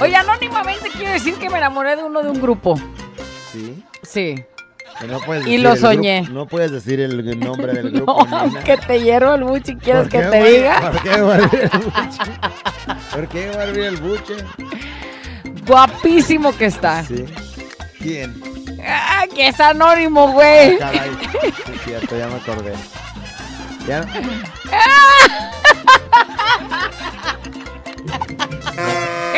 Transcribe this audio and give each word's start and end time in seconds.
Oye, 0.00 0.16
anónimamente 0.16 0.88
quiero 0.90 1.12
decir 1.12 1.34
que 1.36 1.48
me 1.50 1.58
enamoré 1.58 1.96
de 1.96 2.02
uno 2.04 2.22
de 2.22 2.30
un 2.30 2.40
grupo. 2.40 2.78
Sí. 3.52 3.84
Sí. 4.02 4.44
No 5.08 5.18
Y 5.46 5.58
lo 5.58 5.70
grupo- 5.72 5.80
soñé. 5.88 6.22
no 6.30 6.46
puedes 6.46 6.70
decir 6.70 7.00
el 7.00 7.38
nombre 7.40 7.72
del 7.72 7.92
No, 7.92 8.04
grupo. 8.04 8.24
Nina. 8.24 8.40
aunque 8.40 8.76
te 8.86 9.00
hiervo 9.00 9.34
el 9.34 9.44
buche, 9.44 9.76
¿quieres 9.76 10.02
¿Por 10.08 10.10
que 10.10 10.18
te 10.28 10.42
diga? 10.44 10.80
¿Por 10.92 11.02
qué 11.02 11.20
va 11.20 11.34
a 11.34 11.36
hervir 11.38 11.60
el 11.72 11.78
buche? 11.80 12.32
¿Por 13.10 13.28
qué 13.28 13.50
va 13.50 13.60
a 13.60 13.64
hervir 13.64 13.84
el 13.84 13.96
buche? 13.96 14.36
Guapísimo 15.66 16.56
que 16.56 16.66
está. 16.66 17.02
Sí. 17.04 17.24
¿Quién? 17.98 18.40
Ah, 18.86 19.24
que 19.34 19.48
es 19.48 19.58
anónimo, 19.60 20.32
güey. 20.32 20.78
Caray. 20.78 21.10
Sí, 21.32 21.72
es 21.74 21.82
cierto, 21.84 22.18
ya 22.18 22.26
me 22.28 22.34
acordé. 22.36 22.74
¿Ya? 23.88 24.04
¡Ey, 28.20 28.53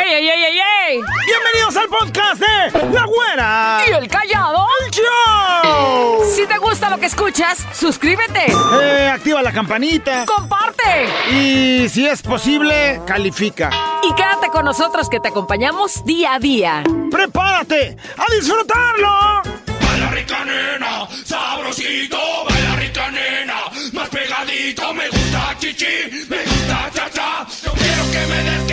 ey, 0.09 0.29
ey, 0.29 0.45
ey, 0.45 0.59
ey! 0.89 1.01
Bienvenidos 1.27 1.77
al 1.77 1.89
podcast 1.89 2.41
de 2.41 2.89
La 2.93 3.05
Güera. 3.05 3.81
¿Y 3.89 3.93
el 3.93 4.09
callado? 4.09 4.67
¡Show! 4.91 6.25
Si 6.35 6.47
te 6.47 6.59
gusta 6.59 6.91
lo 6.91 6.99
que 6.99 7.07
escuchas, 7.07 7.65
suscríbete, 7.73 8.47
Eh, 8.83 9.11
activa 9.13 9.43
la 9.43 9.53
campanita. 9.53 10.25
comparte 10.27 11.07
Y 11.31 11.89
si 11.89 12.07
es 12.07 12.23
posible, 12.23 13.01
califica. 13.07 13.71
y 14.03 14.15
quédate 14.15 14.49
con 14.49 14.65
nosotros 14.65 15.09
que 15.09 15.21
te 15.21 15.29
acompañamos 15.29 16.05
día 16.05 16.35
a 16.35 16.39
día. 16.39 16.83
¡Prepárate 17.11 17.97
a 18.17 18.33
disfrutarlo! 18.35 19.43
Baila 19.81 20.11
rica 20.11 20.45
nena, 20.45 21.09
sabrosito, 21.25 22.19
baila 22.49 22.77
rica 22.77 23.11
nena, 23.11 23.55
más 23.93 24.09
pegadito, 24.09 24.93
me 24.95 25.09
gusta 25.09 25.57
chichi, 25.59 26.27
me 26.29 26.43
gusta 26.45 26.91
cha 26.95 27.11
cha, 27.11 27.29
yo 27.29 27.35
quiero 27.35 27.36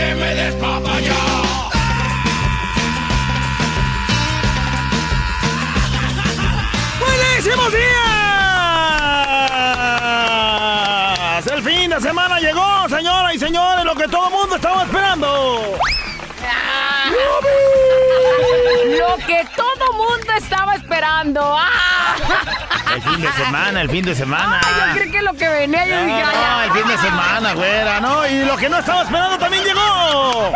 que 0.03 0.15
me 0.15 0.15
des, 0.15 0.15
que 0.15 0.15
me 0.15 0.35
des 0.35 0.55
papaya. 0.55 1.15
¡Buenísimos 6.99 7.71
días! 7.71 7.91
El 11.47 11.61
fin 11.63 11.89
de 11.89 12.01
semana 12.01 12.39
llegó, 12.39 12.89
señoras 12.89 13.35
y 13.35 13.39
señores, 13.39 13.85
lo 13.85 13.95
que 13.95 14.07
todo 14.07 14.27
el 14.27 14.33
mundo 14.33 14.55
estaba 14.55 14.83
esperando. 14.83 15.77
Lo 18.99 19.17
que 19.25 19.45
todo 19.55 19.93
mundo 19.93 20.33
estaba 20.37 20.75
esperando. 20.75 21.55
¡Ah! 21.57 21.92
El 22.95 23.01
fin 23.01 23.21
de 23.21 23.31
semana, 23.33 23.81
el 23.81 23.89
fin 23.89 24.05
de 24.05 24.15
semana. 24.15 24.61
Ay, 24.63 24.89
yo 24.89 24.93
creí 24.99 25.11
que 25.11 25.21
lo 25.23 25.33
que 25.33 25.49
venía, 25.49 25.85
yo 25.85 25.95
No, 25.95 26.05
dije, 26.05 26.23
no, 26.23 26.63
el 26.63 26.71
fin 26.71 26.87
de 26.87 26.97
semana, 26.99 27.53
güera, 27.53 27.99
¿no? 27.99 28.27
Y 28.27 28.45
lo 28.45 28.55
que 28.57 28.69
no 28.69 28.77
estaba 28.79 29.01
esperando 29.03 29.37
también 29.39 29.63
llegó. 29.63 30.53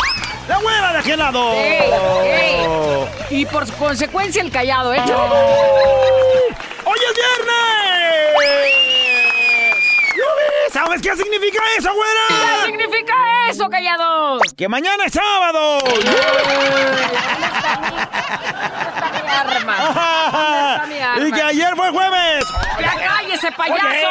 La 0.47 0.57
güera 0.59 0.93
de 0.93 0.99
aquel 0.99 1.19
lado. 1.19 1.51
Ey, 1.53 1.91
ey. 2.25 3.39
Y 3.41 3.45
por 3.47 3.69
consecuencia 3.73 4.41
el 4.41 4.51
callado, 4.51 4.93
¿eh? 4.93 5.01
¡Hoy 6.85 6.99
es 7.09 7.15
viernes! 7.15 8.77
¿Sabes 10.71 11.01
qué 11.01 11.15
significa 11.15 11.59
eso, 11.77 11.89
¿Qué 11.89 11.95
güera? 11.95 12.65
significa 12.65 13.13
eso, 13.49 13.69
callado? 13.69 14.39
¡Que 14.55 14.67
mañana 14.67 15.05
es 15.05 15.13
sábado! 15.13 15.79
mi 19.23 19.29
arma? 19.31 19.77
¿Dónde 19.77 19.95
está 20.75 20.85
mi 20.87 20.99
arma? 20.99 21.27
¡Y 21.27 21.31
que 21.31 21.41
ayer 21.41 21.75
fue 21.75 21.89
jueves! 21.91 22.45
¡Ya 22.81 22.95
cállese, 22.95 23.51
payaso! 23.51 24.07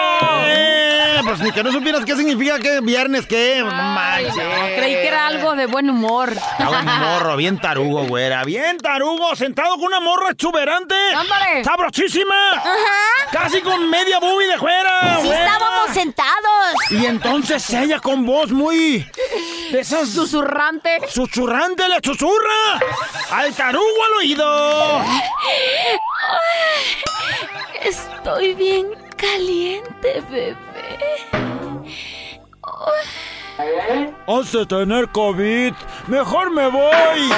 Eh, 0.46 1.20
Pues 1.24 1.40
ni 1.40 1.50
que 1.52 1.62
no 1.64 1.72
supieras 1.72 2.04
qué 2.04 2.14
significa 2.16 2.58
que 2.58 2.80
viernes, 2.80 3.26
¿qué? 3.26 3.64
Ay, 3.68 4.26
no, 4.26 4.32
creí 4.76 4.94
que 4.94 5.08
era 5.08 5.26
algo 5.26 5.54
de 5.56 5.66
buen 5.66 5.90
humor. 5.90 6.32
Está 6.32 6.70
un 6.70 6.84
morro 6.84 7.36
bien 7.36 7.58
tarugo, 7.58 8.04
güera. 8.06 8.44
Bien 8.44 8.78
tarugo, 8.78 9.34
sentado 9.34 9.74
con 9.76 9.84
una 9.86 10.00
morra 10.00 10.30
exuberante. 10.30 10.94
¡Ándale! 11.14 11.64
¡Sabrosísima! 11.64 12.34
Casi 13.32 13.60
con 13.60 13.88
media 13.90 14.18
boobie 14.20 14.46
de 14.48 14.58
fuera, 14.58 15.18
Sí 15.20 15.26
güera. 15.26 15.44
estábamos 15.46 15.90
sentados. 15.94 16.74
Y 16.90 17.06
entonces 17.06 17.68
ella 17.70 17.98
con 17.98 18.24
voz 18.24 18.50
muy... 18.52 19.04
De 19.70 19.80
esas... 19.80 20.08
Susurrante. 20.08 21.00
¡Susurrante 21.08 21.88
le 21.88 21.96
susurra! 22.02 22.80
¡Al 23.30 23.54
tarugo 23.54 24.04
al 24.06 24.12
oído! 24.20 25.02
Estoy 27.82 28.54
bien 28.54 28.86
caliente, 29.16 30.22
bebé. 30.30 30.56
Has 34.26 34.52
de 34.52 34.66
tener 34.66 35.08
COVID. 35.08 35.72
Mejor 36.06 36.50
me 36.50 36.68
voy. 36.68 37.30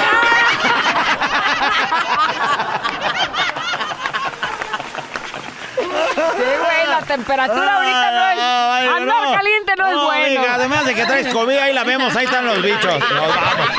Sí, 5.79 6.21
güey, 6.43 6.87
la 6.87 7.01
temperatura 7.01 7.75
ahorita 7.75 8.11
no 8.11 8.29
es. 8.29 8.39
Ay, 8.39 8.87
Andar 8.87 9.23
no. 9.23 9.33
caliente 9.33 9.73
no, 9.77 9.87
es 9.87 9.95
bueno. 9.95 10.25
amiga, 10.39 10.53
además 10.55 10.85
de 10.85 10.95
que 10.95 11.05
traes 11.05 11.27
COVID, 11.33 11.57
ahí 11.57 11.73
la 11.73 11.83
vemos, 11.83 12.15
ahí 12.15 12.25
están 12.25 12.45
los 12.45 12.61
bichos. 12.61 12.99
Nos 13.13 13.35
vamos. 13.35 13.69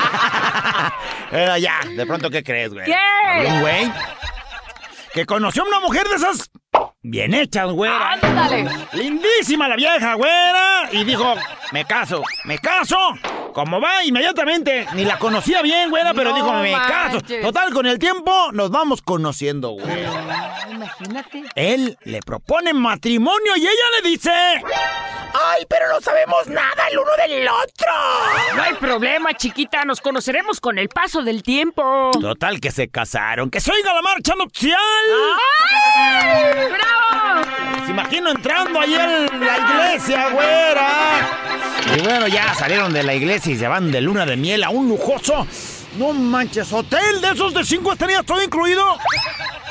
Era 1.33 1.59
ya, 1.59 1.81
de 1.89 2.07
pronto, 2.07 2.31
¿qué 2.31 2.43
crees, 2.43 2.73
güey? 2.73 2.85
¿Qué? 2.87 3.47
Un 3.47 3.61
güey 3.61 3.93
que 5.13 5.27
conoció 5.27 5.63
a 5.65 5.67
una 5.67 5.81
mujer 5.81 6.09
de 6.09 6.17
esas 6.17 6.51
bien 7.03 7.35
hechas, 7.35 7.71
güera. 7.71 8.13
Ándale. 8.13 8.69
Lindísima 8.93 9.69
la 9.69 9.77
vieja, 9.77 10.15
güera. 10.15 10.89
Y 10.93 11.05
dijo, 11.05 11.35
me 11.73 11.85
caso, 11.85 12.23
me 12.45 12.59
caso. 12.59 12.97
Como 13.61 13.79
va 13.79 14.03
inmediatamente. 14.05 14.87
Ni 14.95 15.05
la 15.05 15.19
conocía 15.19 15.61
bien, 15.61 15.91
güera, 15.91 16.15
pero 16.15 16.31
No 16.31 16.37
dijo, 16.37 16.51
me 16.55 16.73
caso. 16.73 17.17
manches. 17.17 17.43
Total, 17.43 17.75
con 17.75 17.85
el 17.85 17.99
tiempo 17.99 18.51
nos 18.53 18.71
vamos 18.71 19.03
conociendo, 19.03 19.73
güey. 19.73 20.05
Imagínate. 20.71 21.45
Él 21.57 21.99
le 22.05 22.21
propone 22.21 22.73
matrimonio 22.73 23.55
y 23.57 23.61
ella 23.61 23.85
le 24.03 24.09
dice... 24.09 24.31
¡Ay, 24.33 25.65
pero 25.69 25.89
no 25.93 26.01
sabemos 26.01 26.47
nada 26.49 26.89
el 26.91 26.99
uno 26.99 27.11
del 27.19 27.47
otro! 27.49 27.93
No 28.57 28.63
hay 28.63 28.75
problema, 28.75 29.35
chiquita. 29.35 29.85
Nos 29.85 30.01
conoceremos 30.01 30.59
con 30.59 30.79
el 30.79 30.89
paso 30.89 31.23
del 31.23 31.43
tiempo. 31.43 32.11
Total, 32.19 32.61
que 32.61 32.71
se 32.71 32.89
casaron. 32.89 33.51
¡Que 33.51 33.61
se 33.61 33.71
oiga 33.73 33.93
la 33.93 34.01
marcha 34.03 34.35
nupcial! 34.37 34.79
¡Ay! 36.07 36.67
¡Bravo! 36.73 37.43
Se 37.85 37.91
imagino 37.91 38.31
entrando 38.31 38.81
ahí 38.81 38.95
en 38.95 39.41
la 39.41 39.59
iglesia, 39.59 40.31
güera. 40.31 41.29
Y 41.97 42.01
bueno, 42.03 42.29
ya 42.29 42.55
salieron 42.55 42.93
de 42.93 43.03
la 43.03 43.15
iglesia 43.15 43.53
y 43.53 43.57
se 43.57 43.67
van 43.67 43.91
de 43.91 44.01
luna 44.01 44.25
de 44.25 44.37
miel 44.37 44.63
a 44.63 44.71
un 44.71 44.89
lujoso. 44.89 45.47
No 45.99 46.13
manches, 46.13 46.73
hotel 46.73 47.21
de 47.21 47.31
esos 47.31 47.53
de 47.53 47.65
cinco 47.65 47.93
estrellas, 47.93 48.25
todo 48.25 48.43
incluido. 48.43 48.85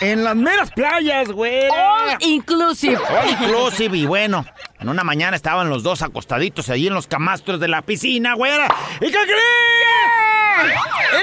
En 0.02 0.24
las 0.24 0.36
meras 0.36 0.70
playas, 0.72 1.30
güera. 1.30 1.94
All 1.94 2.18
inclusive. 2.20 2.98
All 2.98 3.30
inclusive, 3.30 3.98
y 3.98 4.06
bueno, 4.06 4.46
en 4.80 4.90
una 4.90 5.04
mañana 5.04 5.38
estaban 5.38 5.70
los 5.70 5.82
dos 5.82 6.02
acostaditos 6.02 6.70
allí 6.70 6.88
en 6.88 6.94
los 6.94 7.08
camastros 7.08 7.60
de 7.60 7.70
la 7.70 7.82
piscina, 7.84 8.34
güera. 8.34 8.68
¿Y 9.00 9.06
qué 9.06 9.12
crees? 9.12 10.74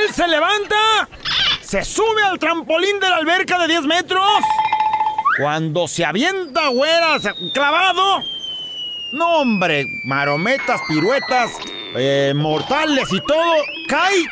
Él 0.00 0.14
se 0.14 0.26
levanta, 0.28 1.08
se 1.60 1.84
sube 1.84 2.22
al 2.24 2.38
trampolín 2.38 2.98
de 3.00 3.10
la 3.10 3.16
alberca 3.16 3.58
de 3.58 3.68
10 3.68 3.82
metros. 3.82 4.22
Cuando 5.38 5.88
se 5.88 6.06
avienta, 6.06 6.68
güera, 6.68 7.18
clavado. 7.52 8.35
No, 9.16 9.38
hombre, 9.38 9.86
marometas, 10.04 10.82
piruetas, 10.86 11.50
eh, 11.94 12.34
mortales 12.36 13.10
y 13.10 13.20
todo, 13.22 13.54
cae 13.88 14.26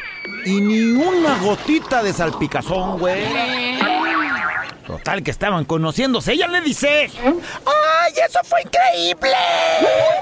y 0.45 0.61
ni 0.61 0.83
una 0.93 1.39
gotita 1.39 2.03
de 2.03 2.13
salpicazón, 2.13 2.99
güey. 2.99 3.25
Total, 4.87 5.23
que 5.23 5.31
estaban 5.31 5.65
conociéndose. 5.65 6.35
Ella 6.35 6.49
le 6.49 6.61
dice: 6.61 7.11
¡Ay, 7.25 8.13
eso 8.29 8.41
fue 8.45 8.61
increíble! 8.61 9.35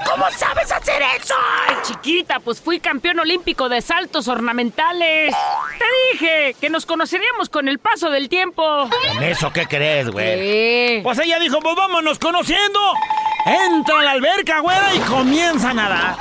¿Cómo 0.09 0.27
sabes 0.31 0.71
hacer 0.71 1.03
eso? 1.21 1.35
Chiquita, 1.83 2.39
pues 2.39 2.61
fui 2.61 2.79
campeón 2.79 3.19
olímpico 3.19 3.69
de 3.69 3.83
saltos 3.83 4.29
ornamentales. 4.29 5.35
Te 5.77 5.85
dije 6.13 6.57
que 6.61 6.71
nos 6.71 6.87
conoceríamos 6.87 7.49
con 7.49 7.67
el 7.67 7.81
paso 7.81 8.11
del 8.11 8.29
tiempo. 8.29 8.89
¿En 9.17 9.25
eso 9.25 9.53
qué 9.53 9.67
crees, 9.67 10.09
güey? 10.09 11.03
Pues 11.03 11.19
ella 11.19 11.41
dijo: 11.41 11.59
Pues 11.59 11.75
vámonos 11.75 12.21
conociendo. 12.21 12.79
Entra 13.45 14.01
a 14.01 14.03
la 14.03 14.11
alberca, 14.13 14.61
güera, 14.61 14.95
y 14.95 14.99
comienza 15.01 15.71
a 15.71 15.75
nadar. 15.75 16.17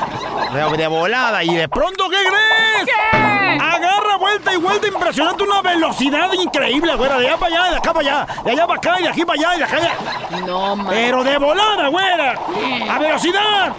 De, 0.53 0.77
de 0.77 0.88
volada. 0.88 1.44
Y 1.44 1.56
de 1.56 1.69
pronto, 1.69 2.09
¿qué 2.09 2.18
crees? 2.18 2.85
¿Qué? 2.85 3.18
Agarra 3.59 4.18
vuelta 4.18 4.53
y 4.53 4.57
vuelta 4.57 4.88
impresionante, 4.88 5.44
una 5.44 5.62
velocidad 5.62 6.31
increíble, 6.33 6.95
güera. 6.95 7.18
De 7.18 7.27
allá 7.27 7.38
para 7.38 7.56
allá, 7.56 7.71
de 7.71 7.77
acá 7.77 7.94
para 7.94 8.09
allá, 8.09 8.27
de 8.44 8.51
allá 8.51 8.68
para 8.68 8.77
acá, 8.79 9.00
y 9.00 9.03
de 9.03 9.09
aquí 9.09 9.25
para 9.25 9.39
allá, 9.39 9.56
y 9.56 9.57
de 9.59 9.63
acá 9.65 9.77
para 9.77 9.91
allá. 9.91 10.45
No, 10.45 10.75
man. 10.75 10.88
Pero 10.89 11.23
de 11.23 11.38
volada, 11.38 11.88
güera. 11.89 12.35
A 12.89 13.00
velocidad. 13.00 13.73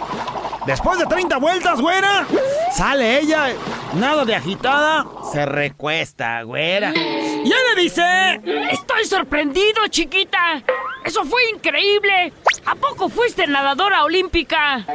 Después 0.65 0.97
de 0.97 1.05
30 1.05 1.37
vueltas, 1.37 1.81
güera, 1.81 2.25
sale 2.71 3.19
ella, 3.19 3.47
nada 3.95 4.23
de 4.23 4.33
agitada, 4.33 5.05
se 5.29 5.45
recuesta, 5.45 6.41
güera. 6.43 6.93
Y 6.95 7.51
él 7.51 7.75
le 7.75 7.81
dice, 7.81 8.41
Estoy 8.71 9.03
sorprendido, 9.05 9.85
chiquita. 9.89 10.63
Eso 11.03 11.25
fue 11.25 11.49
increíble. 11.49 12.33
¿A 12.65 12.75
poco 12.75 13.09
fuiste 13.09 13.45
nadadora 13.47 14.03
olímpica? 14.03 14.85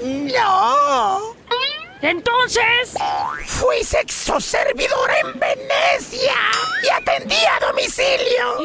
no. 0.00 1.34
Entonces, 2.02 2.94
Fui 3.46 3.84
sexo 3.84 4.40
servidor 4.40 5.10
en 5.22 5.38
Venecia 5.38 6.34
y 6.82 6.88
atendí 6.88 7.36
a 7.36 7.64
domicilio. 7.64 8.58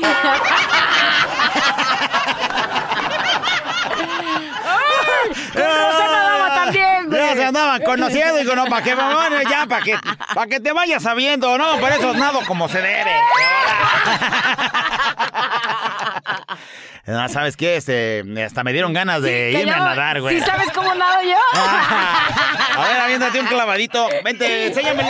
Ya 7.12 7.36
se 7.36 7.44
andaban 7.45 7.81
conociendo 7.84 8.38
y 8.38 8.42
digo, 8.42 8.56
no, 8.56 8.66
para 8.66 8.84
que, 8.84 8.95
bueno, 8.95 9.42
ya, 9.50 9.66
para 9.68 9.84
que, 9.84 9.98
para 10.34 10.48
que 10.48 10.60
te 10.60 10.72
vayas 10.74 11.04
sabiendo, 11.04 11.57
no, 11.57 11.78
por 11.78 11.92
eso 11.92 12.13
nado 12.13 12.39
como 12.48 12.68
se 12.68 12.81
debe. 12.81 13.12
No, 17.06 17.30
¿sabes 17.30 17.56
qué? 17.57 17.78
Este, 17.78 18.24
hasta 18.45 18.63
me 18.63 18.74
dieron 18.74 18.94
ganas 18.94 19.22
de 19.22 19.51
Que 19.54 19.60
irme 19.62 19.72
yo- 19.72 19.78
a 19.78 19.80
nadar, 19.80 20.22
güey. 20.22 20.39
¿Sí 20.39 20.45
sabes 20.45 20.69
cómo 20.74 20.94
nado 20.95 21.22
yo? 21.24 21.38
A 21.54 22.88
ver, 22.88 23.01
aviéntate 23.01 23.39
un 23.39 23.48
clavadito. 23.48 24.07
Vente, 24.24 24.68
enséñamelo. 24.68 25.10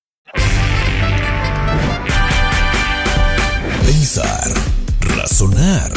Pensar, 3.91 4.53
razonar, 5.01 5.91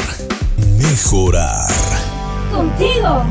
mejorar. 0.79 1.71
Contigo, 2.51 3.25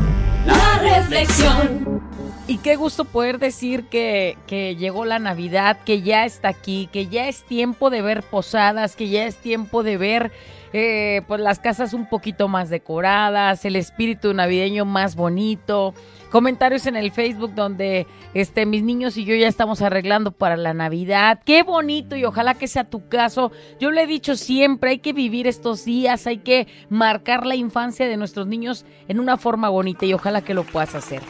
la 0.46 0.78
reflexión. 0.78 2.00
Y 2.46 2.58
qué 2.58 2.76
gusto 2.76 3.06
poder 3.06 3.38
decir 3.38 3.84
que, 3.84 4.36
que 4.46 4.76
llegó 4.76 5.06
la 5.06 5.18
Navidad, 5.18 5.78
que 5.86 6.02
ya 6.02 6.26
está 6.26 6.48
aquí, 6.48 6.90
que 6.92 7.06
ya 7.06 7.26
es 7.26 7.42
tiempo 7.42 7.88
de 7.88 8.02
ver 8.02 8.22
posadas, 8.22 8.96
que 8.96 9.08
ya 9.08 9.24
es 9.24 9.36
tiempo 9.36 9.82
de 9.82 9.96
ver 9.96 10.30
eh, 10.74 11.22
pues 11.28 11.40
las 11.40 11.60
casas 11.60 11.94
un 11.94 12.06
poquito 12.06 12.48
más 12.48 12.68
decoradas, 12.68 13.64
el 13.64 13.76
espíritu 13.76 14.34
navideño 14.34 14.84
más 14.84 15.14
bonito. 15.14 15.94
Comentarios 16.30 16.86
en 16.86 16.96
el 16.96 17.12
Facebook 17.12 17.54
donde 17.54 18.08
este, 18.34 18.66
mis 18.66 18.82
niños 18.82 19.16
y 19.16 19.24
yo 19.24 19.36
ya 19.36 19.46
estamos 19.46 19.80
arreglando 19.80 20.32
para 20.32 20.56
la 20.58 20.74
Navidad. 20.74 21.40
Qué 21.46 21.62
bonito 21.62 22.16
y 22.16 22.24
ojalá 22.24 22.54
que 22.54 22.66
sea 22.66 22.84
tu 22.84 23.08
caso. 23.08 23.52
Yo 23.78 23.90
le 23.90 24.02
he 24.02 24.06
dicho 24.08 24.36
siempre, 24.36 24.90
hay 24.90 24.98
que 24.98 25.12
vivir 25.12 25.46
estos 25.46 25.84
días, 25.84 26.26
hay 26.26 26.38
que 26.38 26.66
marcar 26.90 27.46
la 27.46 27.54
infancia 27.54 28.08
de 28.08 28.16
nuestros 28.16 28.48
niños 28.48 28.84
en 29.06 29.20
una 29.20 29.38
forma 29.38 29.68
bonita 29.68 30.04
y 30.04 30.12
ojalá 30.12 30.42
que 30.42 30.54
lo 30.54 30.64
puedas 30.64 30.94
hacer. 30.94 31.22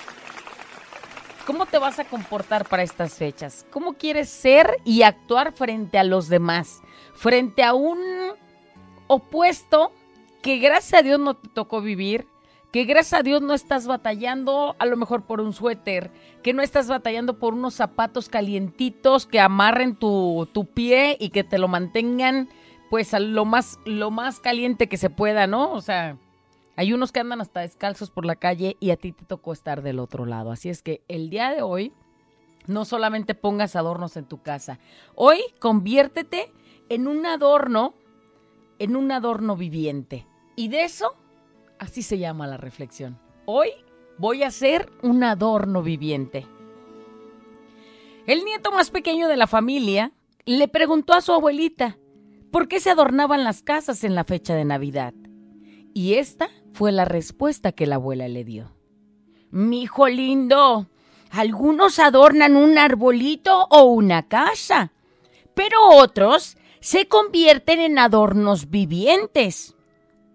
¿Cómo 1.46 1.66
te 1.66 1.78
vas 1.78 1.98
a 1.98 2.04
comportar 2.04 2.66
para 2.66 2.82
estas 2.82 3.14
fechas? 3.14 3.66
¿Cómo 3.70 3.94
quieres 3.94 4.30
ser 4.30 4.78
y 4.84 5.02
actuar 5.02 5.52
frente 5.52 5.98
a 5.98 6.04
los 6.04 6.30
demás? 6.30 6.80
Frente 7.14 7.62
a 7.62 7.74
un 7.74 7.98
opuesto 9.08 9.92
que 10.40 10.56
gracias 10.56 11.00
a 11.00 11.02
Dios 11.02 11.20
no 11.20 11.34
te 11.34 11.48
tocó 11.48 11.82
vivir, 11.82 12.26
que 12.72 12.84
gracias 12.84 13.20
a 13.20 13.22
Dios 13.22 13.42
no 13.42 13.52
estás 13.52 13.86
batallando 13.86 14.74
a 14.78 14.86
lo 14.86 14.96
mejor 14.96 15.24
por 15.24 15.42
un 15.42 15.52
suéter, 15.52 16.10
que 16.42 16.54
no 16.54 16.62
estás 16.62 16.88
batallando 16.88 17.38
por 17.38 17.52
unos 17.52 17.74
zapatos 17.74 18.30
calientitos 18.30 19.26
que 19.26 19.38
amarren 19.38 19.96
tu, 19.96 20.48
tu 20.52 20.64
pie 20.64 21.18
y 21.20 21.28
que 21.28 21.44
te 21.44 21.58
lo 21.58 21.68
mantengan 21.68 22.48
pues 22.88 23.12
a 23.12 23.20
lo 23.20 23.44
más, 23.44 23.78
lo 23.84 24.10
más 24.10 24.40
caliente 24.40 24.88
que 24.88 24.96
se 24.96 25.10
pueda, 25.10 25.46
¿no? 25.46 25.72
O 25.72 25.82
sea, 25.82 26.16
hay 26.76 26.92
unos 26.92 27.12
que 27.12 27.20
andan 27.20 27.40
hasta 27.40 27.60
descalzos 27.60 28.10
por 28.10 28.24
la 28.24 28.36
calle 28.36 28.76
y 28.80 28.90
a 28.90 28.96
ti 28.96 29.12
te 29.12 29.24
tocó 29.24 29.52
estar 29.52 29.82
del 29.82 29.98
otro 29.98 30.26
lado. 30.26 30.50
Así 30.50 30.68
es 30.68 30.82
que 30.82 31.02
el 31.08 31.30
día 31.30 31.50
de 31.50 31.62
hoy 31.62 31.92
no 32.66 32.84
solamente 32.84 33.34
pongas 33.34 33.76
adornos 33.76 34.16
en 34.16 34.24
tu 34.24 34.42
casa. 34.42 34.78
Hoy 35.14 35.38
conviértete 35.60 36.52
en 36.88 37.06
un 37.06 37.26
adorno, 37.26 37.94
en 38.78 38.96
un 38.96 39.12
adorno 39.12 39.56
viviente. 39.56 40.26
Y 40.56 40.68
de 40.68 40.84
eso, 40.84 41.14
así 41.78 42.02
se 42.02 42.18
llama 42.18 42.46
la 42.46 42.56
reflexión. 42.56 43.18
Hoy 43.46 43.70
voy 44.18 44.42
a 44.42 44.50
ser 44.50 44.90
un 45.02 45.22
adorno 45.22 45.82
viviente. 45.82 46.46
El 48.26 48.44
nieto 48.44 48.72
más 48.72 48.90
pequeño 48.90 49.28
de 49.28 49.36
la 49.36 49.46
familia 49.46 50.12
le 50.46 50.66
preguntó 50.68 51.12
a 51.12 51.20
su 51.20 51.32
abuelita 51.32 51.98
por 52.50 52.68
qué 52.68 52.80
se 52.80 52.90
adornaban 52.90 53.44
las 53.44 53.62
casas 53.62 54.04
en 54.04 54.14
la 54.14 54.24
fecha 54.24 54.54
de 54.54 54.64
Navidad. 54.64 55.14
Y 55.94 56.14
esta 56.14 56.50
fue 56.72 56.90
la 56.90 57.04
respuesta 57.04 57.70
que 57.70 57.86
la 57.86 57.94
abuela 57.94 58.26
le 58.26 58.44
dio. 58.44 58.72
Mi 59.50 59.82
hijo 59.82 60.08
lindo, 60.08 60.88
algunos 61.30 62.00
adornan 62.00 62.56
un 62.56 62.76
arbolito 62.76 63.68
o 63.70 63.84
una 63.84 64.26
casa, 64.26 64.92
pero 65.54 65.78
otros 65.90 66.56
se 66.80 67.06
convierten 67.06 67.80
en 67.80 67.98
adornos 68.00 68.70
vivientes. 68.70 69.76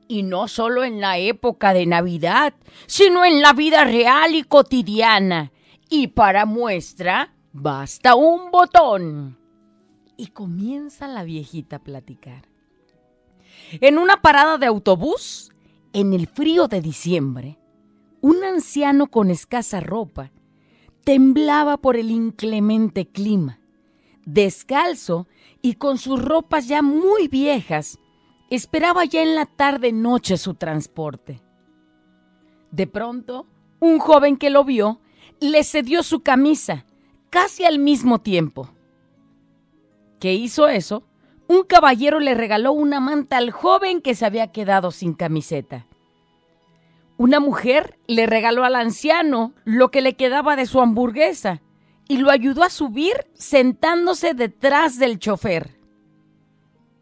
Y 0.08 0.24
no 0.24 0.48
solo 0.48 0.86
en 0.86 1.02
la 1.02 1.18
época 1.20 1.74
de 1.74 1.86
Navidad, 1.86 2.54
sino 2.88 3.26
en 3.26 3.42
la 3.42 3.54
vida 3.54 3.84
real 3.84 4.34
y 4.34 4.44
cotidiana. 4.44 5.52
Y 5.90 6.08
para 6.08 6.46
muestra, 6.46 7.36
basta 7.52 8.16
un 8.16 8.50
botón. 8.50 9.38
Y 10.18 10.28
comienza 10.28 11.08
la 11.08 11.24
viejita 11.24 11.76
a 11.76 11.84
platicar. 11.84 12.49
En 13.81 13.98
una 13.98 14.21
parada 14.21 14.57
de 14.57 14.66
autobús, 14.66 15.51
en 15.94 16.13
el 16.13 16.27
frío 16.27 16.68
de 16.68 16.81
diciembre, 16.81 17.60
un 18.21 18.44
anciano 18.44 19.07
con 19.07 19.30
escasa 19.30 19.80
ropa 19.80 20.31
temblaba 21.04 21.77
por 21.77 21.95
el 21.95 22.12
inclemente 22.12 23.07
clima. 23.07 23.60
Descalzo 24.25 25.27
y 25.62 25.75
con 25.75 25.98
sus 25.98 26.24
ropas 26.24 26.68
ya 26.68 26.81
muy 26.81 27.27
viejas, 27.27 28.00
esperaba 28.50 29.06
ya 29.06 29.21
en 29.21 29.36
la 29.36 29.45
tarde 29.45 29.92
noche 29.92 30.38
su 30.38 30.54
transporte. 30.56 31.42
De 32.71 32.86
pronto, 32.86 33.48
un 33.80 34.00
joven 34.00 34.38
que 34.38 34.50
lo 34.50 34.63
vio 34.63 35.00
le 35.39 35.63
cedió 35.63 36.04
su 36.04 36.21
camisa, 36.21 36.86
casi 37.30 37.66
al 37.66 37.80
mismo 37.80 38.19
tiempo. 38.19 38.69
¿Qué 40.19 40.33
hizo 40.33 40.68
eso? 40.68 41.04
Un 41.50 41.64
caballero 41.64 42.20
le 42.20 42.36
regaló 42.36 42.74
una 42.74 43.00
manta 43.00 43.38
al 43.38 43.50
joven 43.50 44.02
que 44.02 44.14
se 44.14 44.24
había 44.24 44.52
quedado 44.52 44.92
sin 44.92 45.16
camiseta. 45.16 45.88
Una 47.18 47.40
mujer 47.40 47.98
le 48.06 48.28
regaló 48.28 48.66
al 48.66 48.76
anciano 48.76 49.54
lo 49.64 49.90
que 49.90 50.02
le 50.02 50.14
quedaba 50.14 50.56
de 50.56 50.68
su 50.68 50.80
hamburguesa 50.80 51.64
y 52.08 52.18
lo 52.18 52.30
ayudó 52.30 52.62
a 52.64 52.70
subir 52.70 53.14
sentándose 53.34 54.36
detrás 54.36 55.00
del 55.00 55.18
chofer. 55.18 55.80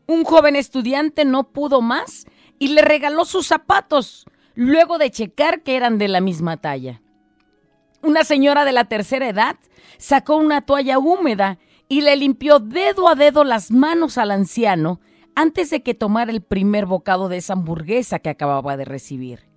Un 0.08 0.24
joven 0.24 0.56
estudiante 0.56 1.26
no 1.26 1.50
pudo 1.52 1.82
más 1.82 2.26
y 2.58 2.70
le 2.70 2.84
regaló 2.84 3.26
sus 3.26 3.48
zapatos 3.48 4.26
luego 4.56 4.98
de 4.98 5.12
checar 5.12 5.62
que 5.62 5.76
eran 5.76 5.98
de 5.98 6.08
la 6.08 6.22
misma 6.22 6.56
talla. 6.56 7.02
Una 8.02 8.24
señora 8.24 8.64
de 8.64 8.72
la 8.72 8.86
tercera 8.86 9.28
edad 9.28 9.58
sacó 9.98 10.38
una 10.38 10.62
toalla 10.62 11.00
húmeda 11.00 11.60
y 11.90 12.02
le 12.02 12.16
limpió 12.16 12.60
dedo 12.60 13.08
a 13.08 13.16
dedo 13.16 13.44
las 13.44 13.72
manos 13.72 14.18
al 14.18 14.32
anciano 14.32 15.00
antes 15.36 15.70
de 15.70 15.84
que 15.84 15.94
tomara 15.94 16.32
el 16.32 16.42
primer 16.42 16.86
bocado 16.86 17.30
de 17.30 17.38
esa 17.38 17.54
hamburguesa 17.54 18.20
que 18.20 18.30
acababa 18.30 18.76
de 18.76 18.86
recibir. 18.86 19.48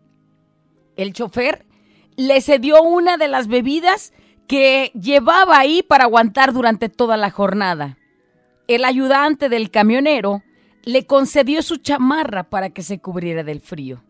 El 0.96 1.12
chofer 1.12 1.66
le 2.16 2.40
cedió 2.40 2.82
una 2.82 3.16
de 3.16 3.28
las 3.28 3.48
bebidas 3.48 4.12
que 4.46 4.92
llevaba 4.94 5.58
ahí 5.58 5.82
para 5.82 6.04
aguantar 6.04 6.52
durante 6.52 6.88
toda 6.88 7.16
la 7.16 7.30
jornada. 7.30 7.96
El 8.68 8.84
ayudante 8.84 9.48
del 9.48 9.70
camionero 9.70 10.42
le 10.84 11.06
concedió 11.06 11.62
su 11.62 11.78
chamarra 11.78 12.44
para 12.44 12.70
que 12.70 12.82
se 12.82 13.00
cubriera 13.00 13.42
del 13.42 13.60
frío. 13.60 14.02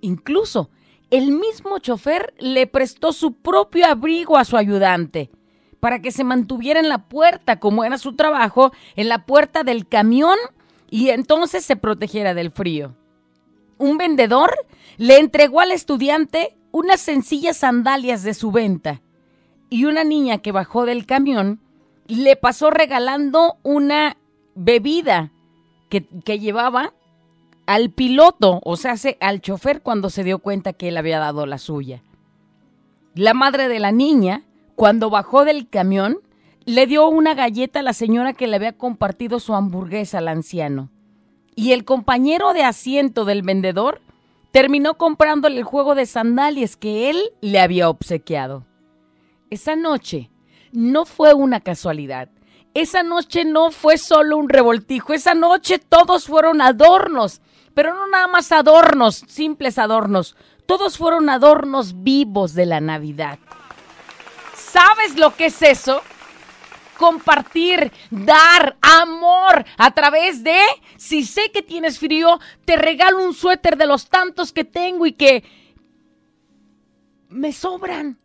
Incluso 0.00 0.70
el 1.10 1.32
mismo 1.32 1.78
chofer 1.78 2.34
le 2.38 2.66
prestó 2.66 3.12
su 3.12 3.32
propio 3.32 3.86
abrigo 3.86 4.36
a 4.36 4.44
su 4.44 4.56
ayudante 4.56 5.30
para 5.80 6.00
que 6.00 6.10
se 6.10 6.24
mantuviera 6.24 6.80
en 6.80 6.88
la 6.88 6.98
puerta, 6.98 7.58
como 7.58 7.84
era 7.84 7.98
su 7.98 8.14
trabajo, 8.14 8.72
en 8.96 9.08
la 9.08 9.24
puerta 9.26 9.62
del 9.62 9.86
camión 9.86 10.36
y 10.90 11.10
entonces 11.10 11.64
se 11.64 11.76
protegiera 11.76 12.34
del 12.34 12.50
frío. 12.50 12.94
Un 13.78 13.96
vendedor 13.96 14.54
le 14.96 15.18
entregó 15.18 15.60
al 15.60 15.70
estudiante 15.70 16.56
unas 16.72 17.00
sencillas 17.00 17.58
sandalias 17.58 18.22
de 18.22 18.34
su 18.34 18.50
venta 18.50 19.00
y 19.70 19.84
una 19.84 20.04
niña 20.04 20.38
que 20.38 20.52
bajó 20.52 20.84
del 20.84 21.06
camión 21.06 21.60
le 22.06 22.36
pasó 22.36 22.70
regalando 22.70 23.56
una 23.62 24.16
bebida 24.54 25.30
que, 25.90 26.06
que 26.24 26.38
llevaba 26.38 26.92
al 27.66 27.90
piloto, 27.90 28.60
o 28.64 28.76
sea, 28.76 28.94
al 29.20 29.40
chofer 29.42 29.82
cuando 29.82 30.08
se 30.08 30.24
dio 30.24 30.38
cuenta 30.38 30.72
que 30.72 30.88
él 30.88 30.96
había 30.96 31.18
dado 31.18 31.44
la 31.44 31.58
suya. 31.58 32.02
La 33.14 33.34
madre 33.34 33.68
de 33.68 33.78
la 33.78 33.92
niña 33.92 34.42
Cuando 34.78 35.10
bajó 35.10 35.44
del 35.44 35.68
camión, 35.68 36.20
le 36.64 36.86
dio 36.86 37.08
una 37.08 37.34
galleta 37.34 37.80
a 37.80 37.82
la 37.82 37.92
señora 37.92 38.32
que 38.32 38.46
le 38.46 38.54
había 38.54 38.78
compartido 38.78 39.40
su 39.40 39.56
hamburguesa 39.56 40.18
al 40.18 40.28
anciano. 40.28 40.88
Y 41.56 41.72
el 41.72 41.84
compañero 41.84 42.52
de 42.52 42.62
asiento 42.62 43.24
del 43.24 43.42
vendedor 43.42 44.00
terminó 44.52 44.94
comprándole 44.94 45.58
el 45.58 45.64
juego 45.64 45.96
de 45.96 46.06
sandalias 46.06 46.76
que 46.76 47.10
él 47.10 47.20
le 47.40 47.58
había 47.58 47.90
obsequiado. 47.90 48.66
Esa 49.50 49.74
noche 49.74 50.30
no 50.70 51.06
fue 51.06 51.34
una 51.34 51.58
casualidad. 51.58 52.28
Esa 52.72 53.02
noche 53.02 53.44
no 53.44 53.72
fue 53.72 53.98
solo 53.98 54.36
un 54.36 54.48
revoltijo. 54.48 55.12
Esa 55.12 55.34
noche 55.34 55.80
todos 55.80 56.26
fueron 56.26 56.60
adornos. 56.60 57.40
Pero 57.74 57.94
no 57.94 58.06
nada 58.06 58.28
más 58.28 58.52
adornos, 58.52 59.24
simples 59.26 59.76
adornos. 59.76 60.36
Todos 60.66 60.98
fueron 60.98 61.30
adornos 61.30 62.04
vivos 62.04 62.54
de 62.54 62.66
la 62.66 62.80
Navidad. 62.80 63.40
¿Sabes 64.70 65.16
lo 65.16 65.34
que 65.34 65.46
es 65.46 65.62
eso? 65.62 66.02
compartir, 66.98 67.92
dar 68.10 68.76
amor 68.82 69.64
a 69.78 69.94
través 69.94 70.42
de, 70.42 70.58
si 70.96 71.24
sé 71.24 71.50
que 71.52 71.62
tienes 71.62 71.98
frío, 71.98 72.40
te 72.64 72.76
regalo 72.76 73.24
un 73.24 73.32
suéter 73.32 73.78
de 73.78 73.86
los 73.86 74.08
tantos 74.08 74.52
que 74.52 74.64
tengo 74.64 75.06
y 75.06 75.12
que 75.12 75.44
me 77.28 77.52
sobran. 77.52 78.18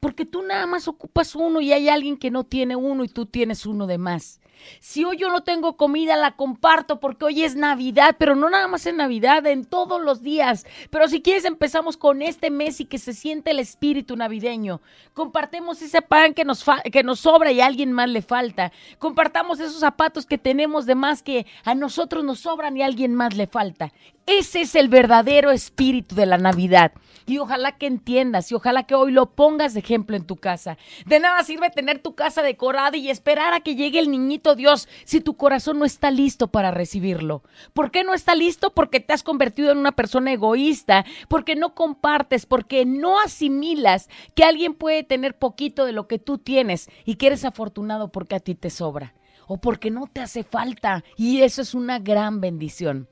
Porque 0.00 0.24
tú 0.24 0.42
nada 0.42 0.66
más 0.66 0.86
ocupas 0.86 1.34
uno 1.34 1.60
y 1.60 1.72
hay 1.72 1.88
alguien 1.88 2.16
que 2.16 2.30
no 2.30 2.44
tiene 2.44 2.76
uno 2.76 3.04
y 3.04 3.08
tú 3.08 3.26
tienes 3.26 3.66
uno 3.66 3.86
de 3.86 3.98
más. 3.98 4.37
Si 4.80 5.04
hoy 5.04 5.16
yo 5.16 5.30
no 5.30 5.42
tengo 5.42 5.76
comida, 5.76 6.16
la 6.16 6.36
comparto 6.36 7.00
porque 7.00 7.26
hoy 7.26 7.44
es 7.44 7.56
Navidad, 7.56 8.16
pero 8.18 8.36
no 8.36 8.50
nada 8.50 8.68
más 8.68 8.86
en 8.86 8.96
Navidad, 8.96 9.46
en 9.46 9.64
todos 9.64 10.00
los 10.00 10.22
días. 10.22 10.66
Pero 10.90 11.08
si 11.08 11.22
quieres, 11.22 11.44
empezamos 11.44 11.96
con 11.96 12.22
este 12.22 12.50
mes 12.50 12.80
y 12.80 12.84
que 12.84 12.98
se 12.98 13.12
siente 13.12 13.50
el 13.50 13.58
espíritu 13.58 14.16
navideño. 14.16 14.80
Compartemos 15.14 15.82
ese 15.82 16.02
pan 16.02 16.34
que 16.34 16.44
nos, 16.44 16.64
que 16.92 17.02
nos 17.02 17.20
sobra 17.20 17.52
y 17.52 17.60
a 17.60 17.66
alguien 17.66 17.92
más 17.92 18.08
le 18.08 18.22
falta. 18.22 18.72
Compartamos 18.98 19.60
esos 19.60 19.80
zapatos 19.80 20.26
que 20.26 20.38
tenemos 20.38 20.86
de 20.86 20.94
más 20.94 21.22
que 21.22 21.46
a 21.64 21.74
nosotros 21.74 22.24
nos 22.24 22.40
sobran 22.40 22.76
y 22.76 22.82
a 22.82 22.86
alguien 22.86 23.14
más 23.14 23.36
le 23.36 23.46
falta. 23.46 23.92
Ese 24.26 24.60
es 24.60 24.74
el 24.74 24.88
verdadero 24.88 25.50
espíritu 25.50 26.14
de 26.14 26.26
la 26.26 26.36
Navidad. 26.36 26.92
Y 27.26 27.38
ojalá 27.38 27.78
que 27.78 27.86
entiendas 27.86 28.52
y 28.52 28.54
ojalá 28.54 28.82
que 28.82 28.94
hoy 28.94 29.10
lo 29.10 29.30
pongas 29.30 29.72
de 29.72 29.80
ejemplo 29.80 30.16
en 30.16 30.26
tu 30.26 30.36
casa. 30.36 30.76
De 31.06 31.18
nada 31.18 31.42
sirve 31.44 31.70
tener 31.70 32.00
tu 32.00 32.14
casa 32.14 32.42
decorada 32.42 32.96
y 32.96 33.08
esperar 33.08 33.54
a 33.54 33.60
que 33.60 33.74
llegue 33.74 33.98
el 33.98 34.10
niñito 34.10 34.47
Dios 34.54 34.88
si 35.04 35.20
tu 35.20 35.36
corazón 35.36 35.78
no 35.78 35.84
está 35.84 36.10
listo 36.10 36.48
para 36.48 36.70
recibirlo. 36.70 37.42
¿Por 37.72 37.90
qué 37.90 38.04
no 38.04 38.14
está 38.14 38.34
listo? 38.34 38.74
Porque 38.74 39.00
te 39.00 39.12
has 39.12 39.22
convertido 39.22 39.70
en 39.70 39.78
una 39.78 39.92
persona 39.92 40.32
egoísta, 40.32 41.04
porque 41.28 41.56
no 41.56 41.74
compartes, 41.74 42.46
porque 42.46 42.84
no 42.84 43.20
asimilas 43.20 44.08
que 44.34 44.44
alguien 44.44 44.74
puede 44.74 45.02
tener 45.02 45.38
poquito 45.38 45.84
de 45.84 45.92
lo 45.92 46.08
que 46.08 46.18
tú 46.18 46.38
tienes 46.38 46.88
y 47.04 47.16
que 47.16 47.28
eres 47.28 47.44
afortunado 47.44 48.10
porque 48.12 48.36
a 48.36 48.40
ti 48.40 48.54
te 48.54 48.70
sobra 48.70 49.14
o 49.46 49.58
porque 49.58 49.90
no 49.90 50.06
te 50.06 50.20
hace 50.20 50.44
falta. 50.44 51.02
Y 51.16 51.42
eso 51.42 51.62
es 51.62 51.74
una 51.74 51.98
gran 51.98 52.40
bendición. 52.40 53.08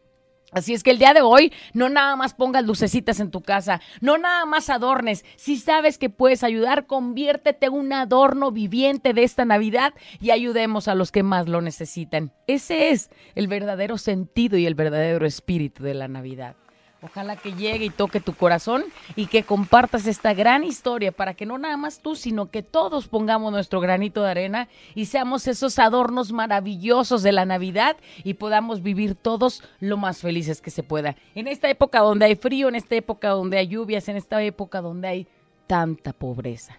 Así 0.53 0.75
es 0.75 0.83
que 0.83 0.91
el 0.91 0.99
día 0.99 1.13
de 1.13 1.23
hoy 1.23 1.53
no 1.75 1.89
nada 1.89 2.15
más 2.17 2.35
pongas 2.35 2.65
lucecitas 2.65 3.21
en 3.21 3.31
tu 3.31 3.43
casa, 3.43 3.81
no 4.01 4.17
nada 4.17 4.47
más 4.47 4.71
adornes. 4.71 5.25
Si 5.37 5.57
sabes 5.57 5.99
que 5.99 6.09
puedes 6.09 6.45
ayudar, 6.45 6.87
conviértete 6.87 7.67
en 7.67 7.73
un 7.75 7.93
adorno 7.93 8.53
viviente 8.53 9.13
de 9.13 9.25
esta 9.25 9.45
Navidad 9.45 9.93
y 10.21 10.31
ayudemos 10.31 10.89
a 10.89 10.95
los 10.95 11.13
que 11.13 11.23
más 11.23 11.49
lo 11.49 11.61
necesitan. 11.61 12.33
Ese 12.47 12.91
es 12.91 13.11
el 13.35 13.49
verdadero 13.49 13.99
sentido 13.99 14.57
y 14.57 14.67
el 14.67 14.75
verdadero 14.75 15.27
espíritu 15.27 15.83
de 15.83 15.95
la 15.95 16.09
Navidad. 16.09 16.57
Ojalá 17.03 17.37
que 17.37 17.53
llegue 17.53 17.85
y 17.85 17.91
toque 17.91 18.21
tu 18.21 18.35
corazón 18.35 18.85
y 19.17 19.27
que 19.27 19.43
compartas 19.43 20.07
esta 20.07 20.33
gran 20.33 20.65
historia 20.65 21.13
para 21.13 21.35
que 21.35 21.45
no 21.45 21.59
nada 21.59 21.77
más 21.77 22.01
tú, 22.01 22.17
sino 22.17 22.51
que 22.51 22.63
todos 22.63 23.07
pongamos 23.07 23.53
nuestro 23.53 23.81
granito 23.81 24.23
de 24.23 24.31
arena 24.31 24.69
y 24.95 25.07
seamos 25.07 25.47
esos 25.47 25.79
adornos 25.79 26.33
maravillosos 26.33 27.23
de 27.23 27.33
la 27.33 27.45
Navidad 27.45 27.97
y 28.25 28.35
podamos 28.35 28.83
vivir 28.83 29.15
todos 29.15 29.63
lo 29.79 29.99
más 29.99 30.19
felices 30.19 30.63
que 30.63 30.71
se 30.71 30.83
pueda. 30.83 31.17
En 31.35 31.49
esta 31.49 31.69
época 31.69 32.01
donde 32.01 32.25
hay 32.25 32.35
frío, 32.35 32.69
en 32.69 32.77
esta 32.77 32.95
época 32.95 33.29
donde 33.29 33.59
hay 33.59 33.69
lluvias, 33.69 34.09
en 34.09 34.17
esta 34.17 34.43
época 34.43 34.81
donde 34.81 35.09
hay 35.09 35.27
tanta 35.67 36.15
pobreza. 36.15 36.79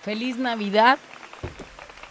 Feliz 0.00 0.38
Navidad 0.38 0.98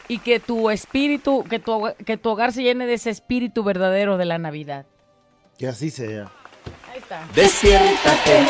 y 0.08 0.20
que 0.20 0.40
tu 0.40 0.70
espíritu, 0.70 1.44
que 1.44 1.58
tu, 1.58 1.90
que 2.06 2.18
tu 2.18 2.30
hogar 2.30 2.54
se 2.54 2.62
llene 2.62 2.86
de 2.86 2.94
ese 2.94 3.10
espíritu 3.10 3.64
verdadero 3.64 4.18
de 4.18 4.26
la 4.26 4.38
Navidad. 4.38 4.86
Que 5.58 5.68
así 5.68 5.90
sea. 5.90 6.32
Despiértate, 7.34 8.46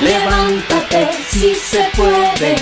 levántate, 0.00 1.08
si 1.28 1.54
se 1.54 1.88
puede. 1.96 2.54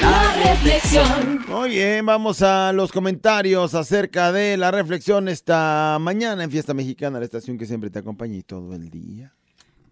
La 0.00 0.34
reflexión. 0.50 1.44
Muy 1.46 1.68
bien, 1.68 2.04
vamos 2.04 2.42
a 2.42 2.72
los 2.72 2.90
comentarios 2.90 3.74
acerca 3.74 4.32
de 4.32 4.56
la 4.56 4.72
reflexión 4.72 5.28
esta 5.28 5.98
mañana 6.00 6.42
en 6.42 6.50
Fiesta 6.50 6.74
Mexicana, 6.74 7.20
la 7.20 7.24
estación 7.24 7.56
que 7.56 7.66
siempre 7.66 7.90
te 7.90 8.00
acompaña 8.00 8.34
y 8.34 8.42
todo 8.42 8.74
el 8.74 8.90
día. 8.90 9.32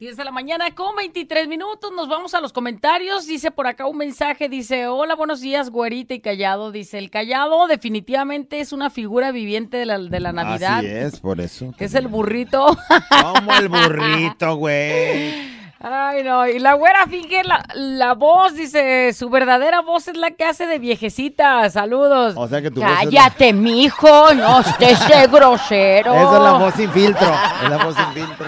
10 0.03 0.17
de 0.17 0.25
la 0.25 0.33
mañana 0.33 0.75
con 0.75 0.97
23 0.97 1.47
minutos. 1.47 1.93
Nos 1.95 2.09
vamos 2.09 2.35
a 2.35 2.41
los 2.41 2.53
comentarios. 2.53 3.25
Dice 3.29 3.53
por 3.53 3.69
acá 3.69 3.87
un 3.87 3.99
mensaje. 3.99 4.49
Dice, 4.49 4.89
hola, 4.89 5.15
buenos 5.15 5.41
días, 5.41 5.71
güerita 5.71 6.13
y 6.13 6.19
callado. 6.19 6.73
Dice, 6.73 6.99
el 6.99 7.09
callado 7.09 7.69
definitivamente 7.69 8.59
es 8.59 8.73
una 8.73 8.91
figura 8.91 9.31
viviente 9.31 9.77
de 9.77 9.87
la, 9.87 9.99
de 10.01 10.19
la 10.19 10.33
Navidad. 10.33 10.79
Así 10.79 10.89
es, 10.89 11.21
por 11.21 11.41
eso. 11.41 11.73
Es 11.79 11.95
el 11.95 12.09
burrito. 12.09 12.77
Como 13.23 13.53
el 13.55 13.69
burrito, 13.69 14.57
güey. 14.57 15.53
Ay, 15.79 16.25
no. 16.25 16.49
Y 16.49 16.59
la 16.59 16.75
güera 16.75 17.07
finge 17.07 17.45
la, 17.45 17.65
la 17.77 18.15
voz. 18.15 18.57
Dice, 18.57 19.13
su 19.13 19.31
verdadera 19.31 19.83
voz 19.83 20.09
es 20.09 20.17
la 20.17 20.33
que 20.33 20.45
hace 20.45 20.67
de 20.67 20.81
viejecita. 20.81 21.71
Saludos. 21.71 22.35
O 22.37 22.49
sea 22.49 22.61
que 22.61 22.73
tu 22.73 22.81
voz 22.81 22.91
la- 22.91 22.97
Cállate, 23.05 23.53
mijo. 23.53 24.35
No 24.35 24.63
estés 24.63 24.99
grosero. 25.31 26.13
Esa 26.13 26.37
es 26.39 26.43
la 26.43 26.53
voz 26.55 26.75
sin 26.75 26.91
filtro. 26.91 27.33
Es 27.63 27.71
la 27.71 27.85
voz 27.85 27.95
sin 27.95 28.07
filtro. 28.25 28.47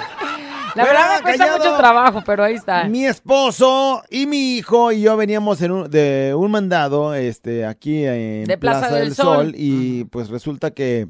La 0.75 0.85
verdad 0.85 1.16
me 1.16 1.23
cuesta 1.23 1.45
callado. 1.47 1.59
mucho 1.64 1.76
trabajo, 1.76 2.23
pero 2.26 2.43
ahí 2.45 2.54
está. 2.54 2.85
Mi 2.85 3.04
esposo 3.07 4.02
y 4.11 4.26
mi 4.26 4.57
hijo 4.57 4.90
y 4.93 5.02
yo 5.02 5.16
veníamos 5.16 5.61
en 5.62 5.71
un- 5.73 5.90
de 5.90 6.35
un 6.37 6.50
mandado 6.50 7.14
este, 7.14 7.64
aquí 7.66 8.04
en 8.04 8.45
De 8.45 8.59
Plaza 8.59 8.93
del 8.95 9.14
Sol. 9.14 9.52
y 9.57 10.04
pues 10.04 10.28
resulta 10.31 10.73
que 10.73 11.07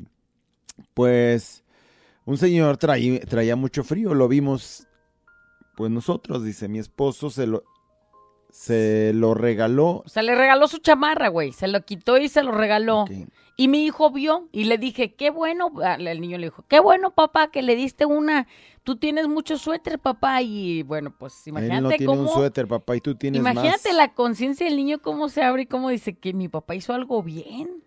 pues 0.94 1.64
un 2.25 2.37
señor 2.38 2.76
traí- 2.78 3.21
traía 3.21 3.56
mucho 3.56 3.85
frío, 3.85 4.14
lo 4.14 4.28
vimos 4.28 4.87
pues 5.76 5.90
nosotros, 5.90 6.44
dice 6.44 6.68
mi 6.68 6.78
esposo 6.78 7.30
se 7.30 7.47
lo 7.47 7.64
se 8.50 9.11
lo 9.14 9.35
regaló. 9.35 10.04
O 10.06 10.09
sea, 10.09 10.23
le 10.23 10.37
regaló 10.37 10.68
su 10.68 10.78
chamarra, 10.78 11.26
güey. 11.26 11.52
Se 11.52 11.66
lo 11.66 11.85
quitó 11.85 12.18
y 12.18 12.28
se 12.28 12.44
lo 12.44 12.52
regaló. 12.52 13.04
Y 13.56 13.66
mi 13.66 13.85
hijo 13.85 14.12
vio 14.12 14.49
y 14.52 14.64
le 14.64 14.78
dije, 14.78 15.14
qué 15.14 15.30
bueno, 15.30 15.73
ah, 15.83 15.97
el 15.99 16.21
niño 16.21 16.38
le 16.38 16.47
dijo, 16.47 16.64
qué 16.68 16.78
bueno, 16.78 17.12
papá, 17.16 17.50
que 17.50 17.62
le 17.62 17.75
diste 17.75 18.06
una, 18.06 18.47
tú 18.85 18.97
tienes 18.97 19.26
mucho 19.26 19.59
suéter, 19.59 19.99
papá. 19.99 20.41
Y 20.43 20.83
bueno, 20.85 21.12
pues 21.19 21.47
Él 21.47 21.50
imagínate 21.50 21.81
no 21.83 21.88
tiene 21.88 22.07
cómo, 22.07 22.21
un 22.23 22.29
suéter, 22.29 22.69
papá, 22.69 22.95
y 22.97 23.00
tú 23.00 23.17
tienes 23.17 23.41
imagínate 23.41 23.88
más. 23.88 23.97
la 23.97 24.14
conciencia 24.14 24.67
del 24.67 24.76
niño 24.76 25.00
cómo 25.00 25.29
se 25.29 25.43
abre 25.43 25.62
y 25.62 25.67
cómo 25.67 25.88
dice 25.88 26.14
que 26.17 26.33
mi 26.33 26.49
papá 26.49 26.75
hizo 26.76 26.93
algo 26.93 27.23
bien, 27.23 27.83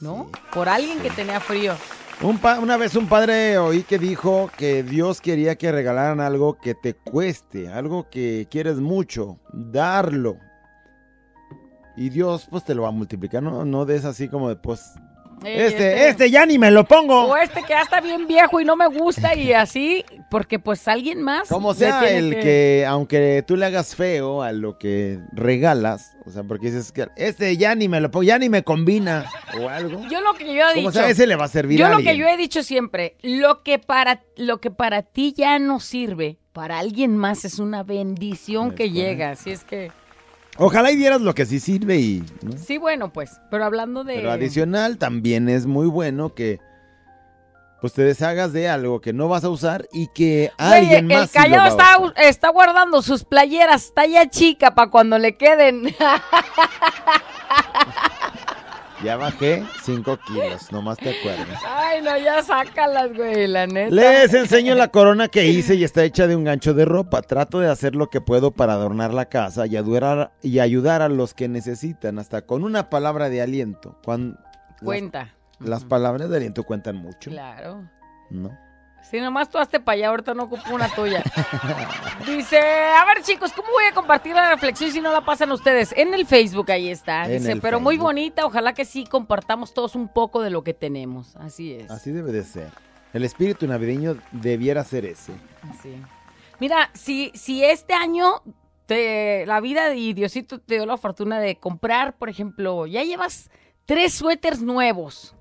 ¿no? 0.00 0.30
Sí. 0.34 0.40
Por 0.52 0.68
alguien 0.68 0.98
que 1.00 1.10
tenía 1.10 1.38
frío. 1.38 1.74
Un 2.22 2.38
pa- 2.38 2.58
una 2.60 2.78
vez 2.78 2.96
un 2.96 3.08
padre 3.08 3.58
oí 3.58 3.82
que 3.82 3.98
dijo 3.98 4.50
que 4.56 4.82
Dios 4.82 5.20
quería 5.20 5.56
que 5.56 5.70
regalaran 5.70 6.20
algo 6.22 6.58
que 6.58 6.74
te 6.74 6.94
cueste, 6.94 7.68
algo 7.68 8.08
que 8.08 8.48
quieres 8.50 8.78
mucho, 8.78 9.38
darlo. 9.52 10.38
Y 11.94 12.08
Dios 12.10 12.46
pues 12.50 12.64
te 12.64 12.74
lo 12.74 12.82
va 12.82 12.88
a 12.88 12.92
multiplicar, 12.92 13.42
no, 13.42 13.64
no 13.66 13.84
des 13.84 14.04
así 14.06 14.28
como 14.28 14.48
de 14.48 14.56
pues, 14.56 14.94
Eh, 15.44 15.66
este, 15.66 16.08
este 16.08 16.30
ya 16.30 16.46
ni 16.46 16.58
me 16.58 16.70
lo 16.70 16.84
pongo. 16.84 17.24
O 17.24 17.36
este 17.36 17.62
que 17.62 17.70
ya 17.70 17.82
está 17.82 18.00
bien 18.00 18.26
viejo 18.26 18.60
y 18.60 18.64
no 18.64 18.76
me 18.76 18.86
gusta 18.88 19.34
y 19.34 19.52
así, 19.52 20.04
porque 20.30 20.58
pues 20.58 20.86
alguien 20.88 21.22
más. 21.22 21.48
Como 21.48 21.74
sea 21.74 22.00
el 22.10 22.30
que... 22.40 22.84
aunque 22.88 23.44
tú 23.46 23.56
le 23.56 23.66
hagas 23.66 23.94
feo 23.94 24.42
a 24.42 24.52
lo 24.52 24.78
que 24.78 25.18
regalas, 25.32 26.16
o 26.24 26.30
sea, 26.30 26.42
porque 26.42 26.66
dices 26.66 26.92
que 26.92 27.08
este 27.16 27.56
ya 27.56 27.74
ni 27.74 27.88
me 27.88 28.00
lo 28.00 28.10
pongo, 28.10 28.22
ya 28.24 28.38
ni 28.38 28.48
me 28.48 28.62
combina 28.62 29.26
o 29.60 29.68
algo. 29.68 30.02
Yo 30.08 30.20
lo 30.20 30.34
que 30.34 30.54
yo 30.54 30.68
he 30.68 30.74
dicho. 30.74 30.92
sea, 30.92 31.08
ese 31.08 31.26
le 31.26 31.36
va 31.36 31.44
a 31.44 31.48
servir 31.48 31.78
Yo 31.78 31.86
a 31.86 31.90
lo 31.90 31.98
que 31.98 32.16
yo 32.16 32.26
he 32.26 32.36
dicho 32.36 32.62
siempre, 32.62 33.16
lo 33.22 33.62
que 33.62 33.78
para 33.78 34.22
lo 34.36 34.60
que 34.60 34.70
para 34.70 35.02
ti 35.02 35.34
ya 35.36 35.58
no 35.58 35.80
sirve, 35.80 36.38
para 36.52 36.78
alguien 36.78 37.16
más 37.16 37.44
es 37.44 37.58
una 37.58 37.82
bendición 37.82 38.68
Es 38.68 38.74
que 38.74 38.88
correcto. 38.88 39.00
llega. 39.00 39.30
Así 39.32 39.50
es 39.50 39.64
que 39.64 39.92
Ojalá 40.58 40.90
y 40.90 40.96
dieras 40.96 41.20
lo 41.20 41.34
que 41.34 41.46
sí 41.46 41.60
sirve 41.60 41.96
y... 41.98 42.24
¿no? 42.42 42.56
sí, 42.56 42.78
bueno, 42.78 43.12
pues, 43.12 43.40
pero 43.50 43.64
hablando 43.64 44.04
de 44.04 44.16
Pero 44.16 44.30
adicional 44.30 44.98
también 44.98 45.48
es 45.48 45.66
muy 45.66 45.86
bueno 45.86 46.34
que 46.34 46.60
pues 47.80 47.92
te 47.92 48.02
deshagas 48.02 48.52
de 48.52 48.68
algo 48.68 49.00
que 49.00 49.12
no 49.12 49.28
vas 49.28 49.44
a 49.44 49.50
usar 49.50 49.86
y 49.92 50.08
que 50.08 50.50
Güey, 50.58 50.72
alguien 50.72 51.10
el 51.10 51.18
más 51.18 51.30
sí 51.30 51.38
lo 51.38 51.44
callado 51.44 51.76
va 51.76 51.84
a 51.84 51.96
está, 52.06 52.22
está 52.22 52.48
guardando 52.48 53.02
sus 53.02 53.22
playeras 53.24 53.92
talla 53.94 54.28
chica 54.30 54.74
para 54.74 54.90
cuando 54.90 55.18
le 55.18 55.36
queden. 55.36 55.82
Ya 59.04 59.16
bajé 59.16 59.62
5 59.82 60.18
kilos, 60.26 60.72
nomás 60.72 60.96
te 60.98 61.10
acuerdas. 61.18 61.60
Ay, 61.66 62.00
no, 62.02 62.16
ya 62.16 62.42
sácalas, 62.42 63.14
güey, 63.14 63.46
la 63.46 63.66
neta. 63.66 63.94
Les 63.94 64.32
enseño 64.32 64.74
la 64.74 64.88
corona 64.88 65.28
que 65.28 65.46
hice 65.46 65.74
y 65.74 65.84
está 65.84 66.02
hecha 66.04 66.26
de 66.26 66.34
un 66.34 66.44
gancho 66.44 66.72
de 66.72 66.86
ropa. 66.86 67.20
Trato 67.22 67.60
de 67.60 67.68
hacer 67.68 67.94
lo 67.94 68.08
que 68.08 68.20
puedo 68.20 68.52
para 68.52 68.72
adornar 68.72 69.12
la 69.12 69.26
casa 69.26 69.66
y 69.66 69.76
ayudar, 69.76 70.32
y 70.42 70.60
ayudar 70.60 71.02
a 71.02 71.08
los 71.08 71.34
que 71.34 71.48
necesitan, 71.48 72.18
hasta 72.18 72.42
con 72.42 72.64
una 72.64 72.88
palabra 72.88 73.28
de 73.28 73.42
aliento. 73.42 73.98
Cuando 74.02 74.38
Cuenta. 74.82 75.34
Las, 75.58 75.68
las 75.68 75.84
palabras 75.84 76.28
de 76.28 76.36
aliento 76.36 76.64
cuentan 76.64 76.96
mucho. 76.96 77.30
Claro. 77.30 77.88
¿No? 78.30 78.65
Si 79.10 79.20
nomás 79.20 79.48
tú 79.48 79.58
hazte 79.58 79.78
para 79.78 79.94
allá, 79.94 80.08
ahorita 80.08 80.34
no 80.34 80.44
ocupo 80.44 80.74
una 80.74 80.88
tuya. 80.88 81.22
Dice, 82.26 82.58
a 82.58 83.04
ver 83.04 83.22
chicos, 83.22 83.52
¿cómo 83.52 83.68
voy 83.70 83.84
a 83.84 83.94
compartir 83.94 84.34
la 84.34 84.50
reflexión 84.50 84.90
si 84.90 85.00
no 85.00 85.12
la 85.12 85.24
pasan 85.24 85.52
ustedes? 85.52 85.94
En 85.96 86.12
el 86.12 86.26
Facebook 86.26 86.70
ahí 86.72 86.88
está. 86.88 87.28
Dice, 87.28 87.56
pero 87.56 87.78
muy 87.78 87.98
bonita, 87.98 88.44
ojalá 88.44 88.72
que 88.74 88.84
sí 88.84 89.04
compartamos 89.04 89.72
todos 89.72 89.94
un 89.94 90.08
poco 90.08 90.42
de 90.42 90.50
lo 90.50 90.64
que 90.64 90.74
tenemos. 90.74 91.36
Así 91.36 91.74
es. 91.74 91.90
Así 91.90 92.10
debe 92.10 92.32
de 92.32 92.42
ser. 92.42 92.70
El 93.12 93.24
espíritu 93.24 93.66
navideño 93.66 94.16
debiera 94.32 94.82
ser 94.82 95.04
ese. 95.06 95.32
así. 95.70 95.96
Mira, 96.58 96.90
si, 96.94 97.30
si 97.34 97.64
este 97.64 97.94
año 97.94 98.42
te, 98.86 99.46
la 99.46 99.60
vida 99.60 99.94
y 99.94 100.14
Diosito 100.14 100.58
te 100.58 100.74
dio 100.74 100.86
la 100.86 100.96
fortuna 100.96 101.38
de 101.38 101.56
comprar, 101.56 102.16
por 102.16 102.28
ejemplo, 102.28 102.86
ya 102.86 103.04
llevas 103.04 103.50
tres 103.84 104.14
suéteres 104.14 104.62
nuevos. 104.62 105.36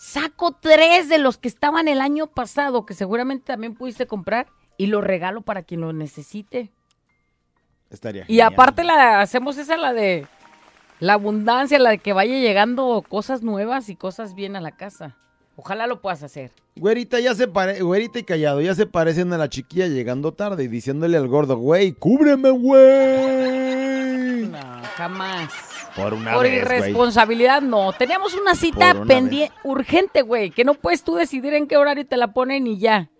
Saco 0.00 0.56
tres 0.58 1.10
de 1.10 1.18
los 1.18 1.36
que 1.36 1.46
estaban 1.46 1.86
el 1.86 2.00
año 2.00 2.26
pasado, 2.26 2.86
que 2.86 2.94
seguramente 2.94 3.44
también 3.44 3.74
pudiste 3.74 4.06
comprar, 4.06 4.46
y 4.78 4.86
los 4.86 5.04
regalo 5.04 5.42
para 5.42 5.62
quien 5.62 5.82
lo 5.82 5.92
necesite. 5.92 6.70
Estaría 7.90 8.24
Y 8.26 8.40
aparte 8.40 8.82
la 8.82 9.20
hacemos 9.20 9.58
esa 9.58 9.76
la 9.76 9.92
de 9.92 10.26
la 11.00 11.12
abundancia, 11.12 11.78
la 11.78 11.90
de 11.90 11.98
que 11.98 12.14
vaya 12.14 12.38
llegando 12.38 13.04
cosas 13.06 13.42
nuevas 13.42 13.90
y 13.90 13.94
cosas 13.94 14.34
bien 14.34 14.56
a 14.56 14.62
la 14.62 14.70
casa. 14.70 15.18
Ojalá 15.56 15.86
lo 15.86 16.00
puedas 16.00 16.22
hacer. 16.22 16.50
Güerita, 16.76 17.20
ya 17.20 17.34
se 17.34 17.46
pare... 17.46 17.82
Güerita 17.82 18.20
y 18.20 18.22
callado, 18.22 18.62
ya 18.62 18.74
se 18.74 18.86
parecen 18.86 19.34
a 19.34 19.36
la 19.36 19.50
chiquilla 19.50 19.86
llegando 19.86 20.32
tarde 20.32 20.64
y 20.64 20.68
diciéndole 20.68 21.18
al 21.18 21.28
gordo, 21.28 21.58
güey, 21.58 21.92
cúbreme, 21.92 22.48
güey. 22.48 24.46
No, 24.48 24.82
jamás. 24.96 25.69
Por 26.02 26.14
una 26.14 26.34
Por 26.34 26.42
vez, 26.44 26.64
güey. 26.64 26.78
irresponsabilidad, 26.78 27.62
no. 27.62 27.92
Teníamos 27.92 28.34
una 28.34 28.54
cita 28.54 28.92
una 28.92 29.04
pendiente, 29.04 29.54
urgente, 29.64 30.22
güey, 30.22 30.50
que 30.50 30.64
no 30.64 30.74
puedes 30.74 31.02
tú 31.04 31.14
decidir 31.16 31.54
en 31.54 31.66
qué 31.66 31.76
horario 31.76 32.06
te 32.06 32.16
la 32.16 32.32
ponen 32.32 32.66
y 32.66 32.78
ya. 32.78 33.10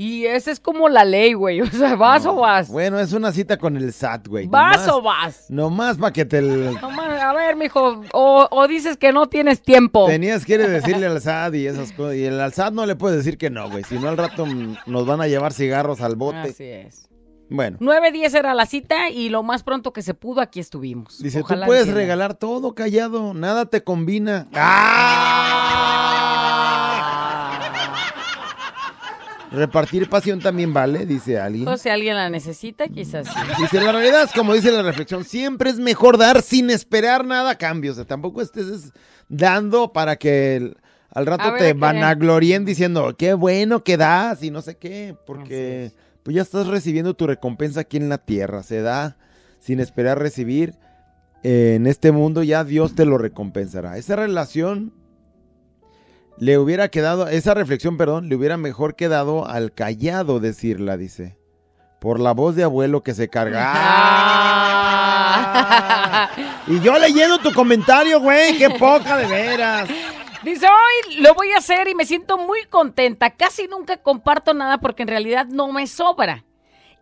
Y 0.00 0.26
esa 0.26 0.52
es 0.52 0.60
como 0.60 0.88
la 0.88 1.04
ley, 1.04 1.32
güey. 1.32 1.60
O 1.62 1.66
sea, 1.66 1.96
¿vas 1.96 2.24
o 2.24 2.36
vas? 2.36 2.68
Bueno, 2.68 3.00
es 3.00 3.12
una 3.12 3.32
cita 3.32 3.56
con 3.56 3.76
el 3.76 3.92
SAT, 3.92 4.28
güey. 4.28 4.46
¿Vas 4.46 4.86
Nomás- 4.86 4.88
o 4.94 5.02
vas? 5.02 5.46
Nomás 5.50 5.98
para 5.98 6.12
que 6.12 6.24
te... 6.24 6.38
l- 6.38 6.70
No, 6.80 6.90
man, 6.92 7.10
a 7.18 7.32
ver, 7.32 7.56
mijo, 7.56 8.02
o, 8.12 8.46
o 8.48 8.68
dices 8.68 8.96
que 8.96 9.10
no 9.12 9.26
tienes 9.28 9.60
tiempo. 9.60 10.06
Tenías 10.06 10.44
que 10.44 10.56
decirle 10.56 11.06
al 11.06 11.20
SAT 11.20 11.54
y 11.56 11.66
esas 11.66 11.90
cosas. 11.90 12.14
Y 12.14 12.24
el 12.26 12.40
al 12.40 12.52
SAT 12.52 12.74
no 12.74 12.86
le 12.86 12.94
puedes 12.94 13.18
decir 13.18 13.38
que 13.38 13.50
no, 13.50 13.68
güey. 13.68 13.82
Si 13.82 13.98
no, 13.98 14.08
al 14.08 14.16
rato 14.16 14.46
nos 14.86 15.04
van 15.04 15.20
a 15.20 15.26
llevar 15.26 15.52
cigarros 15.52 16.00
al 16.00 16.14
bote. 16.14 16.38
Así 16.38 16.62
es. 16.64 17.07
Bueno. 17.50 17.78
9.10 17.80 18.34
era 18.38 18.54
la 18.54 18.66
cita 18.66 19.10
y 19.10 19.28
lo 19.30 19.42
más 19.42 19.62
pronto 19.62 19.92
que 19.92 20.02
se 20.02 20.14
pudo 20.14 20.40
aquí 20.40 20.60
estuvimos. 20.60 21.18
Dice, 21.22 21.40
Ojalá 21.40 21.66
tú 21.66 21.70
puedes 21.70 21.88
regalar 21.88 22.34
todo 22.34 22.74
callado, 22.74 23.34
nada 23.34 23.66
te 23.66 23.82
combina. 23.82 24.46
¡Ah! 24.54 25.84
Repartir 29.52 30.10
pasión 30.10 30.40
también 30.40 30.74
vale, 30.74 31.06
dice 31.06 31.40
alguien. 31.40 31.66
O 31.68 31.76
si 31.78 31.88
alguien 31.88 32.16
la 32.16 32.28
necesita, 32.28 32.86
quizás 32.88 33.26
sí. 33.28 33.34
Dice, 33.62 33.80
la 33.80 33.92
realidad 33.92 34.24
es 34.24 34.32
como 34.32 34.52
dice 34.52 34.70
la 34.70 34.82
reflexión, 34.82 35.24
siempre 35.24 35.70
es 35.70 35.78
mejor 35.78 36.18
dar 36.18 36.42
sin 36.42 36.68
esperar 36.68 37.24
nada 37.24 37.52
a 37.52 37.54
cambio. 37.54 37.92
O 37.92 37.94
sea, 37.94 38.04
tampoco 38.04 38.42
estés 38.42 38.92
dando 39.28 39.92
para 39.94 40.16
que 40.16 40.56
el- 40.56 40.76
al 41.10 41.24
rato 41.24 41.44
A 41.44 41.50
ver, 41.52 41.60
te 41.60 41.66
¿qué? 41.68 41.72
vanaglorien 41.72 42.66
diciendo, 42.66 43.16
qué 43.16 43.32
bueno 43.32 43.82
que 43.82 43.96
das 43.96 44.42
y 44.42 44.50
no 44.50 44.60
sé 44.60 44.76
qué, 44.76 45.16
porque 45.26 45.92
pues 46.28 46.36
ya 46.36 46.42
estás 46.42 46.66
recibiendo 46.66 47.14
tu 47.14 47.26
recompensa 47.26 47.80
aquí 47.80 47.96
en 47.96 48.10
la 48.10 48.18
tierra. 48.18 48.62
Se 48.62 48.82
da 48.82 49.16
sin 49.60 49.80
esperar 49.80 50.18
recibir. 50.18 50.74
Eh, 51.42 51.72
en 51.76 51.86
este 51.86 52.12
mundo 52.12 52.42
ya 52.42 52.64
Dios 52.64 52.94
te 52.94 53.06
lo 53.06 53.16
recompensará. 53.16 53.96
Esa 53.96 54.14
relación 54.14 54.92
le 56.36 56.58
hubiera 56.58 56.88
quedado, 56.88 57.28
esa 57.28 57.54
reflexión, 57.54 57.96
perdón, 57.96 58.28
le 58.28 58.36
hubiera 58.36 58.58
mejor 58.58 58.94
quedado 58.94 59.48
al 59.48 59.72
callado 59.72 60.38
decirla, 60.38 60.98
dice. 60.98 61.38
Por 61.98 62.20
la 62.20 62.32
voz 62.32 62.54
de 62.56 62.64
abuelo 62.64 63.02
que 63.02 63.14
se 63.14 63.28
carga. 63.28 63.62
¡Ah! 63.64 64.98
Y 66.66 66.80
yo 66.80 66.98
leyendo 66.98 67.38
tu 67.38 67.54
comentario, 67.54 68.20
güey, 68.20 68.58
qué 68.58 68.68
poca 68.68 69.16
de 69.16 69.26
veras. 69.26 69.88
Dice, 70.42 70.66
hoy 70.66 71.16
lo 71.16 71.34
voy 71.34 71.50
a 71.50 71.58
hacer 71.58 71.88
y 71.88 71.94
me 71.94 72.06
siento 72.06 72.38
muy 72.38 72.64
contenta. 72.64 73.30
Casi 73.30 73.66
nunca 73.66 73.96
comparto 73.96 74.54
nada 74.54 74.78
porque 74.78 75.02
en 75.02 75.08
realidad 75.08 75.46
no 75.46 75.72
me 75.72 75.86
sobra. 75.86 76.44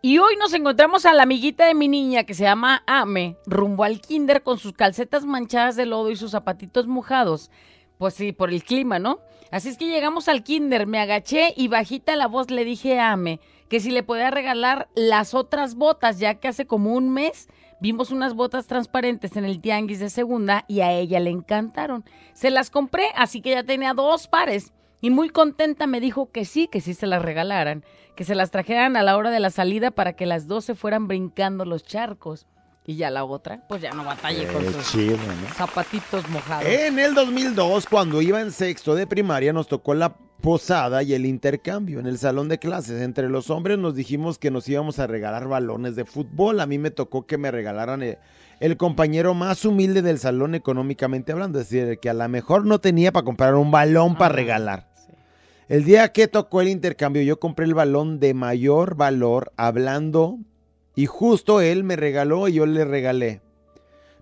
Y 0.01 0.17
hoy 0.17 0.35
nos 0.37 0.53
encontramos 0.53 1.05
a 1.05 1.13
la 1.13 1.23
amiguita 1.23 1.65
de 1.65 1.75
mi 1.75 1.87
niña 1.87 2.23
que 2.23 2.33
se 2.33 2.43
llama 2.43 2.83
Ame, 2.87 3.35
rumbo 3.45 3.83
al 3.83 4.01
kinder 4.01 4.41
con 4.41 4.57
sus 4.57 4.73
calcetas 4.73 5.25
manchadas 5.25 5.75
de 5.75 5.85
lodo 5.85 6.09
y 6.09 6.15
sus 6.15 6.31
zapatitos 6.31 6.87
mojados. 6.87 7.51
Pues 7.97 8.15
sí, 8.15 8.31
por 8.31 8.49
el 8.49 8.63
clima, 8.63 8.99
¿no? 8.99 9.19
Así 9.51 9.69
es 9.69 9.77
que 9.77 9.87
llegamos 9.87 10.27
al 10.27 10.43
kinder, 10.43 10.87
me 10.87 10.99
agaché 10.99 11.53
y 11.55 11.67
bajita 11.67 12.15
la 12.15 12.27
voz 12.27 12.49
le 12.51 12.63
dije 12.63 12.99
a 12.99 13.11
Ame 13.11 13.39
que 13.69 13.79
si 13.79 13.91
le 13.91 14.03
podía 14.03 14.31
regalar 14.31 14.87
las 14.95 15.33
otras 15.33 15.75
botas, 15.75 16.19
ya 16.19 16.35
que 16.35 16.47
hace 16.47 16.65
como 16.65 16.93
un 16.93 17.09
mes 17.09 17.47
vimos 17.79 18.11
unas 18.11 18.33
botas 18.33 18.67
transparentes 18.67 19.35
en 19.35 19.45
el 19.45 19.61
tianguis 19.61 19.99
de 19.99 20.09
segunda 20.09 20.65
y 20.67 20.81
a 20.81 20.91
ella 20.91 21.19
le 21.19 21.29
encantaron. 21.29 22.03
Se 22.33 22.49
las 22.49 22.69
compré, 22.69 23.05
así 23.15 23.41
que 23.41 23.51
ya 23.51 23.63
tenía 23.63 23.93
dos 23.93 24.27
pares. 24.27 24.73
Y 24.99 25.09
muy 25.11 25.29
contenta 25.29 25.85
me 25.85 25.99
dijo 25.99 26.31
que 26.31 26.43
sí, 26.43 26.67
que 26.67 26.81
sí 26.81 26.93
se 26.93 27.05
las 27.05 27.21
regalaran, 27.21 27.83
que 28.15 28.23
se 28.23 28.33
las 28.33 28.49
trajeran 28.49 28.97
a 28.97 29.03
la 29.03 29.15
hora 29.15 29.29
de 29.29 29.39
la 29.39 29.51
salida 29.51 29.91
para 29.91 30.13
que 30.13 30.25
las 30.25 30.47
dos 30.47 30.65
se 30.65 30.73
fueran 30.75 31.07
brincando 31.07 31.65
los 31.65 31.83
charcos. 31.83 32.47
Y 32.89 32.95
ya 32.95 33.11
la 33.11 33.25
otra, 33.25 33.67
pues 33.67 33.81
ya 33.81 33.91
no 33.91 34.05
batalle 34.05 34.47
con 34.47 34.63
Qué 34.63 34.71
sus 34.71 34.91
chido, 34.91 35.17
¿no? 35.17 35.53
zapatitos 35.53 36.27
mojados. 36.29 36.65
En 36.65 36.97
el 36.97 37.13
2002, 37.13 37.85
cuando 37.85 38.21
iba 38.21 38.39
en 38.39 38.51
sexto 38.51 38.95
de 38.95 39.05
primaria, 39.05 39.51
nos 39.51 39.67
tocó 39.67 39.93
la 39.93 40.15
posada 40.41 41.03
y 41.03 41.13
el 41.13 41.25
intercambio 41.25 41.99
en 41.99 42.05
el 42.05 42.17
salón 42.17 42.47
de 42.49 42.59
clases. 42.59 43.01
Entre 43.01 43.29
los 43.29 43.49
hombres 43.49 43.77
nos 43.77 43.95
dijimos 43.95 44.37
que 44.37 44.51
nos 44.51 44.67
íbamos 44.69 44.99
a 44.99 45.07
regalar 45.07 45.47
balones 45.47 45.95
de 45.95 46.05
fútbol. 46.05 46.59
A 46.59 46.65
mí 46.65 46.77
me 46.77 46.91
tocó 46.91 47.25
que 47.25 47.37
me 47.37 47.51
regalaran 47.51 48.03
el, 48.03 48.17
el 48.59 48.77
compañero 48.77 49.33
más 49.33 49.65
humilde 49.65 50.01
del 50.01 50.19
salón 50.19 50.55
económicamente 50.55 51.31
hablando. 51.31 51.59
Es 51.59 51.69
decir, 51.69 51.87
el 51.87 51.99
que 51.99 52.09
a 52.09 52.13
lo 52.13 52.27
mejor 52.29 52.65
no 52.65 52.79
tenía 52.79 53.11
para 53.11 53.25
comprar 53.25 53.55
un 53.55 53.71
balón 53.71 54.13
para 54.15 54.27
Ajá, 54.27 54.35
regalar. 54.35 54.87
sí. 54.95 55.13
El 55.69 55.83
día 55.83 56.11
que 56.13 56.27
tocó 56.27 56.61
el 56.61 56.69
intercambio, 56.69 57.21
yo 57.23 57.39
compré 57.39 57.65
el 57.65 57.73
balón 57.73 58.19
de 58.19 58.33
mayor 58.33 58.95
valor 58.95 59.51
hablando 59.57 60.37
y 60.95 61.07
justo 61.07 61.61
él 61.61 61.83
me 61.83 61.95
regaló 61.95 62.47
y 62.47 62.53
yo 62.53 62.65
le 62.65 62.85
regalé. 62.85 63.41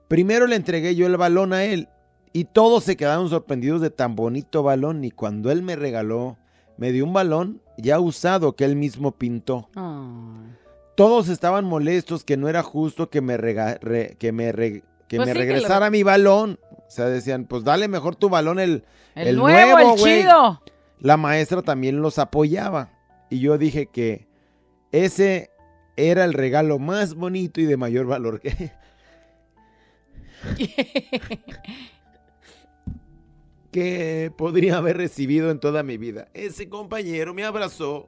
Primero 0.07 0.47
le 0.47 0.55
entregué 0.55 0.95
yo 0.95 1.07
el 1.07 1.17
balón 1.17 1.53
a 1.53 1.63
él 1.63 1.87
y 2.35 2.43
todos 2.43 2.83
se 2.83 2.97
quedaron 2.97 3.29
sorprendidos 3.29 3.79
de 3.79 3.89
tan 3.89 4.15
bonito 4.17 4.61
balón 4.61 5.05
y 5.05 5.11
cuando 5.11 5.51
él 5.51 5.61
me 5.63 5.77
regaló, 5.77 6.35
me 6.77 6.91
dio 6.91 7.05
un 7.05 7.13
balón 7.13 7.61
ya 7.77 7.97
usado 7.99 8.57
que 8.57 8.65
él 8.65 8.75
mismo 8.75 9.13
pintó. 9.13 9.69
Ay. 9.75 10.53
Todos 10.95 11.29
estaban 11.29 11.63
molestos 11.63 12.25
que 12.25 12.35
no 12.35 12.49
era 12.49 12.61
justo 12.61 13.09
que 13.09 13.21
me, 13.21 13.37
rega- 13.37 13.79
re- 13.81 14.17
que 14.19 14.33
me, 14.33 14.51
re- 14.51 14.83
que 15.07 15.15
Pues 15.17 15.27
me 15.29 15.33
sí, 15.33 15.39
que 15.39 15.45
lo- 15.45 15.51
regresara 15.53 15.89
mi 15.89 16.03
balón. 16.03 16.59
O 16.71 16.89
sea, 16.89 17.05
decían, 17.05 17.45
pues 17.45 17.63
dale 17.63 17.87
mejor 17.87 18.17
tu 18.17 18.27
balón 18.27 18.59
el, 18.59 18.83
El, 19.15 19.27
El 19.29 19.35
nuevo, 19.37 19.71
nuevo, 19.79 19.93
el 20.05 20.21
chido. 20.21 20.61
la 20.99 21.15
maestra 21.15 21.61
también 21.61 22.01
los 22.01 22.19
apoyaba. 22.19 22.89
Y 23.29 23.39
yo 23.39 23.57
dije 23.57 23.85
que 23.87 24.27
ese 24.91 25.51
era 25.95 26.25
el 26.25 26.33
regalo 26.33 26.79
más 26.79 27.13
bonito 27.15 27.61
y 27.61 27.65
de 27.65 27.77
mayor 27.77 28.05
valor 28.07 28.41
que... 28.41 28.71
que 33.75 34.31
podría 34.37 34.77
haber 34.77 34.95
recibido 34.95 35.51
en 35.51 35.59
toda 35.59 35.83
mi 35.83 35.97
vida. 35.97 36.29
Ese 36.33 36.69
compañero 36.69 37.33
me 37.33 37.43
abrazó 37.43 38.07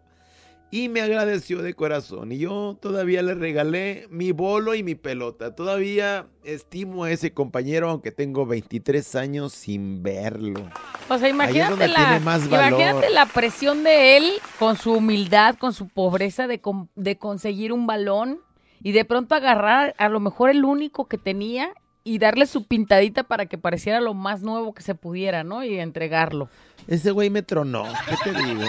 y 0.72 0.88
me 0.88 1.02
agradeció 1.02 1.62
de 1.62 1.74
corazón. 1.74 2.32
Y 2.32 2.38
yo 2.38 2.78
todavía 2.82 3.22
le 3.22 3.34
regalé 3.34 4.08
mi 4.10 4.32
bolo 4.32 4.76
y 4.76 4.84
mi 4.84 4.96
pelota. 4.96 5.56
Todavía 5.56 6.28
estimo 6.46 7.04
a 7.04 7.12
ese 7.12 7.34
compañero, 7.34 7.90
aunque 7.90 8.14
tengo 8.14 8.46
23 8.46 9.16
años 9.16 9.52
sin 9.52 10.04
verlo. 10.04 10.70
O 11.10 11.18
sea, 11.18 11.28
imagínate, 11.28 11.90
la, 11.90 12.16
imagínate 12.16 13.10
la 13.10 13.26
presión 13.26 13.84
de 13.84 14.16
él 14.16 14.32
con 14.60 14.78
su 14.78 14.94
humildad, 14.94 15.58
con 15.58 15.74
su 15.74 15.90
pobreza 15.90 16.48
de 16.48 17.18
conseguir 17.20 17.74
un 17.74 17.88
balón 17.88 18.40
y 18.82 18.94
de 18.94 19.04
pronto 19.04 19.36
agarrar 19.36 19.96
a 19.98 20.08
lo 20.08 20.22
mejor 20.22 20.50
el 20.50 20.64
único 20.64 21.10
que 21.10 21.18
tenía 21.18 21.74
y 22.08 22.20
darle 22.20 22.46
su 22.46 22.66
pintadita 22.66 23.24
para 23.24 23.48
que 23.48 23.58
pareciera 23.58 24.00
lo 24.00 24.14
más 24.14 24.42
nuevo 24.42 24.74
que 24.74 24.82
se 24.82 24.96
pudiera, 24.96 25.44
¿no? 25.44 25.66
Y 25.66 25.78
entregarlo. 25.78 26.50
Ese 26.88 27.12
güey 27.12 27.30
me 27.30 27.44
tronó. 27.44 27.84
¿Qué 28.08 28.32
te 28.32 28.44
digo? 28.44 28.62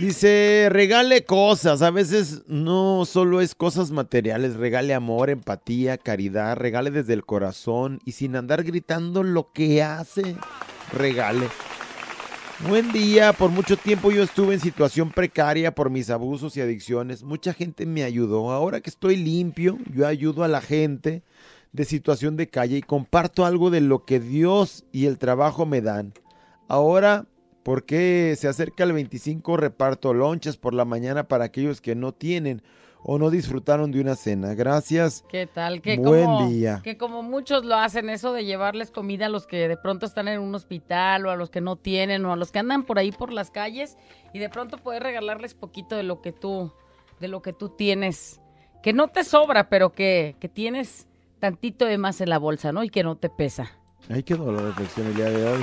Dice, 0.00 0.68
regale 0.70 1.24
cosas. 1.24 1.82
A 1.82 1.90
veces 1.90 2.42
no 2.46 3.04
solo 3.06 3.40
es 3.40 3.56
cosas 3.56 3.90
materiales. 3.90 4.54
Regale 4.54 4.94
amor, 4.94 5.30
empatía, 5.30 5.98
caridad. 5.98 6.56
Regale 6.56 6.92
desde 6.92 7.12
el 7.12 7.26
corazón 7.26 7.98
y 8.04 8.12
sin 8.12 8.36
andar 8.36 8.62
gritando 8.62 9.24
lo 9.24 9.50
que 9.52 9.82
hace. 9.82 10.36
Regale. 10.92 11.48
Buen 12.68 12.92
día, 12.92 13.32
por 13.32 13.50
mucho 13.50 13.76
tiempo 13.76 14.12
yo 14.12 14.22
estuve 14.22 14.54
en 14.54 14.60
situación 14.60 15.10
precaria 15.10 15.74
por 15.74 15.90
mis 15.90 16.08
abusos 16.10 16.56
y 16.56 16.60
adicciones. 16.60 17.24
Mucha 17.24 17.52
gente 17.52 17.84
me 17.84 18.04
ayudó. 18.04 18.52
Ahora 18.52 18.80
que 18.80 18.90
estoy 18.90 19.16
limpio, 19.16 19.78
yo 19.92 20.06
ayudo 20.06 20.44
a 20.44 20.48
la 20.48 20.60
gente 20.60 21.22
de 21.72 21.84
situación 21.84 22.36
de 22.36 22.48
calle 22.48 22.78
y 22.78 22.82
comparto 22.82 23.44
algo 23.44 23.70
de 23.70 23.80
lo 23.80 24.04
que 24.04 24.20
Dios 24.20 24.84
y 24.92 25.06
el 25.06 25.18
trabajo 25.18 25.66
me 25.66 25.80
dan. 25.80 26.12
Ahora, 26.68 27.26
porque 27.62 28.34
se 28.38 28.48
acerca 28.48 28.84
el 28.84 28.92
25, 28.92 29.56
reparto 29.56 30.14
lonches 30.14 30.56
por 30.56 30.74
la 30.74 30.84
mañana 30.84 31.28
para 31.28 31.44
aquellos 31.44 31.80
que 31.80 31.94
no 31.94 32.12
tienen 32.12 32.62
o 33.02 33.18
no 33.18 33.30
disfrutaron 33.30 33.92
de 33.92 34.00
una 34.00 34.14
cena. 34.14 34.54
Gracias. 34.54 35.24
¿Qué 35.28 35.46
tal? 35.46 35.80
Que 35.80 35.96
Buen 35.96 36.26
como, 36.26 36.48
día. 36.48 36.80
Que 36.82 36.96
como 36.96 37.22
muchos 37.22 37.64
lo 37.64 37.76
hacen, 37.76 38.10
eso 38.10 38.32
de 38.32 38.44
llevarles 38.44 38.90
comida 38.90 39.26
a 39.26 39.28
los 39.28 39.46
que 39.46 39.68
de 39.68 39.76
pronto 39.76 40.06
están 40.06 40.28
en 40.28 40.40
un 40.40 40.54
hospital 40.54 41.26
o 41.26 41.30
a 41.30 41.36
los 41.36 41.50
que 41.50 41.60
no 41.60 41.76
tienen 41.76 42.24
o 42.26 42.32
a 42.32 42.36
los 42.36 42.52
que 42.52 42.58
andan 42.58 42.84
por 42.84 42.98
ahí 42.98 43.12
por 43.12 43.32
las 43.32 43.50
calles 43.50 43.96
y 44.34 44.38
de 44.38 44.48
pronto 44.48 44.76
poder 44.78 45.02
regalarles 45.02 45.54
poquito 45.54 45.96
de 45.96 46.02
lo 46.02 46.20
que 46.20 46.32
tú, 46.32 46.72
de 47.20 47.28
lo 47.28 47.40
que 47.42 47.52
tú 47.52 47.70
tienes. 47.70 48.40
Que 48.82 48.92
no 48.92 49.08
te 49.08 49.24
sobra, 49.24 49.68
pero 49.68 49.92
que, 49.92 50.36
que 50.40 50.48
tienes 50.48 51.06
tantito 51.40 51.86
de 51.86 51.98
más 51.98 52.20
en 52.20 52.28
la 52.30 52.38
bolsa, 52.38 52.70
¿no? 52.72 52.84
Y 52.84 52.90
que 52.90 53.02
no 53.02 53.16
te 53.16 53.28
pesa. 53.30 53.72
Ahí 54.08 54.22
quedó 54.22 54.52
la 54.52 54.62
reflexión 54.62 55.06
el 55.08 55.14
día 55.16 55.30
de 55.30 55.44
hoy. 55.48 55.62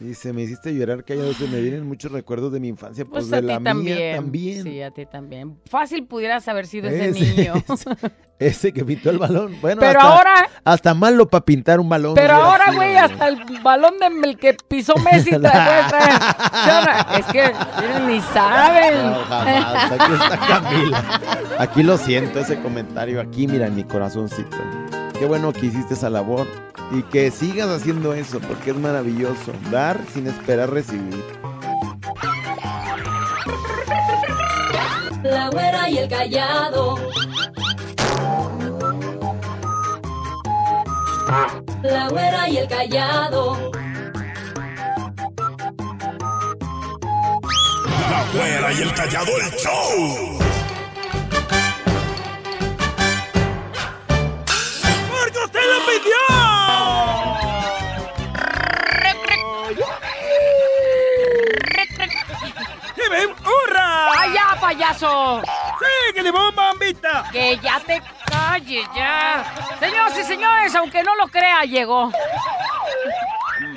Dice, 0.00 0.32
me 0.32 0.42
hiciste 0.42 0.74
llorar, 0.74 1.04
que 1.04 1.12
a 1.12 1.16
veces 1.16 1.48
me 1.48 1.60
vienen 1.60 1.86
muchos 1.86 2.10
recuerdos 2.10 2.52
de 2.52 2.58
mi 2.58 2.66
infancia, 2.68 3.04
pues, 3.04 3.28
Pues 3.28 3.30
de 3.30 3.36
a 3.36 3.40
ti 3.40 3.46
la 3.46 3.60
también. 3.62 3.96
mía 3.96 4.16
también. 4.16 4.62
Sí, 4.64 4.82
a 4.82 4.90
ti 4.90 5.06
también. 5.06 5.56
Fácil 5.66 6.04
pudieras 6.06 6.46
haber 6.48 6.66
sido 6.66 6.88
ese 6.88 7.10
Ese- 7.10 7.36
niño. 7.36 7.54
Ese 8.38 8.72
que 8.72 8.84
pintó 8.84 9.10
el 9.10 9.18
balón. 9.18 9.56
Bueno, 9.60 9.80
Pero 9.80 10.00
hasta, 10.00 10.12
ahora- 10.16 10.48
Hasta 10.64 10.94
malo 10.94 11.28
para 11.28 11.44
pintar 11.44 11.78
un 11.80 11.88
balón. 11.88 12.14
Pero 12.14 12.34
ahora, 12.34 12.72
güey, 12.72 12.96
hasta 12.96 13.28
el 13.28 13.44
balón 13.62 13.94
del 13.98 14.36
que 14.38 14.56
pisó 14.68 14.94
Messi. 14.96 15.30
Es 17.18 17.26
que 17.26 17.52
miren, 17.80 18.06
ni 18.08 18.20
saben. 18.20 19.10
No, 19.10 19.20
jamás. 19.28 19.92
Aquí 19.92 20.12
está 20.14 20.38
Camila. 20.38 21.20
Aquí 21.58 21.82
lo 21.82 21.96
siento, 21.96 22.40
ese 22.40 22.60
comentario. 22.60 23.20
Aquí, 23.20 23.46
mira, 23.46 23.66
en 23.66 23.76
mi 23.76 23.84
corazoncito. 23.84 24.56
Qué 25.18 25.26
bueno 25.26 25.52
que 25.52 25.66
hiciste 25.66 25.94
esa 25.94 26.10
labor. 26.10 26.46
Y 26.92 27.02
que 27.04 27.30
sigas 27.30 27.68
haciendo 27.68 28.12
eso, 28.14 28.40
porque 28.40 28.70
es 28.70 28.76
maravilloso. 28.76 29.52
Dar 29.70 29.98
sin 30.12 30.26
esperar 30.26 30.70
recibir. 30.70 31.22
La 35.22 35.48
güera 35.50 35.88
y 35.88 35.98
el 35.98 36.08
callado. 36.08 36.96
La 41.26 42.08
güera 42.10 42.48
y 42.48 42.58
el 42.58 42.68
callado. 42.68 43.70
La 48.10 48.24
güera 48.32 48.72
y 48.72 48.82
el 48.82 48.94
callado 48.94 49.32
el 49.38 49.50
show. 49.56 50.38
¡Porque 55.10 55.38
usted 55.44 55.60
lo 55.72 55.78
pidió! 55.86 56.22
¡Que 62.94 63.08
ven, 63.08 63.30
hurra! 63.30 64.12
¡Ay, 64.18 64.34
ya, 64.34 64.60
payaso! 64.60 65.40
¡Sí, 65.78 66.14
que 66.14 66.22
le 66.22 66.30
bomba, 66.30 66.72
bombita! 66.72 67.24
Que 67.32 67.58
ya 67.62 67.80
te 67.80 68.02
calles, 68.38 68.86
ya. 68.94 69.44
Señoras 69.78 70.18
y 70.18 70.22
señores, 70.24 70.74
aunque 70.74 71.02
no 71.02 71.14
lo 71.16 71.28
crea, 71.28 71.62
llegó. 71.62 72.10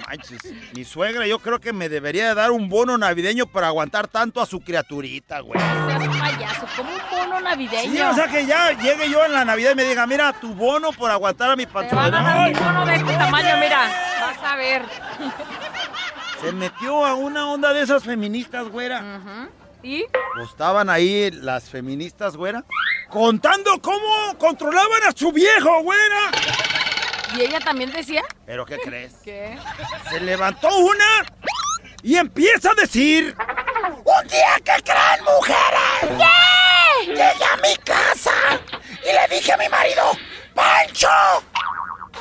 Manches, 0.07 0.39
mi 0.73 0.83
suegra 0.83 1.27
yo 1.27 1.39
creo 1.39 1.59
que 1.59 1.73
me 1.73 1.89
debería 1.89 2.29
de 2.29 2.35
dar 2.35 2.51
un 2.51 2.69
bono 2.69 2.97
navideño 2.97 3.45
para 3.45 3.67
aguantar 3.67 4.07
tanto 4.07 4.41
a 4.41 4.45
su 4.45 4.59
criaturita, 4.61 5.41
güey. 5.41 5.59
Seas 5.59 6.17
payaso, 6.17 6.65
como 6.75 6.89
un 6.91 6.99
bono 7.11 7.39
navideño. 7.41 7.91
Sí, 7.91 8.01
o 8.01 8.13
sea 8.13 8.27
que 8.27 8.45
ya 8.45 8.71
llegue 8.71 9.09
yo 9.09 9.23
en 9.25 9.33
la 9.33 9.45
Navidad 9.45 9.71
y 9.71 9.75
me 9.75 9.83
diga, 9.83 10.07
mira, 10.07 10.33
tu 10.33 10.53
bono 10.53 10.91
por 10.93 11.11
aguantar 11.11 11.51
a 11.51 11.55
mi 11.55 11.65
Te 11.65 11.73
van 11.73 11.85
a 12.13 12.21
dar 12.21 12.23
panzona. 12.23 12.47
un 12.47 12.53
bono 12.53 12.85
de 12.85 12.95
este 12.95 13.13
tamaño, 13.13 13.57
mira. 13.57 13.79
Vas 14.21 14.51
a 14.51 14.55
ver. 14.55 14.83
Se 16.41 16.51
metió 16.51 17.05
a 17.05 17.15
una 17.15 17.49
onda 17.51 17.73
de 17.73 17.81
esas 17.81 18.03
feministas, 18.03 18.67
güera. 18.69 18.99
Ujú. 19.01 19.49
¿Y? 19.83 20.05
Pues 20.35 20.49
estaban 20.49 20.89
ahí 20.89 21.31
las 21.31 21.69
feministas, 21.69 22.35
güera, 22.35 22.63
contando 23.09 23.79
cómo 23.81 24.37
controlaban 24.37 25.03
a 25.07 25.11
su 25.15 25.31
viejo, 25.31 25.81
güera. 25.83 26.31
¿Y 27.35 27.41
ella 27.41 27.59
también 27.59 27.91
decía? 27.91 28.23
¿Pero 28.45 28.65
qué 28.65 28.77
crees? 28.77 29.13
¿Qué? 29.23 29.57
Se 30.09 30.19
levantó 30.19 30.75
una 30.77 31.25
y 32.03 32.15
empieza 32.15 32.71
a 32.71 32.75
decir... 32.75 33.35
¡Un 34.03 34.27
día 34.27 34.55
que 34.63 34.83
creen, 34.83 35.23
mujeres! 35.25 36.17
¿Qué? 36.17 37.07
Llegué 37.07 37.23
a 37.23 37.57
mi 37.57 37.75
casa 37.83 38.31
y 39.03 39.13
le 39.13 39.35
dije 39.35 39.53
a 39.53 39.57
mi 39.57 39.69
marido, 39.69 40.03
¡Pancho! 40.53 41.07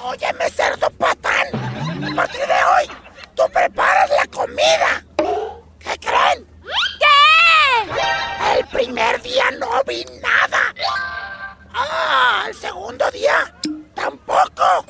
Óyeme, 0.02 0.50
cerdo 0.50 0.90
patán. 0.90 1.46
A 2.04 2.14
partir 2.14 2.40
de 2.40 2.64
hoy, 2.64 2.96
tú 3.34 3.42
preparas 3.52 4.10
la 4.10 4.26
comida. 4.26 5.04
¿Qué 5.78 5.98
creen? 5.98 6.46
¿Qué? 6.98 7.25
El 8.56 8.66
primer 8.66 9.20
día 9.22 9.50
no 9.58 9.82
vi 9.84 10.04
nada. 10.22 10.74
Ah, 11.74 12.44
el 12.48 12.54
segundo 12.54 13.10
día 13.10 13.54
tampoco. 13.94 14.84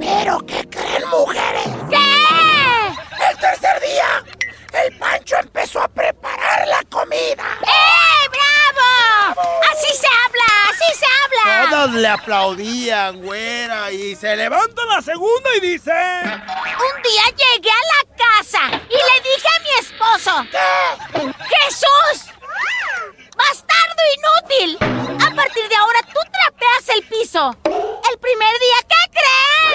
¿Pero 0.00 0.38
qué 0.46 0.68
creen, 0.68 1.08
mujeres? 1.08 1.68
¿Qué? 1.88 3.30
El 3.30 3.38
tercer 3.38 3.80
día, 3.80 4.24
el 4.72 4.98
Pancho 4.98 5.36
empezó 5.36 5.80
a 5.82 5.88
preparar 5.88 6.66
la 6.68 6.82
comida. 6.90 7.58
¡Eh, 7.62 8.28
bravo! 8.30 9.40
¡Así 9.70 9.92
se 9.96 10.06
habla! 10.06 10.70
¡Así 10.70 10.98
se 10.98 11.06
habla! 11.06 11.70
Todas 11.70 11.90
le 11.92 12.08
aplaudían, 12.08 13.22
güera, 13.22 13.90
y 13.90 14.16
se 14.16 14.36
levanta 14.36 14.84
la 14.86 15.02
segunda 15.02 15.50
y 15.56 15.60
dice... 15.60 15.92
Un 15.92 17.02
día 17.02 17.24
llegué 17.36 17.70
a 17.70 17.84
la 17.94 18.04
casa 18.16 18.62
y 18.88 18.94
le 18.94 19.20
dije 19.22 19.48
a 19.48 19.60
mi 19.60 19.70
esposo: 19.80 20.32
¡Jesús! 21.48 22.34
¡Bastardo 23.48 24.02
inútil! 24.16 24.70
A 25.16 25.34
partir 25.34 25.68
de 25.68 25.76
ahora 25.76 26.00
tú 26.02 26.20
trapeas 26.30 26.88
el 26.96 27.02
piso. 27.04 27.56
El 27.64 28.18
primer 28.18 28.54
día, 28.58 28.78
¿qué 28.88 29.02
creen? 29.18 29.70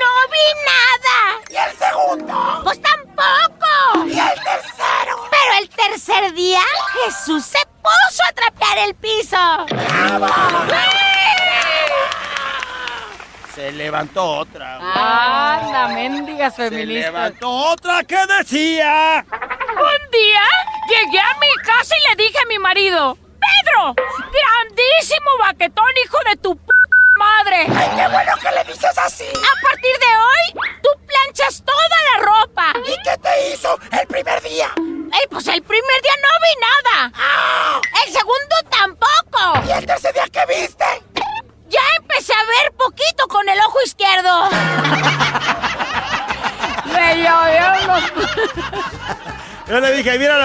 ¡No 0.00 0.12
vi 0.30 0.46
nada! 0.72 1.18
¿Y 1.50 1.56
el 1.56 1.72
segundo? 1.76 2.34
¡Pues 2.62 2.80
tampoco! 2.80 4.06
¿Y 4.06 4.18
el 4.18 4.38
tercero? 4.44 5.28
Pero 5.30 5.52
el 5.58 5.68
tercer 5.70 6.32
día, 6.34 6.62
Jesús 7.04 7.44
se 7.44 7.58
puso 7.82 8.22
a 8.28 8.32
trapear 8.32 8.78
el 8.78 8.94
piso. 8.94 9.66
Se 13.54 13.72
levantó 13.72 14.24
otra. 14.24 14.78
güey. 14.78 14.90
Anda, 14.94 15.88
mendigas 15.88 16.54
Se 16.54 16.68
feministas. 16.70 17.12
levantó 17.12 17.50
otra 17.50 18.04
que 18.04 18.18
decía... 18.38 19.24
Un 19.28 20.10
día 20.10 20.42
llegué 20.88 21.18
a 21.20 21.34
mi 21.40 21.62
casa 21.64 21.94
y 21.96 22.10
le 22.16 22.24
dije 22.24 22.38
a 22.42 22.46
mi 22.48 22.58
marido, 22.58 23.16
Pedro, 23.16 23.94
grandísimo 23.94 25.30
baquetón, 25.38 25.86
hijo 26.04 26.18
de 26.28 26.36
tu 26.36 26.56
p 26.56 26.62
madre. 27.18 27.66
¡Ay, 27.74 27.88
qué 27.96 28.08
bueno 28.12 28.32
que 28.40 28.50
le 28.50 28.64
dices 28.72 28.98
así! 28.98 29.24
A 29.24 29.62
partir 29.62 29.92
de 29.98 30.06
hoy, 30.06 30.60
tú 30.82 30.88
planchas 31.06 31.62
toda 31.64 31.96
la 32.18 32.24
ropa. 32.26 32.72
¿Y 32.86 32.96
qué 33.02 33.16
te 33.18 33.52
hizo 33.54 33.78
el 33.98 34.06
primer 34.06 34.42
día? 34.42 34.70
Ey, 34.76 35.26
pues 35.30 35.46
el 35.48 35.62
primer 35.62 36.02
día 36.02 36.12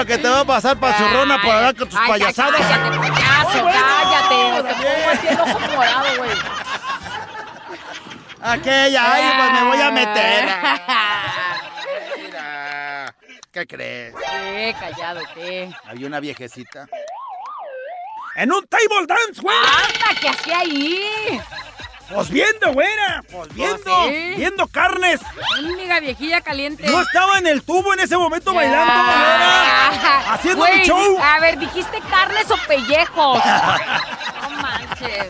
lo 0.05 0.15
que 0.15 0.17
te 0.21 0.29
va 0.29 0.41
a 0.41 0.45
pasar, 0.45 0.77
panzurrona, 0.79 1.41
por 1.41 1.51
hablar 1.51 1.75
con 1.75 1.89
tus 1.89 1.97
Ay, 1.99 2.07
ya 2.07 2.13
payasadas. 2.13 2.61
Cállate, 2.61 2.97
payaso, 2.99 3.57
Oh, 3.57 3.63
bueno, 3.63 3.79
cállate. 3.81 4.35
Te 4.67 4.73
pongo 4.75 5.09
así 5.11 5.27
el 5.27 5.39
ojo 5.39 5.59
morado, 5.59 6.17
güey. 6.17 6.31
Aquella, 8.41 9.13
ay, 9.13 9.33
pues 9.37 9.51
me 9.53 9.63
voy 9.67 9.81
a 9.81 9.91
meter. 9.91 10.45
Mira, 12.23 13.15
¿qué 13.51 13.65
crees? 13.65 14.13
¿Qué? 14.15 14.75
Callado, 14.79 15.21
¿qué? 15.33 15.73
Había 15.87 16.07
una 16.07 16.19
viejecita. 16.19 16.87
En 18.35 18.51
un 18.51 18.67
table 18.67 19.07
dance, 19.07 19.41
güey. 19.41 19.57
¡Anda, 19.57 20.19
qué 20.21 20.29
hacía 20.29 20.59
ahí! 20.59 21.41
Pues 22.13 22.29
viendo, 22.29 22.73
güera. 22.73 23.23
Pues 23.31 23.53
viendo. 23.53 24.05
sí. 24.07 24.33
Viendo 24.37 24.67
carnes. 24.67 25.19
Mendiga 25.61 25.99
viejilla 25.99 26.41
caliente. 26.41 26.83
Yo 26.85 27.01
estaba 27.01 27.39
en 27.39 27.47
el 27.47 27.63
tubo 27.63 27.93
en 27.93 27.99
ese 28.01 28.17
momento 28.17 28.53
bailando, 28.53 28.93
güera. 28.93 30.33
Haciendo 30.33 30.65
mi 30.65 30.83
show. 30.83 31.19
A 31.21 31.39
ver, 31.39 31.57
dijiste 31.57 31.99
carnes 32.09 32.49
o 32.51 32.57
pellejos. 32.67 33.41
No 34.45 34.61
manches. 34.61 35.27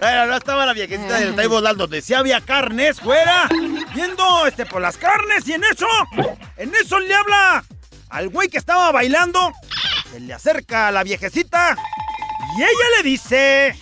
Pero 0.00 0.26
no 0.26 0.36
estaba 0.36 0.66
la 0.66 0.72
viejecita 0.72 1.14
del 1.18 1.36
table 1.36 1.60
dance 1.60 1.78
donde 1.78 2.02
sí 2.02 2.14
había 2.14 2.40
carnes, 2.40 3.00
güera. 3.00 3.48
viendo 3.94 4.46
este, 4.46 4.66
por 4.66 4.80
las 4.82 4.96
carnes 4.96 5.46
y 5.46 5.52
en 5.52 5.62
eso, 5.64 5.86
en 6.56 6.74
eso 6.74 6.98
le 6.98 7.14
habla 7.14 7.64
al 8.08 8.28
güey 8.28 8.48
que 8.48 8.58
estaba 8.58 8.90
bailando. 8.92 9.52
Se 10.10 10.20
le 10.20 10.32
acerca 10.34 10.88
a 10.88 10.92
la 10.92 11.02
viejecita 11.04 11.76
y 12.56 12.62
ella 12.62 12.96
le 12.96 13.02
dice... 13.04 13.76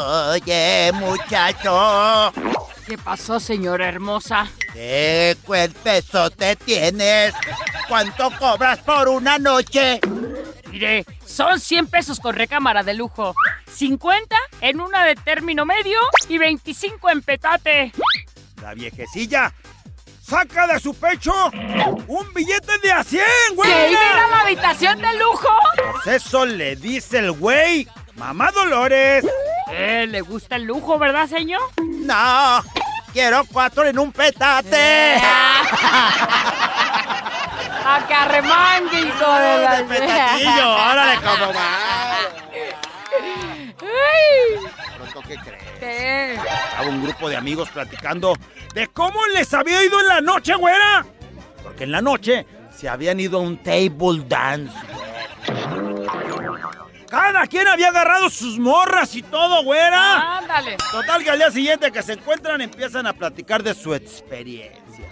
Oye, 0.00 0.92
muchacho, 0.94 2.32
¿Qué 2.86 2.96
pasó, 2.96 3.40
señora 3.40 3.88
hermosa? 3.88 4.48
¿qué 4.72 5.36
cuerpezote 5.44 6.54
tienes? 6.54 7.34
¿Cuánto 7.88 8.30
cobras 8.38 8.78
por 8.78 9.08
una 9.08 9.38
noche? 9.38 10.00
Mire, 10.70 11.04
son 11.26 11.58
100 11.58 11.88
pesos 11.88 12.20
con 12.20 12.36
recámara 12.36 12.84
de 12.84 12.94
lujo. 12.94 13.34
50 13.74 14.36
en 14.60 14.80
una 14.80 15.04
de 15.04 15.16
término 15.16 15.66
medio 15.66 15.98
y 16.28 16.38
25 16.38 17.10
en 17.10 17.22
petate. 17.22 17.92
La 18.62 18.74
viejecilla 18.74 19.52
saca 20.22 20.68
de 20.68 20.78
su 20.78 20.94
pecho 20.94 21.32
un 22.06 22.32
billete 22.34 22.78
de 22.84 22.92
a 22.92 23.02
100, 23.02 23.24
güey. 23.56 23.68
¿Se 23.68 23.90
ir 23.90 23.98
a 23.98 24.28
la 24.28 24.40
habitación 24.42 25.00
de 25.00 25.18
lujo? 25.18 25.48
Pues 26.04 26.22
eso 26.22 26.46
le 26.46 26.76
dice 26.76 27.18
el 27.18 27.32
güey. 27.32 27.88
Mamá 28.18 28.50
Dolores. 28.50 29.24
Eh, 29.70 30.06
¿le 30.08 30.20
gusta 30.22 30.56
el 30.56 30.64
lujo, 30.64 30.98
verdad, 30.98 31.28
señor? 31.28 31.62
No, 31.80 32.62
quiero 33.12 33.44
cuatro 33.52 33.86
en 33.86 33.98
un 33.98 34.10
petate. 34.12 35.16
A 37.90 38.06
que 38.06 38.12
arremangue, 38.12 39.00
hijo 39.00 39.32
de 39.32 39.58
la... 39.62 39.84
Petatillo, 39.88 40.70
órale, 40.74 41.16
como 41.16 41.54
va. 41.54 41.78
Pronto, 44.96 45.22
¿qué 45.26 45.36
crees? 45.36 45.64
¿qué? 45.80 46.34
Estaba 46.34 46.88
un 46.88 47.02
grupo 47.02 47.30
de 47.30 47.36
amigos 47.36 47.70
platicando 47.70 48.36
de 48.74 48.88
cómo 48.88 49.26
les 49.28 49.54
había 49.54 49.82
ido 49.82 50.00
en 50.00 50.08
la 50.08 50.20
noche, 50.20 50.54
güera. 50.56 51.06
Porque 51.62 51.84
en 51.84 51.92
la 51.92 52.02
noche 52.02 52.44
se 52.76 52.88
habían 52.88 53.20
ido 53.20 53.38
a 53.38 53.42
un 53.42 53.56
table 53.62 54.24
dance. 54.26 54.76
Cada 57.08 57.46
quien 57.46 57.66
había 57.66 57.88
agarrado 57.88 58.28
sus 58.28 58.58
morras 58.58 59.14
y 59.14 59.22
todo, 59.22 59.62
güera. 59.64 60.38
Ándale. 60.38 60.76
Total 60.90 61.24
que 61.24 61.30
al 61.30 61.38
día 61.38 61.50
siguiente 61.50 61.90
que 61.90 62.02
se 62.02 62.12
encuentran 62.14 62.60
empiezan 62.60 63.06
a 63.06 63.12
platicar 63.12 63.62
de 63.62 63.74
su 63.74 63.94
experiencia. 63.94 65.08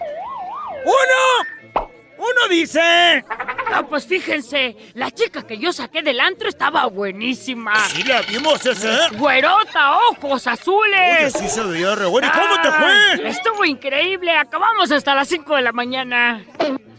¡Uno! 0.84 1.88
¡Uno 2.18 2.48
dice! 2.48 3.24
No, 3.70 3.86
pues 3.88 4.06
fíjense, 4.06 4.76
la 4.94 5.10
chica 5.10 5.46
que 5.46 5.58
yo 5.58 5.72
saqué 5.72 6.02
del 6.02 6.20
antro 6.20 6.48
estaba 6.48 6.86
buenísima. 6.86 7.74
Sí 7.88 8.02
la 8.04 8.22
vimos 8.22 8.64
ese. 8.64 8.96
Güerota, 9.16 9.98
ojos 10.10 10.46
Oye, 10.46 10.54
azules. 10.54 11.32
sí 11.32 11.48
se 11.48 11.62
veía 11.62 11.94
re 11.94 12.06
bueno. 12.06 12.28
¿Y 12.28 12.30
cómo 12.30 12.60
te 12.62 12.70
fue? 12.70 13.28
Estuvo 13.28 13.64
increíble, 13.64 14.32
acabamos 14.32 14.90
hasta 14.92 15.14
las 15.14 15.28
5 15.28 15.56
de 15.56 15.62
la 15.62 15.72
mañana. 15.72 16.44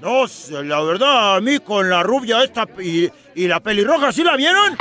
No, 0.02 0.26
la 0.64 0.82
verdad, 0.82 1.36
a 1.38 1.42
mí 1.42 1.60
con 1.60 1.90
la 1.90 2.04
rubia 2.04 2.44
esta 2.44 2.68
y, 2.80 3.10
y 3.34 3.48
la 3.48 3.60
pelirroja, 3.60 4.12
¿sí 4.12 4.24
la 4.24 4.36
vieron? 4.36 4.78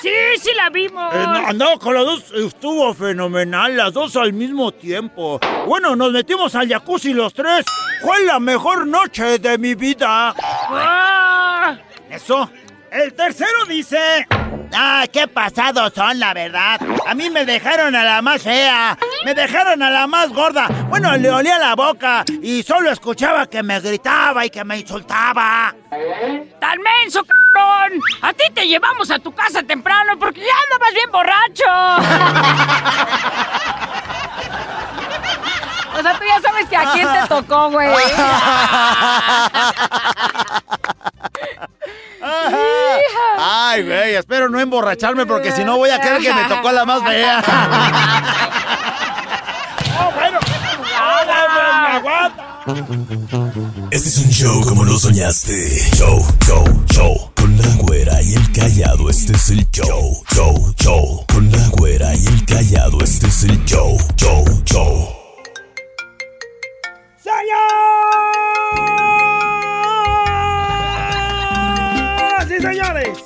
Sí, 0.00 0.10
sí 0.40 0.50
la 0.56 0.70
vimos. 0.70 1.12
Eh, 1.14 1.24
andaba 1.46 1.78
con 1.78 1.94
las 1.94 2.04
dos, 2.04 2.32
estuvo 2.34 2.94
fenomenal, 2.94 3.76
las 3.76 3.92
dos 3.92 4.16
al 4.16 4.32
mismo 4.32 4.72
tiempo. 4.72 5.38
Bueno, 5.66 5.94
nos 5.96 6.12
metimos 6.12 6.54
al 6.54 6.68
jacuzzi 6.68 7.12
los 7.12 7.34
tres. 7.34 7.64
Fue 8.02 8.24
la 8.24 8.38
mejor 8.38 8.86
noche 8.86 9.38
de 9.38 9.58
mi 9.58 9.74
vida. 9.74 10.34
Ah, 10.38 11.76
Eso. 12.10 12.50
El 12.90 13.12
tercero 13.14 13.64
dice... 13.68 14.26
Ah, 14.72 15.04
qué 15.12 15.26
pasados 15.28 15.92
son, 15.94 16.18
la 16.18 16.34
verdad. 16.34 16.80
A 17.06 17.14
mí 17.14 17.30
me 17.30 17.44
dejaron 17.44 17.94
a 17.94 18.04
la 18.04 18.22
más 18.22 18.42
fea. 18.42 18.96
Me 19.24 19.34
dejaron 19.34 19.82
a 19.82 19.90
la 19.90 20.06
más 20.06 20.30
gorda. 20.30 20.68
Bueno, 20.88 21.16
le 21.16 21.30
olía 21.30 21.58
la 21.58 21.74
boca 21.74 22.24
y 22.42 22.62
solo 22.62 22.90
escuchaba 22.90 23.46
que 23.46 23.62
me 23.62 23.80
gritaba 23.80 24.44
y 24.44 24.50
que 24.50 24.64
me 24.64 24.78
insultaba. 24.78 25.74
¡Tan 26.60 26.78
menso, 26.80 27.22
cabrón! 27.24 28.00
A 28.22 28.32
ti 28.32 28.44
te 28.54 28.66
llevamos 28.66 29.10
a 29.10 29.18
tu 29.18 29.32
casa 29.32 29.62
temprano 29.62 30.18
porque 30.18 30.40
ya 30.40 30.54
andabas 30.64 30.94
bien 30.94 31.10
borracho. 31.10 31.64
O 35.98 36.02
sea, 36.02 36.12
tú 36.18 36.24
ya 36.26 36.40
sabes 36.42 36.68
que 36.68 36.76
a 36.76 36.92
quién 36.92 37.08
te 37.10 37.26
tocó, 37.26 37.70
güey. 37.70 37.88
Ay, 43.38 43.82
güey, 43.84 44.14
espero 44.14 44.48
no 44.48 44.58
emborracharme 44.60 45.26
porque 45.26 45.52
si 45.52 45.64
no 45.64 45.76
voy 45.76 45.90
a 45.90 46.00
creer 46.00 46.20
que 46.20 46.32
me 46.32 46.44
tocó 46.44 46.72
la 46.72 46.84
más 46.84 47.02
fea. 47.02 47.42
oh, 50.00 50.12
bueno. 50.14 50.38
aguanta. 51.96 52.46
Este 53.92 54.08
es 54.08 54.18
un 54.18 54.30
show 54.30 54.60
como 54.62 54.84
lo 54.84 54.98
soñaste. 54.98 55.52
Show, 55.96 56.26
show, 56.44 56.64
show. 56.92 57.30
Con 57.36 57.56
la 57.56 57.68
güera 57.76 58.20
y 58.22 58.34
el 58.34 58.52
callado, 58.52 59.08
este 59.08 59.34
es 59.34 59.50
el 59.50 59.70
show. 59.70 60.24
Show, 60.34 60.74
show. 60.76 61.24
Con 61.32 61.52
la 61.52 61.68
güera 61.68 62.12
y 62.14 62.26
el 62.26 62.44
callado, 62.44 62.98
este 63.04 63.28
es 63.28 63.44
el 63.44 63.64
show. 63.66 63.96
Show, 64.16 64.44
show. 64.64 65.08
¡Señoras 67.22 69.05
señores! 72.60 73.18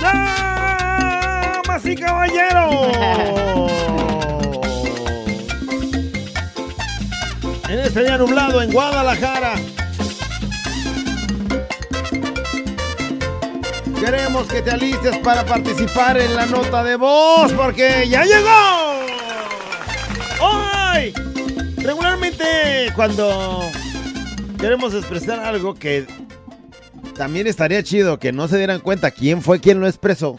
¡Damas 0.00 1.84
y 1.84 1.96
caballeros! 1.96 3.72
En 7.68 7.78
este 7.80 8.02
día 8.02 8.16
nublado 8.16 8.62
en 8.62 8.72
Guadalajara. 8.72 9.54
Queremos 14.00 14.46
que 14.46 14.62
te 14.62 14.70
alistes 14.70 15.18
para 15.18 15.44
participar 15.44 16.18
en 16.18 16.34
la 16.34 16.46
nota 16.46 16.82
de 16.84 16.96
voz 16.96 17.52
porque 17.52 18.08
ya 18.08 18.24
llegó. 18.24 19.00
¡Hoy! 20.40 21.12
Regularmente 21.76 22.90
cuando 22.94 23.68
queremos 24.58 24.94
expresar 24.94 25.40
algo 25.40 25.74
que 25.74 26.06
también 27.18 27.46
estaría 27.46 27.82
chido 27.82 28.18
que 28.18 28.32
no 28.32 28.48
se 28.48 28.56
dieran 28.56 28.80
cuenta 28.80 29.10
quién 29.10 29.42
fue 29.42 29.60
quien 29.60 29.80
lo 29.80 29.86
expresó. 29.86 30.38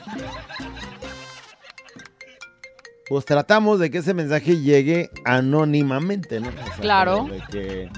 Pues 3.07 3.25
tratamos 3.25 3.79
de 3.79 3.89
que 3.89 3.99
ese 3.99 4.13
mensaje 4.13 4.57
llegue 4.61 5.09
anónimamente, 5.25 6.39
¿no? 6.39 6.49
O 6.49 6.51
sea, 6.51 6.75
Claro. 6.79 7.27
de 7.29 7.41
que, 7.51 7.89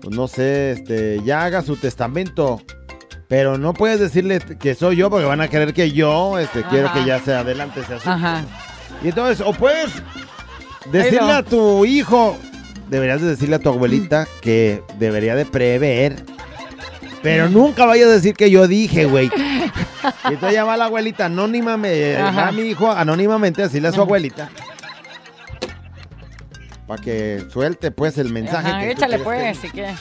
pues 0.00 0.16
no 0.16 0.28
sé, 0.28 0.72
este, 0.72 1.20
ya 1.24 1.42
haga 1.44 1.62
su 1.62 1.76
testamento. 1.76 2.60
Pero 3.28 3.58
no 3.58 3.74
puedes 3.74 4.00
decirle 4.00 4.38
que 4.58 4.74
soy 4.74 4.96
yo 4.96 5.10
porque 5.10 5.26
van 5.26 5.42
a 5.42 5.48
creer 5.48 5.74
que 5.74 5.92
yo 5.92 6.38
este, 6.38 6.62
quiero 6.70 6.90
que 6.94 7.04
ya 7.04 7.18
se 7.20 7.34
adelante 7.34 7.80
ese 7.80 7.94
asunto. 7.94 8.10
Ajá. 8.10 8.44
Y 9.02 9.08
entonces, 9.08 9.46
o 9.46 9.52
puedes 9.52 9.90
decirle 10.90 11.32
a 11.32 11.42
tu 11.42 11.84
hijo, 11.84 12.38
deberías 12.88 13.20
de 13.20 13.26
decirle 13.28 13.56
a 13.56 13.58
tu 13.58 13.68
abuelita 13.68 14.26
que 14.40 14.82
debería 14.98 15.34
de 15.34 15.44
prever. 15.44 16.24
Pero 17.22 17.48
nunca 17.48 17.84
vayas 17.84 18.08
a 18.08 18.12
decir 18.12 18.34
que 18.34 18.50
yo 18.50 18.68
dije, 18.68 19.04
güey. 19.04 19.30
Y 20.24 20.34
entonces 20.34 20.52
llama 20.52 20.74
a 20.74 20.76
la 20.76 20.84
abuelita 20.86 21.26
anónimamente, 21.26 22.16
a 22.16 22.52
mi 22.52 22.62
hijo 22.62 22.90
anónimamente 22.90 23.62
decirle 23.62 23.88
a 23.88 23.92
su 23.92 24.00
abuelita. 24.00 24.50
Para 26.86 27.02
que 27.02 27.44
suelte 27.52 27.90
pues 27.90 28.16
el 28.18 28.32
mensaje. 28.32 28.68
Ajá, 28.68 28.80
que 28.80 28.92
échale 28.92 29.18
quieres 29.22 29.58
pues, 29.58 29.58
si 29.58 29.70
que. 29.70 29.94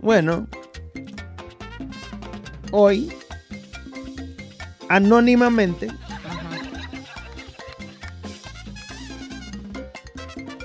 Bueno, 0.00 0.46
hoy, 2.70 3.12
anónimamente, 4.88 5.88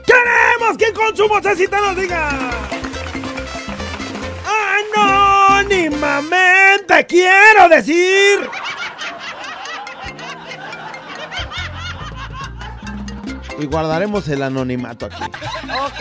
queremos 0.05 0.77
que 0.77 0.93
Consumo 0.93 1.41
Cecita 1.41 1.81
nos 1.81 1.95
diga. 1.97 2.76
Anónimamente 5.57 7.07
quiero 7.07 7.67
decir. 7.67 8.47
Y 13.57 13.65
guardaremos 13.65 14.27
el 14.27 14.43
anonimato 14.43 15.07
aquí. 15.07 15.23
Ok. 15.83 15.99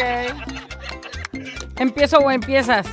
¿Empiezo 1.77 2.19
o 2.19 2.31
empiezas? 2.31 2.87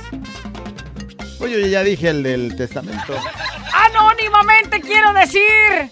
Pues 1.38 1.52
yo 1.52 1.58
ya 1.66 1.82
dije 1.82 2.08
el 2.08 2.22
del 2.22 2.56
testamento. 2.56 3.14
Anónimamente 3.74 4.80
quiero 4.80 5.12
decir. 5.12 5.90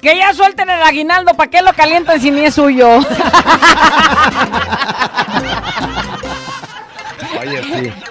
Que 0.00 0.16
ya 0.16 0.32
suelten 0.32 0.70
el 0.70 0.80
aguinaldo, 0.82 1.34
¿para 1.34 1.50
qué 1.50 1.62
lo 1.62 1.72
calientan 1.72 2.20
si 2.20 2.30
ni 2.30 2.44
es 2.44 2.54
suyo? 2.54 3.00
Oye, 7.48 7.62
sí. 7.62 7.92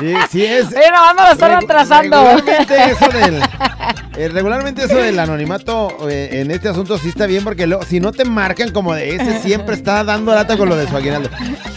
Sí, 0.00 0.14
sí 0.30 0.44
es. 0.46 0.70
Me 0.70 0.80
lo 0.90 1.32
están 1.32 1.52
Regu- 1.52 1.64
atrasando. 1.64 2.30
eso 2.30 3.08
del 3.10 3.42
Eh, 4.16 4.28
regularmente 4.28 4.84
eso 4.84 4.96
del 4.96 5.18
anonimato 5.18 6.08
eh, 6.10 6.28
en 6.42 6.50
este 6.50 6.68
asunto 6.68 6.98
sí 6.98 7.08
está 7.08 7.26
bien 7.26 7.42
porque 7.44 7.66
si 7.88 7.98
no 7.98 8.12
te 8.12 8.24
marcan 8.24 8.70
como 8.70 8.94
de 8.94 9.14
ese, 9.16 9.38
siempre 9.40 9.74
está 9.74 10.04
dando 10.04 10.34
lata 10.34 10.56
con 10.56 10.68
lo 10.68 10.76
de 10.76 10.86
su 10.86 10.96
aguinaldo. 10.96 11.30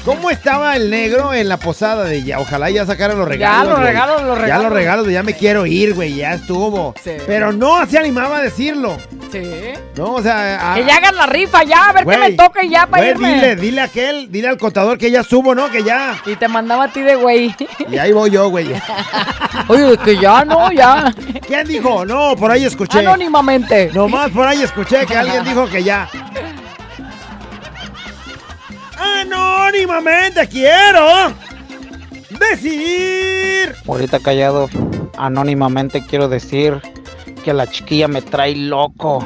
¿Cómo 0.04 0.30
estaba 0.30 0.76
el 0.76 0.89
negro 0.89 1.34
en 1.34 1.48
la 1.48 1.58
posada 1.58 2.04
de 2.04 2.24
ya? 2.24 2.39
Ojalá 2.39 2.70
ya 2.70 2.86
sacaran 2.86 3.18
los 3.18 3.28
regalos. 3.28 3.70
los 3.70 3.78
güey. 3.80 3.88
regalos, 3.88 4.22
los 4.24 4.36
Ya 4.38 4.41
regalos. 4.44 4.63
los 4.65 4.74
regalos, 4.74 5.08
ya 5.10 5.24
me 5.24 5.34
quiero 5.34 5.65
ir, 5.65 5.94
güey, 5.94 6.15
ya 6.15 6.34
estuvo. 6.34 6.94
Sí. 7.04 7.12
Pero 7.26 7.52
no 7.54 7.86
se 7.88 7.98
animaba 7.98 8.38
a 8.38 8.41
decirlo. 8.41 8.98
Sí. 9.32 9.41
No, 9.98 10.13
o 10.13 10.22
sea, 10.22 10.74
a- 10.74 10.76
Que 10.76 10.86
ya 10.86 10.98
hagan 10.98 11.15
la 11.15 11.26
rifa, 11.26 11.63
ya, 11.63 11.86
a 11.89 11.94
ver 11.94 12.06
qué 12.06 12.18
me 12.18 12.32
toca 12.34 12.63
y 12.63 12.70
ya 12.70 12.86
para 12.88 13.02
güey, 13.04 13.12
irme. 13.15 13.34
dile, 13.34 13.56
dile 13.56 13.82
a 13.82 13.86
aquel, 13.86 14.32
dile 14.32 14.50
al 14.50 14.58
contador 14.58 14.98
que 14.98 15.10
ya 15.10 15.24
subo, 15.24 15.56
¿no? 15.56 15.70
Que 15.72 15.84
ya. 15.84 16.22
Y 16.26 16.36
te 16.36 16.48
mandaba 16.48 16.86
a 16.86 16.88
ti 16.91 17.02
de 17.02 17.15
güey. 17.15 17.56
Y 17.89 17.98
ahí 17.98 18.12
voy 18.12 18.30
yo, 18.30 18.50
güey. 18.50 18.68
Oye, 19.68 19.98
que 20.04 20.18
ya 20.18 20.44
no, 20.46 20.72
ya. 20.72 21.13
¿Quién 21.48 21.68
dijo? 21.68 21.94
No, 22.03 22.36
por 22.36 22.51
ahí 22.51 22.65
escuché. 22.65 22.99
Anónimamente. 22.99 23.91
Nomás 23.93 24.31
por 24.31 24.47
ahí 24.47 24.63
escuché 24.63 25.05
que 25.05 25.15
alguien 25.15 25.43
dijo 25.45 25.67
que 25.69 25.84
ya. 25.84 26.10
Anónimamente 28.97 30.47
quiero 30.47 31.34
decir. 32.39 33.75
Ahorita 33.88 34.19
callado, 34.19 34.69
anónimamente 35.17 36.03
quiero 36.05 36.27
decir 36.27 36.81
que 37.43 37.53
la 37.53 37.67
chiquilla 37.67 38.08
me 38.08 38.21
trae 38.21 38.55
loco. 38.55 39.23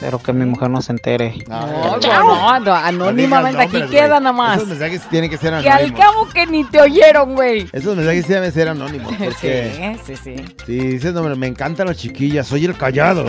Pero 0.00 0.18
que 0.18 0.32
mi 0.32 0.46
mujer 0.46 0.70
no 0.70 0.80
se 0.80 0.92
entere. 0.92 1.34
No, 1.46 1.98
no, 1.98 2.60
no, 2.60 2.74
anónimamente, 2.74 3.62
aquí 3.62 3.82
queda 3.90 4.18
nada 4.18 4.32
más. 4.32 4.56
Esos 4.56 4.68
mensajes 4.68 5.02
tienen 5.10 5.28
que 5.28 5.36
ser 5.36 5.50
Que 5.60 5.68
al 5.68 5.78
anónimos. 5.84 6.00
cabo 6.00 6.28
que 6.28 6.46
ni 6.46 6.64
te 6.64 6.80
oyeron, 6.80 7.34
güey. 7.34 7.68
Esos 7.70 7.94
mensajes 7.96 8.24
sí 8.24 8.32
deben 8.32 8.50
ser 8.50 8.68
anónimos. 8.68 9.14
Porque 9.18 9.98
Sí, 10.02 10.14
sí, 10.16 10.34
sí. 10.36 10.44
si 10.64 10.72
dices, 10.78 11.12
no, 11.12 11.22
me 11.36 11.46
encantan 11.46 11.86
las 11.86 11.98
chiquillas, 11.98 12.46
soy 12.46 12.64
el 12.64 12.76
callado. 12.76 13.26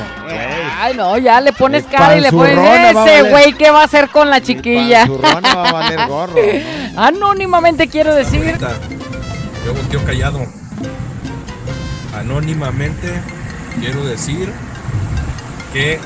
Ay, 0.79 0.95
no, 0.95 1.17
ya 1.17 1.41
le 1.41 1.51
pones 1.51 1.83
El 1.83 1.91
cara 1.91 2.17
y 2.17 2.21
le 2.21 2.31
pones 2.31 2.57
ese 2.57 3.29
güey, 3.29 3.53
¿qué 3.53 3.69
va 3.69 3.81
a 3.81 3.85
hacer 3.85 4.07
con 4.09 4.29
la 4.29 4.39
chiquilla? 4.41 5.05
panzurrona 5.05 5.55
va 5.55 5.69
a 5.69 5.73
valer 5.73 5.99
gorro, 6.07 6.35
Anónimamente 6.95 7.87
quiero 7.89 8.15
decir. 8.15 8.45
Ahorita, 8.47 8.71
yo 9.65 9.73
volteo 9.73 10.03
callado. 10.05 10.39
Anónimamente 12.17 13.09
quiero 13.79 14.03
decir 14.05 14.51
que 15.73 15.99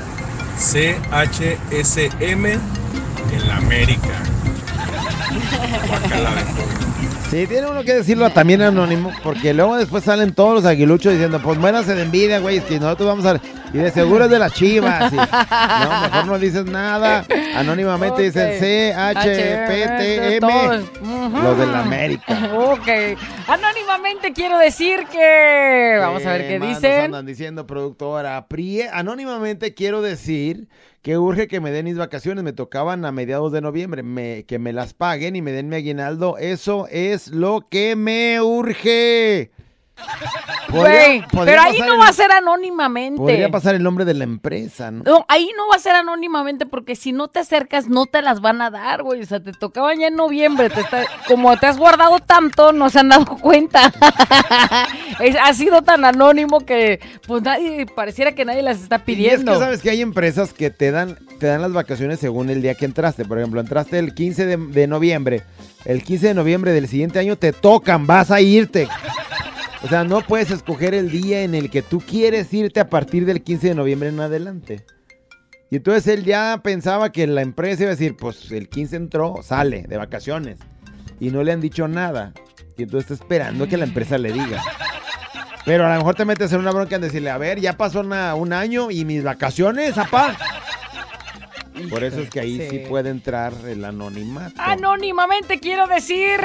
CHSM 0.58 2.46
en 2.46 3.48
la 3.48 3.58
América. 3.58 4.24
Sí, 7.30 7.48
tiene 7.48 7.68
uno 7.68 7.84
que 7.84 7.96
decirlo 7.96 8.30
también 8.30 8.62
anónimo, 8.62 9.12
porque 9.24 9.54
luego 9.54 9.76
después 9.76 10.04
salen 10.04 10.34
todos 10.34 10.54
los 10.54 10.66
aguiluchos 10.66 11.14
diciendo, 11.14 11.42
pues 11.42 11.58
muéranse 11.58 11.96
de 11.96 12.04
envidia, 12.04 12.40
güey, 12.40 12.58
es 12.58 12.64
que 12.64 12.80
nosotros 12.80 13.08
vamos 13.08 13.26
a... 13.26 13.42
Y 13.76 13.80
de 13.80 13.92
seguro 13.92 14.24
es 14.24 14.30
de 14.32 14.40
las 14.40 14.54
chivas. 14.54 15.12
y- 15.12 15.16
No, 15.86 16.02
mejor 16.02 16.26
no 16.28 16.40
dices 16.40 16.66
nada. 16.66 17.26
Anónimamente 17.56 18.22
dicen 18.22 18.58
C-H-P-T-M. 18.60 20.40
Todos. 20.40 20.84
Ujú. 21.02 21.38
Los 21.44 21.58
de 21.58 21.66
la 21.68 21.80
América. 21.82 22.52
Ok. 22.56 22.88
Anónimamente 23.48 24.32
quiero 24.34 24.58
decir 24.60 25.06
que. 25.12 25.98
Vamos 26.00 26.26
a 26.26 26.32
ver 26.34 26.48
qué 26.48 26.60
dicen. 26.60 27.02
andan 27.06 27.26
diciendo, 27.26 27.68
productora. 27.68 28.48
Prie- 28.48 28.90
Anónimamente 28.94 29.74
quiero 29.74 30.02
decir 30.02 30.68
que 31.02 31.18
urge 31.18 31.48
que 31.50 31.60
me 31.60 31.72
den 31.72 31.84
mis 31.86 31.98
vacaciones. 31.98 32.44
Me 32.46 32.54
tocaban 32.54 33.04
a 33.04 33.12
mediados 33.12 33.52
de 33.52 33.60
noviembre. 33.62 34.04
Me- 34.04 34.46
que 34.48 34.58
me 34.58 34.72
las 34.72 34.94
paguen 34.94 35.36
y 35.36 35.42
me 35.42 35.52
den 35.52 35.68
mi 35.70 35.76
aguinaldo. 35.76 36.38
Eso 36.38 36.88
es 36.90 37.28
lo 37.28 37.68
que 37.70 37.96
me 37.98 38.40
urge. 38.42 39.52
Güey, 40.70 41.24
pero 41.32 41.62
ahí 41.62 41.78
no 41.80 41.94
el- 41.94 42.00
va 42.02 42.08
a 42.10 42.14
ser 42.14 42.32
anónimamente. 42.32 43.18
Podría 43.18 43.50
pasar 43.50 43.76
el 43.76 43.84
nombre 43.84 44.04
de 44.04 44.14
la 44.14 44.24
empresa, 44.26 44.92
¿no? 44.92 45.04
No, 45.04 45.26
ahí 45.30 45.50
no 45.56 45.70
va 45.70 45.76
a 45.76 45.80
ser 45.80 45.96
anónimamente 45.96 46.66
porque 46.66 46.96
si 46.96 47.14
no 47.14 47.28
te 47.30 47.40
acercas 47.40 47.88
no 47.88 48.06
te 48.08 48.22
las 48.22 48.42
van 48.42 48.62
a 48.62 48.70
dar, 48.72 49.04
güey. 49.04 49.22
O 49.22 49.26
sea, 49.26 49.40
te 49.40 49.54
tocaban 49.54 50.00
ya 50.00 50.08
en 50.08 50.16
noviembre. 50.16 50.70
Te 50.70 50.82
está- 50.82 51.06
como 51.28 51.56
te 51.58 51.68
has 51.68 51.78
guardado 51.78 52.20
tanto, 52.20 52.74
no 52.74 52.90
se 52.90 53.00
han 53.00 53.10
dado 53.10 53.38
cuenta. 53.42 53.92
Es- 55.20 55.38
ha 55.42 55.54
sido 55.54 55.82
tan 55.82 56.04
anónimo 56.04 56.60
que 56.66 57.00
pues 57.26 57.42
nadie, 57.44 57.86
pareciera 57.86 58.34
que 58.34 58.44
nadie 58.44 58.62
las 58.64 58.82
está 58.82 58.96
Y 58.98 59.00
es 59.00 59.04
pidiendo. 59.06 59.54
que 59.54 59.60
sabes 59.60 59.82
que 59.82 59.92
hay 59.92 60.02
empresas 60.02 60.52
que 60.54 60.72
te 60.72 60.92
dan, 60.92 61.18
te 61.40 61.48
dan 61.48 61.62
las 61.62 61.72
vacaciones 61.72 62.20
según 62.20 62.50
el 62.50 62.62
día 62.62 62.76
que 62.76 62.86
entraste. 62.86 63.24
Por 63.24 63.38
ejemplo, 63.38 63.62
entraste 63.62 63.98
el 64.00 64.14
15 64.14 64.46
de, 64.46 64.58
de 64.58 64.88
noviembre. 64.88 65.44
El 65.86 66.04
15 66.04 66.28
de 66.30 66.34
noviembre 66.34 66.72
del 66.72 66.88
siguiente 66.88 67.20
año 67.20 67.36
te 67.38 67.54
tocan, 67.54 68.08
vas 68.08 68.32
a 68.32 68.42
irte. 68.42 68.88
O 69.86 69.88
sea, 69.88 70.04
no 70.04 70.22
puedes 70.22 70.50
escoger 70.50 70.96
el 70.96 71.12
día 71.12 71.44
en 71.44 71.54
el 71.54 71.70
que 71.70 71.84
tú 71.84 72.00
quieres 72.02 72.52
irte 72.52 72.80
a 72.80 72.90
partir 72.90 73.26
del 73.26 73.44
15 73.44 73.68
de 73.70 73.76
noviembre 73.76 74.10
en 74.10 74.20
adelante. 74.20 74.84
Y 75.70 75.76
entonces 75.78 76.08
él 76.08 76.24
ya 76.26 76.60
pensaba 76.64 77.12
que 77.12 77.28
la 77.28 77.42
empresa 77.44 77.84
iba 77.84 77.92
a 77.92 77.96
decir, 77.96 78.18
pues 78.18 78.52
el 78.52 78.68
15 78.68 78.96
entró, 78.96 79.36
sale 79.44 79.84
de 79.88 79.98
vacaciones. 79.98 80.58
Y 81.20 81.30
no 81.30 81.44
le 81.44 81.52
han 81.52 81.62
dicho 81.62 81.88
nada. 81.88 82.34
Y 82.78 82.84
entonces 82.84 83.12
está 83.12 83.24
esperando 83.24 83.68
que 83.68 83.78
la 83.78 83.86
empresa 83.86 84.18
le 84.18 84.32
diga. 84.34 84.62
Pero 85.66 85.86
a 85.86 85.92
lo 85.94 85.98
mejor 86.00 86.16
te 86.16 86.26
metes 86.26 86.52
en 86.52 86.60
una 86.62 86.72
bronca 86.72 86.96
en 86.96 87.02
decirle, 87.04 87.30
a 87.30 87.38
ver, 87.38 87.60
ya 87.60 87.74
pasó 87.78 88.00
una- 88.02 88.34
un 88.36 88.54
año 88.54 88.90
y 88.90 89.06
mis 89.06 89.24
vacaciones, 89.24 89.98
apá. 90.00 90.36
Por 91.90 92.04
eso 92.04 92.22
es 92.22 92.30
que 92.30 92.40
ahí 92.40 92.58
sí, 92.58 92.68
Sí. 92.80 92.84
puede 92.90 93.10
entrar 93.12 93.54
el 93.68 93.84
anonimato. 93.86 94.54
Anónimamente 94.58 95.60
quiero 95.60 95.88
decir. 95.88 96.40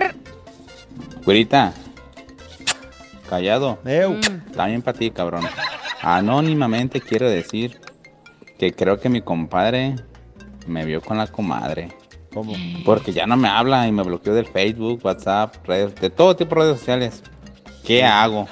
Güerita, 1.25 1.73
callado. 3.31 3.79
Eu. 3.87 4.19
También 4.55 4.83
para 4.83 4.99
ti, 4.99 5.11
cabrón. 5.11 5.45
Anónimamente 6.03 7.01
quiero 7.01 7.31
decir 7.31 7.81
que 8.59 8.73
creo 8.73 8.99
que 8.99 9.09
mi 9.09 9.23
compadre 9.23 9.95
me 10.67 10.85
vio 10.85 11.01
con 11.01 11.17
la 11.17 11.27
comadre. 11.29 11.89
¿Cómo? 12.35 12.53
Porque 12.85 13.13
ya 13.13 13.27
no 13.27 13.37
me 13.37 13.49
habla 13.49 13.87
y 13.89 13.93
me 13.93 14.03
bloqueó 14.03 14.35
del 14.35 14.47
Facebook, 14.47 15.01
WhatsApp, 15.03 15.55
redes, 15.67 15.95
de 15.97 16.11
todo 16.11 16.37
tipo 16.37 16.55
de 16.57 16.61
redes 16.63 16.79
sociales. 16.79 17.23
¿Qué 17.85 18.05
hago? 18.05 18.47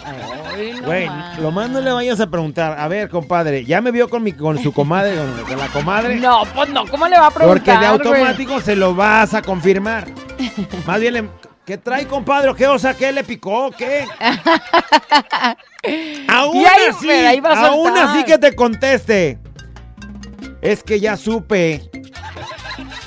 Güey, 0.85 1.09
lo 1.41 1.53
más 1.53 1.71
no 1.71 1.81
le 1.81 1.93
vayas 1.93 2.19
a 2.21 2.29
preguntar. 2.29 2.79
A 2.81 2.89
ver, 2.89 3.09
compadre, 3.09 3.65
¿ya 3.65 3.81
me 3.81 3.91
vio 3.93 4.09
con, 4.09 4.23
mi, 4.23 4.33
con 4.33 4.59
su 4.59 4.73
comadre, 4.73 5.17
con, 5.17 5.45
con 5.45 5.59
la 5.59 5.69
comadre? 5.69 6.17
No, 6.17 6.43
pues 6.55 6.71
no, 6.71 6.87
¿cómo 6.87 7.07
le 7.07 7.19
va 7.19 7.29
a 7.29 7.31
preguntar? 7.31 7.63
Porque 7.65 7.79
de 7.79 7.87
automático 7.87 8.61
se 8.61 8.75
lo 8.75 8.95
vas 8.95 9.35
a 9.35 9.43
confirmar. 9.43 10.09
Más 10.87 11.01
bien, 11.01 11.15
le- 11.15 11.29
¿qué 11.69 11.77
trae, 11.77 12.07
compadre? 12.07 12.55
¿Qué? 12.55 12.67
O 12.67 12.79
sea, 12.79 12.95
¿qué 12.95 13.13
le 13.13 13.23
picó? 13.23 13.71
¿Qué? 13.71 14.07
aún 16.27 16.65
ahí, 16.65 16.87
así, 16.89 17.11
aún 17.45 17.95
así 17.95 18.25
que 18.25 18.39
te 18.39 18.57
conteste. 18.57 19.39
Es 20.63 20.83
que 20.83 20.99
ya 20.99 21.19
supe. 21.19 21.91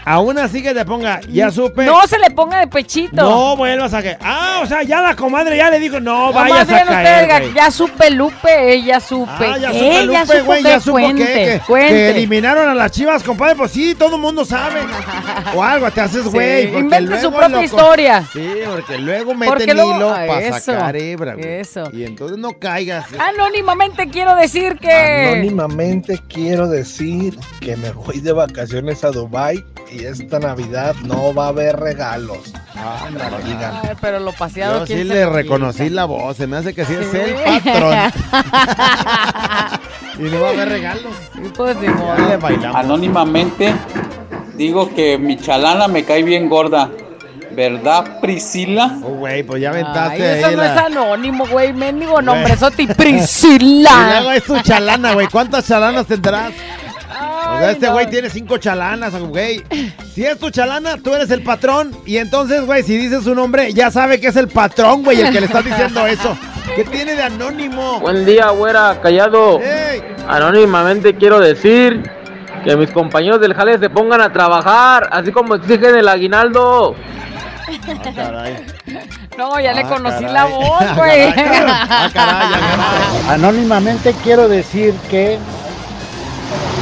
Aún 0.05 0.37
así 0.39 0.63
que 0.63 0.73
te 0.73 0.83
ponga, 0.85 1.21
ya 1.29 1.51
supe. 1.51 1.85
No 1.85 2.05
se 2.07 2.17
le 2.17 2.31
ponga 2.31 2.59
de 2.59 2.67
pechito. 2.67 3.15
No 3.21 3.55
vuelvas 3.55 3.93
a 3.93 4.01
que. 4.01 4.17
Ah, 4.21 4.61
o 4.63 4.65
sea, 4.65 4.83
ya 4.83 5.01
la 5.01 5.15
comadre 5.15 5.57
ya 5.57 5.69
le 5.69 5.79
dijo, 5.79 5.99
no, 5.99 6.27
No, 6.27 6.33
vayas 6.33 6.69
a 6.69 6.85
caer. 6.85 7.53
ya 7.53 7.69
supe 7.71 8.09
Lupe, 8.11 8.73
eh, 8.73 8.83
ya 8.83 8.99
supe. 8.99 9.31
Ah, 9.45 9.57
ya 9.59 9.71
¿Qué? 9.71 9.79
supe, 9.79 10.05
Lupe, 10.05 10.25
supo 10.25 10.43
güey, 10.45 10.63
ya 10.63 10.79
supo 10.79 10.91
cuente, 10.99 11.25
que, 11.25 11.33
que, 11.33 11.61
cuente. 11.67 11.87
que 11.93 12.09
eliminaron 12.11 12.67
a 12.69 12.73
las 12.75 12.91
chivas, 12.91 13.23
compadre. 13.23 13.55
Pues 13.55 13.71
sí, 13.71 13.95
todo 13.95 14.15
el 14.15 14.21
mundo 14.21 14.43
sabe. 14.45 14.81
O 15.55 15.63
algo, 15.63 15.89
te 15.91 16.01
haces 16.01 16.23
güey. 16.25 16.73
inventa 16.75 17.19
su 17.19 17.29
propia 17.29 17.49
lo- 17.49 17.61
historia. 17.63 18.23
Sí, 18.31 18.47
porque 18.65 18.97
luego 18.97 19.33
meten 19.35 19.75
luego- 19.75 19.95
hilo 19.97 20.09
para 20.09 20.39
eso, 20.41 20.59
sacar 20.59 20.95
hebra, 20.95 21.33
güey. 21.35 21.45
eso. 21.59 21.89
Y 21.93 22.05
entonces 22.05 22.37
no 22.37 22.53
caigas. 22.57 23.05
Anónimamente 23.19 24.07
quiero 24.09 24.35
decir 24.35 24.77
que. 24.77 24.91
Anónimamente 25.33 26.19
quiero 26.27 26.67
decir 26.67 27.37
que 27.59 27.75
me 27.75 27.91
voy 27.91 28.19
de 28.19 28.31
vacaciones 28.31 29.03
a 29.03 29.11
Dubai 29.11 29.63
y 29.91 30.06
esta 30.06 30.39
Navidad 30.39 30.95
no 31.04 31.34
va 31.34 31.45
a 31.45 31.49
haber 31.49 31.77
regalos. 31.77 32.54
Ah, 32.75 33.08
no 33.12 33.38
digan. 33.39 33.73
Ay, 33.84 33.89
pero 33.99 34.19
lo 34.19 34.32
paseado 34.32 34.80
Yo 34.80 34.86
¿quién 34.86 34.99
sí 34.99 35.04
le 35.06 35.30
reconocí 35.30 35.89
la 35.89 36.06
voz. 36.06 36.38
Se 36.38 36.47
me 36.47 36.58
hace 36.58 36.73
que 36.73 36.86
sí 36.86 36.93
es 36.93 37.13
el 37.13 37.34
patrón. 37.36 37.93
y 40.19 40.23
no 40.23 40.41
va 40.41 40.47
a 40.47 40.51
haber 40.51 40.69
regalos. 40.69 41.13
Pues 41.56 41.77
ni 41.77 41.88
modo. 41.89 42.39
Bailamos. 42.39 42.75
Anónimamente 42.75 43.73
digo 44.56 44.93
que 44.93 45.17
mi 45.17 45.38
chalana 45.38 45.88
me 45.88 46.04
cae 46.04 46.23
bien 46.23 46.49
gorda. 46.49 46.89
¿Verdad, 47.54 48.21
Priscila? 48.21 48.97
Oh, 49.04 49.10
güey, 49.10 49.43
pues 49.43 49.62
ya 49.62 49.71
Ay, 49.71 49.82
aventaste 49.82 50.39
eso 50.39 50.47
ahí 50.47 50.56
no 50.56 50.62
la- 50.63 50.73
es 50.73 50.82
anónimo, 50.82 51.45
güey. 51.47 51.74
Mendigo 51.74 52.22
nombre. 52.22 52.55
Soti 52.55 52.84
Y 52.84 52.86
luego 52.86 52.97
Priscila. 52.97 54.36
es 54.36 54.43
tu 54.45 54.57
chalana, 54.61 55.13
güey. 55.13 55.28
¿Cuántas 55.28 55.68
chalanas 55.68 56.05
tendrás? 56.05 56.53
Sea, 57.62 57.72
este 57.72 57.86
no. 57.88 57.93
güey 57.93 58.07
tiene 58.09 58.30
cinco 58.30 58.57
chalanas, 58.57 59.14
güey. 59.16 59.64
Si 60.14 60.26
es 60.26 60.38
tu 60.38 60.49
chalana, 60.49 60.97
tú 60.97 61.14
eres 61.14 61.30
el 61.32 61.41
patrón. 61.43 61.95
Y 62.05 62.18
entonces, 62.18 62.66
güey, 62.66 62.84
si 62.84 62.97
dices 62.97 63.24
su 63.24 63.34
nombre, 63.36 63.72
ya 63.74 63.89
sabe 63.91 64.20
que 64.20 64.28
es 64.28 64.36
el 64.36 64.47
patrón, 64.49 65.03
güey, 65.03 65.22
el 65.22 65.32
que 65.32 65.39
le 65.39 65.45
está 65.47 65.62
diciendo 65.62 66.05
eso. 66.05 66.38
¿Qué 66.76 66.84
tiene 66.86 67.16
de 67.16 67.24
anónimo? 67.24 67.99
Buen 67.99 68.26
día, 68.26 68.49
güera, 68.49 68.99
callado. 69.01 69.59
Anónimamente 70.28 71.16
quiero 71.16 71.39
decir 71.39 72.01
que 72.64 72.76
mis 72.78 72.91
compañeros 72.91 73.41
del 73.41 73.53
jale 73.53 73.78
se 73.80 73.89
pongan 73.89 74.22
a 74.22 74.32
trabajar, 74.32 75.09
así 75.12 75.32
como 75.32 75.55
exigen 75.55 75.95
el 75.95 76.07
aguinaldo. 76.07 76.95
Ah, 77.88 78.12
caray. 78.16 78.66
No, 79.38 79.59
ya 79.59 79.74
le 79.74 79.82
Ah, 79.82 79.88
conocí 79.89 80.26
caray. 80.26 80.34
la 80.34 80.45
voz, 80.45 80.95
güey. 80.95 81.22
Ah, 81.36 82.09
caray, 82.14 82.47
ah, 82.53 83.34
Anónimamente 83.34 84.14
quiero 84.24 84.47
decir 84.47 84.93
que 85.09 85.39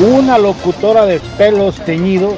una 0.02 0.38
locutora 0.38 1.06
de 1.06 1.20
pelos 1.38 1.76
teñidos 1.86 2.36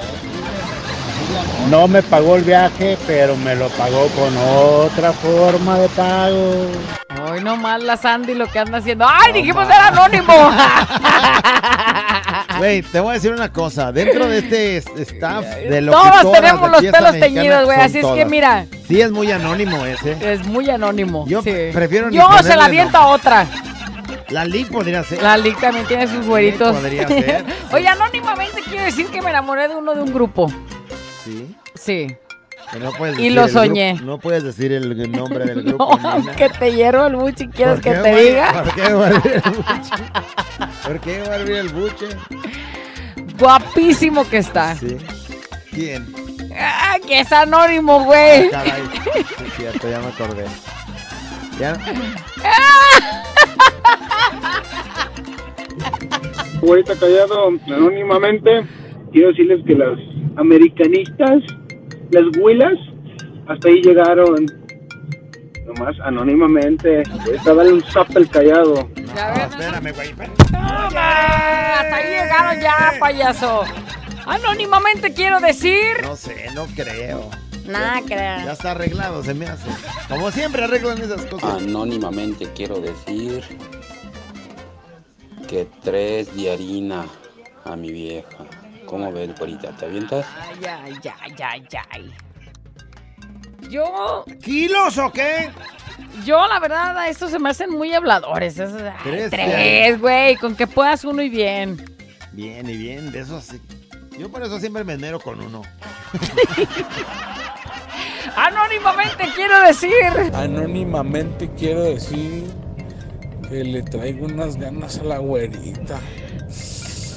no 1.69 1.87
me 1.87 2.01
pagó 2.01 2.35
el 2.35 2.43
viaje, 2.43 2.97
pero 3.07 3.35
me 3.37 3.55
lo 3.55 3.69
pagó 3.69 4.07
con 4.09 4.35
otra 4.37 5.13
forma 5.13 5.77
de 5.79 5.87
pago. 5.89 6.65
Hoy 7.29 7.41
nomás 7.41 7.81
la 7.83 7.97
Sandy 7.97 8.33
lo 8.33 8.47
que 8.47 8.59
anda 8.59 8.79
haciendo. 8.79 9.05
¡Ay, 9.07 9.31
dijimos 9.33 9.65
era 9.67 9.87
anónimo! 9.87 10.33
Güey, 12.57 12.83
te 12.83 12.99
voy 12.99 13.11
a 13.11 13.13
decir 13.13 13.31
una 13.31 13.51
cosa. 13.51 13.91
Dentro 13.91 14.27
de 14.27 14.37
este 14.37 14.77
staff 15.01 15.45
de 15.67 15.81
lo 15.81 15.93
Todos 15.93 16.31
tenemos 16.31 16.69
los 16.69 16.83
pelos 16.83 17.19
teñidos, 17.19 17.65
güey. 17.65 17.79
Así 17.79 17.99
es 17.99 18.05
que 18.05 18.25
mira, 18.25 18.65
Sí, 18.87 19.01
es 19.01 19.09
muy 19.11 19.31
anónimo 19.31 19.83
ese. 19.85 20.15
es 20.33 20.45
muy 20.45 20.69
anónimo. 20.69 21.25
Yo 21.27 21.41
sí. 21.41 21.51
prefiero 21.73 22.11
ni 22.11 22.17
Yo 22.17 22.29
se 22.43 22.55
la 22.55 22.65
aviento 22.65 22.97
a 22.97 23.07
otra. 23.07 23.47
La 24.31 24.45
Lick 24.45 24.69
podría 24.71 25.03
ser. 25.03 25.21
La 25.21 25.37
Lick 25.37 25.59
también 25.59 25.85
tiene 25.85 26.07
sus 26.07 26.25
güeritos. 26.25 26.75
podría 26.75 27.07
ser. 27.07 27.45
Oye, 27.73 27.87
anónimamente 27.87 28.61
quiero 28.67 28.83
decir 28.85 29.07
que 29.07 29.21
me 29.21 29.29
enamoré 29.29 29.67
de 29.67 29.75
uno 29.75 29.93
de 29.93 30.01
un 30.01 30.13
grupo. 30.13 30.51
Sí. 31.23 31.55
Sí. 31.75 32.15
No 32.79 32.91
puedes 32.93 33.19
Y 33.19 33.29
lo 33.31 33.43
grupo- 33.47 33.59
soñé. 33.59 33.93
no 33.95 34.17
puedes 34.17 34.43
decir 34.43 34.71
el 34.71 35.11
nombre 35.11 35.45
del 35.45 35.65
No, 35.65 35.87
grupo. 35.89 35.97
nena. 36.19 36.35
que 36.35 36.47
te 36.49 36.71
hierro 36.73 37.07
el 37.07 37.15
buche 37.17 37.43
y 37.43 37.47
quieres 37.49 37.75
¿Por 37.75 37.83
que 37.83 37.91
te 37.99 38.15
diga. 38.15 38.63
¿Por 38.63 38.73
qué 38.75 38.93
va 38.93 39.05
a 39.05 39.07
abrir 39.09 39.33
el 39.33 39.41
buche? 39.51 40.03
¿Por 40.83 40.99
qué 41.01 41.21
va 41.27 41.33
a 41.33 41.35
abrir 41.37 41.55
el 41.57 41.69
buche? 41.69 42.07
Guapísimo 43.37 44.27
que 44.29 44.37
está. 44.37 44.75
Sí. 44.75 44.97
¿Quién? 45.71 46.13
Ah, 46.57 46.97
que 47.05 47.19
es 47.21 47.31
anónimo, 47.31 48.03
güey. 48.05 48.49
Caray. 48.49 48.83
Sí, 49.03 49.09
es 49.45 49.53
cierto, 49.57 49.89
ya 49.89 49.99
me 49.99 50.07
acordé. 50.07 50.45
Ya. 51.61 51.77
Güerita 56.59 56.95
Callado, 56.95 57.49
anónimamente, 57.67 58.63
quiero 59.11 59.27
decirles 59.27 59.63
que 59.67 59.75
las 59.75 59.99
americanistas, 60.37 61.43
las 62.09 62.25
huilas, 62.39 62.73
hasta 63.47 63.67
ahí 63.67 63.79
llegaron. 63.83 64.47
Nomás 65.67 65.95
anónimamente. 66.03 67.03
Ahorita 67.25 67.53
dale 67.53 67.73
un 67.73 67.83
zap 67.83 68.07
al 68.15 68.27
callado. 68.27 68.89
espérame, 68.95 69.93
güey. 69.93 70.15
Toma, 70.47 71.79
hasta 71.79 71.95
ahí 71.95 72.09
llegaron 72.09 72.59
ya, 72.59 72.93
payaso. 72.99 73.65
Anónimamente 74.25 75.13
quiero 75.13 75.39
decir. 75.39 76.01
No 76.01 76.15
sé, 76.15 76.47
no 76.55 76.65
creo. 76.75 77.29
Nah, 77.67 78.01
creo. 78.01 78.17
Ya 78.45 78.51
está 78.53 78.71
arreglado, 78.71 79.23
se 79.23 79.33
me 79.33 79.45
hace. 79.47 79.69
Como 80.09 80.31
siempre 80.31 80.63
arreglan 80.63 80.97
esas 81.01 81.25
cosas. 81.27 81.61
Anónimamente 81.61 82.47
quiero 82.55 82.79
decir 82.79 83.43
que 85.47 85.67
tres 85.83 86.35
de 86.35 86.51
harina 86.51 87.05
a 87.65 87.75
mi 87.75 87.91
vieja. 87.91 88.45
¿Cómo 88.85 89.11
ves, 89.11 89.37
güerita? 89.37 89.69
¿Te 89.71 89.85
avientas? 89.85 90.25
Ay, 90.41 90.65
ay, 90.65 90.93
ay, 91.21 91.33
ay, 91.43 91.63
ay. 91.91 92.11
Yo. 93.69 94.25
¿Kilos 94.43 94.97
o 94.97 95.11
qué? 95.11 95.49
Yo, 96.25 96.45
la 96.47 96.59
verdad, 96.59 96.97
a 96.97 97.07
estos 97.07 97.31
se 97.31 97.39
me 97.39 97.49
hacen 97.49 97.69
muy 97.69 97.93
habladores. 97.93 98.57
Es- 98.59 98.73
ay, 98.73 98.91
Tres, 99.03 99.29
tres, 99.29 99.99
güey. 100.01 100.35
Con 100.37 100.55
que 100.55 100.67
puedas 100.67 101.05
uno 101.05 101.21
y 101.21 101.29
bien. 101.29 101.81
Bien 102.33 102.69
y 102.69 102.75
bien, 102.75 103.11
de 103.11 103.19
eso 103.19 103.39
sí. 103.39 103.61
Yo 104.17 104.29
por 104.29 104.43
eso 104.43 104.59
siempre 104.59 104.83
me 104.83 104.93
enero 104.93 105.19
con 105.19 105.41
uno. 105.41 105.61
Anónimamente 108.35 109.25
quiero 109.35 109.59
decir. 109.61 109.91
Anónimamente 110.33 111.49
quiero 111.57 111.83
decir 111.83 112.45
que 113.49 113.63
le 113.63 113.81
traigo 113.83 114.25
unas 114.25 114.57
ganas 114.57 114.99
a 114.99 115.03
la 115.03 115.17
güerita. 115.17 115.99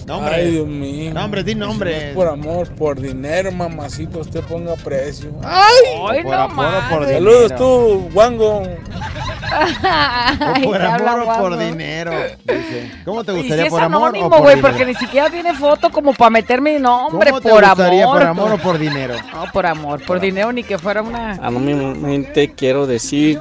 Nombres. 0.06 0.34
Ay, 0.36 0.50
Dios 0.50 0.66
mío. 0.66 1.14
Nombres, 1.14 1.44
di 1.46 1.52
Si 1.52 1.58
no 1.58 1.64
es 1.64 1.70
nombres. 1.70 2.14
por 2.14 2.28
amor, 2.28 2.68
por 2.74 3.00
dinero, 3.00 3.50
mamacito, 3.52 4.18
usted 4.20 4.42
ponga 4.42 4.74
precio. 4.74 5.30
¡Ay! 5.42 6.22
Por 6.22 6.34
amor 6.34 6.66
o 6.66 6.90
por 6.94 7.06
Saludos 7.08 7.42
dinero. 7.50 7.56
tú, 7.56 8.10
Wango. 8.14 8.62
Ay, 9.82 10.64
O 10.64 10.70
por 10.70 10.82
amor 10.82 11.20
o 11.20 11.38
por 11.40 11.58
dinero. 11.58 12.12
Dice. 12.44 12.90
¿Cómo 13.04 13.24
te 13.24 13.32
Y 13.32 13.34
si 13.36 13.40
gustaría 13.42 13.64
es 13.64 13.70
por 13.70 13.82
amor 13.82 14.02
anónimo, 14.08 14.26
o 14.26 14.30
por 14.30 14.40
güey, 14.42 14.56
dinero? 14.56 14.68
porque 14.76 14.86
ni 14.86 14.94
siquiera 14.94 15.30
tiene 15.30 15.54
foto 15.54 15.90
como 15.90 16.12
para 16.12 16.30
meter 16.30 16.60
mi 16.60 16.78
nombre 16.78 17.30
¿Cómo 17.30 17.40
te 17.40 17.48
por 17.50 17.64
gustaría 17.64 18.04
amor. 18.04 18.18
por 18.18 18.26
amor 18.28 18.52
o 18.52 18.58
por 18.58 18.78
dinero? 18.78 19.14
No, 19.32 19.44
por 19.52 19.66
amor, 19.66 20.02
por 20.04 20.20
dinero 20.20 20.52
ni 20.52 20.64
que 20.64 20.78
fuera 20.78 21.02
una. 21.02 21.32
Anónimamente 21.42 22.52
quiero 22.54 22.86
decir, 22.86 23.40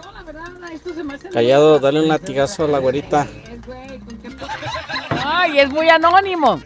callado, 1.33 1.79
dale 1.79 1.99
un 2.01 2.07
latigazo 2.07 2.65
a 2.65 2.67
la 2.67 2.79
güerita. 2.79 3.27
Ay, 5.43 5.59
es 5.59 5.69
muy 5.69 5.89
anónimo. 5.89 6.61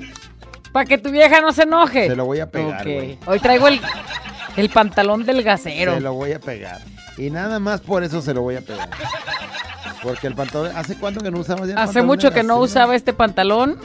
Para 0.72 0.86
que 0.86 0.98
tu 1.00 1.10
vieja 1.10 1.42
no 1.42 1.52
se 1.52 1.64
enoje. 1.64 2.08
Se 2.08 2.16
lo 2.16 2.26
voy 2.26 2.40
a 2.40 2.50
pegar, 2.52 2.82
Ok. 2.82 2.84
güey. 2.94 3.18
Hoy 3.26 3.40
traigo 3.40 3.68
el, 3.68 3.82
el 4.56 4.70
pantalón 4.70 5.26
del 5.26 5.42
gasero. 5.42 5.96
Se 5.96 6.02
lo 6.02 6.14
voy 6.14 6.34
a 6.34 6.40
pegar. 6.40 6.80
Y 7.18 7.32
nada 7.32 7.58
más 7.60 7.82
por 7.82 8.04
eso 8.04 8.22
se 8.22 8.36
lo 8.36 8.44
voy 8.44 8.58
a 8.58 8.62
pegar. 8.62 8.88
Porque 10.04 10.28
el 10.28 10.36
pantalón. 10.36 10.76
¿Hace 10.78 10.96
cuánto 10.96 11.22
que 11.22 11.32
no 11.32 11.42
ya 11.44 11.56
el 11.56 11.78
Hace 11.78 12.04
mucho 12.04 12.32
que 12.32 12.44
no 12.44 12.60
usaba 12.60 12.96
este 12.96 13.14
pantalón. 13.14 13.80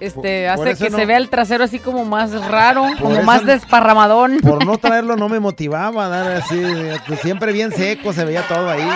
Este, 0.00 0.48
Por- 0.54 0.68
hace 0.68 0.84
que 0.84 0.90
no- 0.90 0.96
se 0.98 1.06
vea 1.06 1.16
el 1.16 1.28
trasero 1.28 1.64
así 1.64 1.78
como 1.78 2.04
más 2.04 2.32
raro, 2.48 2.84
como 3.00 3.22
más 3.22 3.42
no- 3.42 3.52
desparramadón. 3.52 4.38
Por 4.40 4.64
no 4.64 4.78
traerlo 4.78 5.16
no 5.16 5.28
me 5.28 5.40
motivaba 5.40 6.06
a 6.06 6.08
dar 6.08 6.32
así. 6.32 6.60
siempre 7.22 7.52
bien 7.52 7.72
seco, 7.72 8.12
se 8.12 8.24
veía 8.24 8.42
todo 8.46 8.70
ahí. 8.70 8.88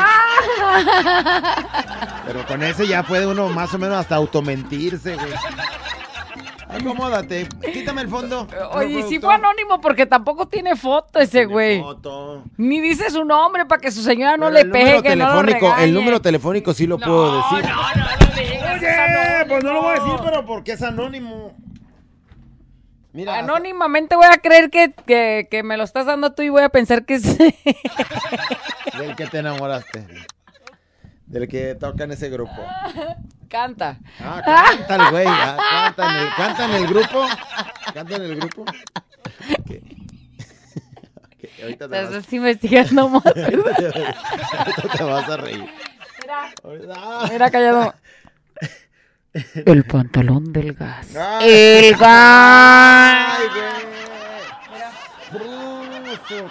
Pero 2.27 2.47
con 2.47 2.63
ese 2.63 2.87
ya 2.87 3.03
puede 3.03 3.27
uno 3.27 3.49
más 3.49 3.73
o 3.75 3.79
menos 3.79 3.99
hasta 3.99 4.15
automentirse, 4.17 5.15
güey. 5.17 5.33
Acomódate, 6.69 7.47
quítame 7.71 8.01
el 8.01 8.09
fondo. 8.09 8.47
Oye, 8.73 8.87
y 8.87 8.93
sí 9.03 9.19
productor. 9.19 9.21
fue 9.23 9.35
anónimo 9.35 9.81
porque 9.83 10.07
tampoco 10.07 10.47
tiene 10.49 10.75
foto 10.75 11.19
ese 11.19 11.45
güey. 11.45 11.83
Foto. 11.83 12.45
Ni 12.57 12.81
dice 12.81 13.11
su 13.11 13.25
nombre 13.27 13.67
para 13.67 13.79
que 13.79 13.91
su 13.91 14.03
señora 14.03 14.39
no 14.39 14.47
Pero 14.47 14.53
le 14.55 14.61
el 14.63 14.69
número 14.71 15.03
pegue, 15.03 15.17
no 15.17 15.35
lo 15.35 15.41
telefónico, 15.45 15.77
el 15.83 15.93
número 15.95 16.23
telefónico 16.23 16.73
sí 16.73 16.87
lo 16.87 16.99
puedo 16.99 17.37
decir. 17.43 17.71
Oye, 18.83 19.45
pues 19.49 19.65
no 19.65 19.73
lo 19.73 19.83
voy 19.83 19.97
a 19.97 20.01
decir, 20.01 20.21
pero 20.25 20.45
porque 20.45 20.73
es 20.73 20.83
anónimo. 20.83 21.55
Mira, 23.13 23.39
Anónimamente 23.39 24.17
voy 24.17 24.27
a 24.27 24.39
creer 24.39 24.71
que, 24.71 24.95
que, 25.07 25.47
que 25.51 25.63
me 25.63 25.77
lo 25.77 25.85
estás 25.85 26.07
dando 26.07 26.33
tú 26.33 26.43
y 26.43 26.49
voy 26.49 26.63
a 26.63 26.71
pensar 26.71 27.05
que 27.05 27.15
es... 27.15 27.39
del 28.99 29.17
que 29.17 29.27
te 29.27 29.39
enamoraste. 29.39 30.07
Del 31.27 31.47
que 31.47 31.75
toca 31.75 32.05
en 32.05 32.13
ese 32.13 32.31
grupo. 32.31 32.57
Canta. 33.49 33.99
Ah, 34.19 34.41
canta 34.45 34.97
el 34.97 35.11
güey. 35.11 35.27
ah, 35.29 35.93
canta, 35.95 36.11
en 36.11 36.17
el, 36.17 36.35
canta 36.35 36.65
en 36.65 36.71
el 36.73 36.87
grupo. 36.87 37.27
Canta 37.93 38.17
en 38.17 38.23
el 38.23 38.37
grupo. 38.37 38.65
Ahorita 41.63 41.89
te 41.89 41.97
Estás 41.97 42.15
vas, 42.15 42.33
investigando 42.33 43.09
más. 43.09 43.27
ahorita 43.37 44.97
te 44.97 45.05
vas 45.05 45.29
a 45.29 45.37
reír. 45.37 45.69
Mira, 47.31 47.51
callado. 47.51 47.95
El 49.35 49.85
pantalón 49.85 50.53
del 50.53 50.75
gas. 50.75 51.09
El 51.41 51.97
gas. 51.97 53.39
Ay, 53.39 53.47
güey. 53.55 53.83
Bruso. 55.33 56.51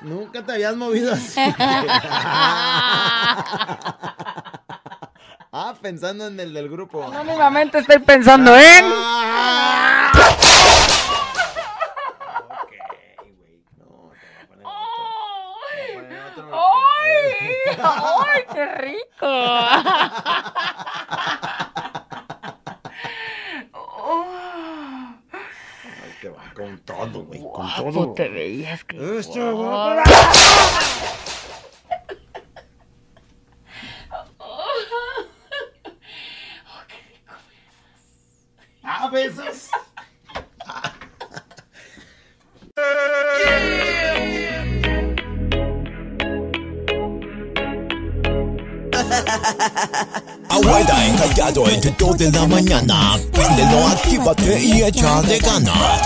Nunca 0.00 0.42
te 0.42 0.52
habías 0.52 0.76
movido 0.76 1.12
así. 1.12 1.38
ah, 5.52 5.74
pensando 5.82 6.28
en 6.28 6.40
el 6.40 6.54
del 6.54 6.70
grupo. 6.70 7.04
Anónimamente 7.04 7.80
estoy 7.80 7.98
pensando 7.98 8.56
en... 8.56 8.84
¡Ay! 8.84 9.52
¡Ay, 17.82 18.44
qué 18.52 18.64
rico! 18.76 19.26
Te 26.20 26.28
va 26.28 26.52
con 26.54 26.78
todo, 26.80 27.24
güey. 27.24 27.40
Con 27.52 27.68
todo. 27.76 28.12
te 28.14 28.28
veías 28.28 28.84
que... 28.84 29.18
Esto, 29.18 29.40
De 51.38 51.92
todo 51.92 52.16
en 52.18 52.32
la 52.32 52.48
mañana, 52.48 53.16
desde 53.32 53.64
no 53.66 53.86
activa 53.86 54.34
te 54.34 54.60
y 54.60 54.82
echas 54.82 55.24
de 55.24 55.38
ganar. 55.38 56.02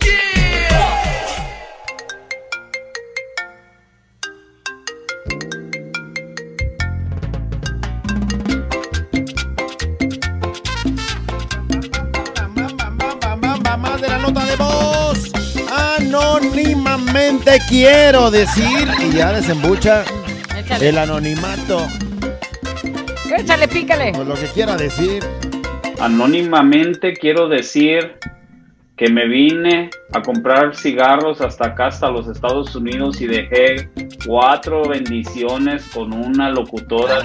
Yeah. 0.00 0.96
Más 13.76 14.00
de 14.00 14.08
la 14.08 14.18
nota 14.18 14.44
de 14.46 14.54
voz. 14.54 15.32
Anónimamente 15.98 17.58
quiero 17.68 18.30
decir 18.30 18.88
y 19.02 19.16
ya 19.16 19.32
desembucha. 19.32 20.04
Échale. 20.76 20.88
el 20.88 20.98
anonimato. 20.98 21.86
Échale, 23.36 23.68
pícale. 23.68 24.12
Pues 24.14 24.26
lo 24.28 24.34
que 24.34 24.46
quiera 24.46 24.76
decir. 24.76 25.24
Anónimamente 26.00 27.14
quiero 27.14 27.48
decir 27.48 28.18
que 28.96 29.08
me 29.10 29.26
vine 29.26 29.90
a 30.12 30.22
comprar 30.22 30.76
cigarros 30.76 31.40
hasta 31.40 31.66
acá, 31.68 31.86
hasta 31.88 32.10
los 32.10 32.28
Estados 32.28 32.74
Unidos 32.76 33.20
y 33.20 33.26
dejé 33.26 33.88
cuatro 34.26 34.88
bendiciones 34.88 35.84
con 35.92 36.12
una 36.12 36.50
locutora. 36.50 37.22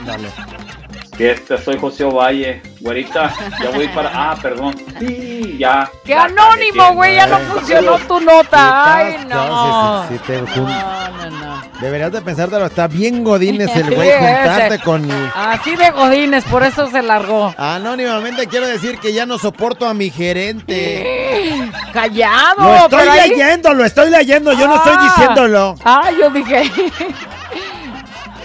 Que 1.18 1.32
este, 1.32 1.58
soy 1.58 1.78
José 1.78 2.06
Ovalle. 2.06 2.62
Güerita, 2.80 3.34
ya 3.62 3.70
voy 3.72 3.90
para... 3.90 4.10
Ah, 4.32 4.38
perdón. 4.42 4.74
Sí, 5.00 5.58
ya. 5.60 5.90
¡Qué 6.06 6.12
ya 6.12 6.24
anónimo, 6.24 6.94
güey! 6.94 7.16
Ya 7.16 7.28
no 7.28 7.38
funcionó 7.40 7.98
tu 8.00 8.20
nota. 8.22 8.96
¡Ay, 8.96 9.18
No, 9.28 10.08
sí, 10.08 10.16
sí, 10.16 10.22
te 10.26 10.40
jun- 10.40 10.64
No, 10.64 11.30
no, 11.30 11.30
no. 11.30 11.69
Deberías 11.82 12.12
de 12.12 12.22
pensártelo, 12.22 12.66
está 12.66 12.88
bien 12.88 13.24
godines 13.24 13.74
el 13.76 13.86
Sí, 13.90 13.96
güey, 13.96 14.12
juntarte 14.12 14.76
ese. 14.76 14.84
con... 14.84 15.10
Así 15.34 15.76
de 15.78 15.92
godines, 15.92 16.44
por 16.46 16.64
eso 16.64 16.88
se 16.92 17.02
largó. 17.02 17.54
Anónimamente 17.58 18.48
quiero 18.48 18.68
decir 18.68 19.00
que 19.00 19.14
ya 19.14 19.26
no 19.26 19.38
soporto 19.38 19.88
a 19.88 19.94
mi 19.94 20.10
gerente. 20.10 21.70
Callado. 21.94 22.64
Lo 22.64 22.76
estoy 22.76 23.00
pero 23.00 23.12
ahí- 23.12 23.30
leyendo, 23.30 23.74
lo 23.74 23.86
estoy 23.86 24.10
leyendo, 24.10 24.52
yo 24.54 24.68
no 24.68 24.76
estoy 24.76 24.94
Ah. 24.98 25.04
diciéndolo. 25.16 25.76
Ah, 25.86 26.10
yo 26.20 26.30
dije. 26.32 26.70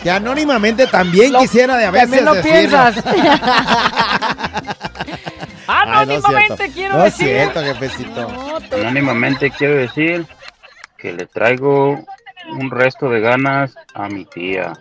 Que 0.04 0.10
anónimamente 0.10 0.86
también 0.86 1.32
Lo- 1.32 1.40
quisiera 1.40 1.76
de 1.76 1.86
a 1.86 1.90
veces 1.90 2.10
también 2.10 2.24
lo 2.26 2.34
decirlo. 2.34 2.60
piensas. 2.60 3.04
Ay, 5.66 5.86
no 6.06 6.12
es 6.12 6.24
Anónimamente 6.24 6.70
quiero 6.72 6.98
no 6.98 7.04
es 7.06 7.16
decir. 7.18 7.34
cierto, 7.34 7.60
jefecito. 7.62 8.28
Anónimamente 8.74 9.50
quiero 9.50 9.74
decir 9.76 10.26
que 10.98 11.12
le 11.12 11.26
traigo 11.26 12.04
un 12.50 12.70
resto 12.70 13.08
de 13.08 13.20
ganas 13.20 13.74
a 13.94 14.08
mi 14.08 14.24
tía. 14.24 14.72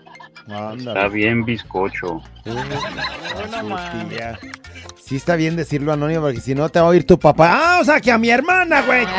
Está 0.77 1.07
bien 1.07 1.45
bizcocho. 1.45 2.21
Tía. 4.09 4.39
Sí 5.01 5.15
está 5.15 5.35
bien 5.35 5.55
decirlo 5.55 5.93
anónimo 5.93 6.21
porque 6.21 6.41
si 6.41 6.55
no 6.55 6.69
te 6.69 6.79
va 6.79 6.87
a 6.87 6.89
oír 6.89 7.05
tu 7.05 7.17
papá. 7.19 7.51
Ah, 7.53 7.77
o 7.81 7.83
sea 7.85 8.01
que 8.01 8.11
a 8.11 8.17
mi 8.17 8.29
hermana, 8.29 8.81
güey. 8.81 9.05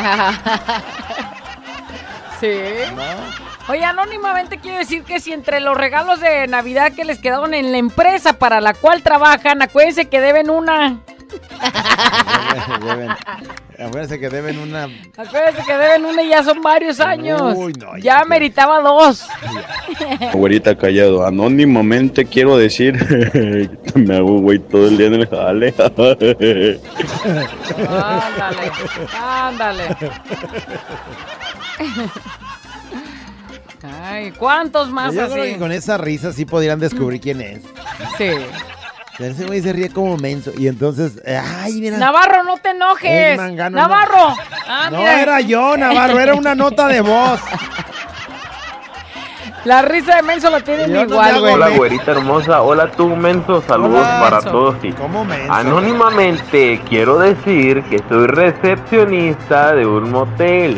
Sí. 2.39 2.51
Oye, 3.69 3.83
anónimamente 3.83 4.59
quiero 4.59 4.77
decir 4.77 5.03
que 5.03 5.19
si 5.19 5.31
entre 5.31 5.61
los 5.61 5.75
regalos 5.77 6.19
de 6.19 6.47
Navidad 6.47 6.91
que 6.91 7.05
les 7.05 7.19
quedaron 7.19 7.53
en 7.53 7.71
la 7.71 7.77
empresa 7.77 8.33
para 8.33 8.59
la 8.61 8.73
cual 8.73 9.01
trabajan, 9.01 9.61
acuérdense 9.61 10.05
que 10.05 10.19
deben 10.19 10.49
una. 10.49 10.99
Deben- 12.81 13.15
acuérdense 13.79 14.19
que 14.19 14.29
deben 14.29 14.57
una. 14.59 14.87
Acuérdense 15.17 15.63
que 15.65 15.73
deben 15.77 16.05
una 16.05 16.23
y 16.23 16.29
ya 16.29 16.43
son 16.43 16.61
varios 16.61 16.99
años. 16.99 17.41
Uy, 17.55 17.73
no, 17.73 17.97
ya 17.97 18.23
meritaba 18.25 18.79
dos. 18.81 19.25
Güerita 20.33 20.75
callado, 20.77 21.25
anónimamente 21.25 22.25
quiero 22.25 22.57
decir 22.57 22.95
me 23.95 24.15
hago 24.17 24.39
güey 24.39 24.59
todo 24.59 24.87
el 24.87 24.97
día 24.97 25.07
en 25.07 25.13
el 25.15 25.27
jale. 25.27 25.73
ándale, 27.99 28.71
ándale. 29.21 29.83
Ay, 34.03 34.31
¿cuántos 34.31 34.89
más 34.89 35.13
Yo 35.13 35.29
creo 35.29 35.43
así? 35.43 35.53
que 35.53 35.59
con 35.59 35.71
esa 35.71 35.97
risa 35.97 36.31
sí 36.33 36.45
podrían 36.45 36.79
descubrir 36.79 37.21
quién 37.21 37.41
es. 37.41 37.61
Sí. 38.17 38.29
Pero 39.17 39.31
Ese 39.31 39.45
güey 39.45 39.61
se 39.61 39.71
ríe 39.71 39.89
como 39.89 40.17
menso. 40.17 40.51
Y 40.57 40.67
entonces, 40.67 41.21
ay, 41.25 41.79
mira. 41.79 41.97
Navarro, 41.97 42.43
no 42.43 42.57
te 42.57 42.71
enojes. 42.71 43.37
Mangano, 43.37 43.77
Navarro. 43.77 44.35
Ah, 44.67 44.89
No 44.91 44.99
era 45.01 45.39
yo, 45.41 45.77
Navarro, 45.77 46.19
era 46.19 46.35
una 46.35 46.53
nota 46.53 46.87
de 46.87 47.01
voz. 47.01 47.39
La 49.63 49.81
risa 49.81 50.17
de 50.17 50.21
Menso 50.21 50.51
la 50.51 50.59
tienen 50.59 50.91
Yo 50.93 51.01
igual, 51.03 51.39
güey. 51.39 51.53
Hola, 51.53 51.69
güerita 51.69 52.11
hermosa. 52.11 52.61
Hola, 52.61 52.91
tú, 52.91 53.15
menso. 53.15 53.63
Saludos 53.65 54.01
Hola, 54.05 54.19
para 54.21 54.35
menso. 54.37 54.51
todos. 54.51 54.75
Y 54.83 54.91
¿Cómo 54.91 55.25
menso? 55.25 55.51
Anónimamente 55.51 56.81
quiero 56.87 57.17
decir 57.17 57.81
que 57.85 57.97
soy 58.07 58.27
recepcionista 58.27 59.73
de 59.73 59.87
un 59.87 60.11
motel. 60.11 60.77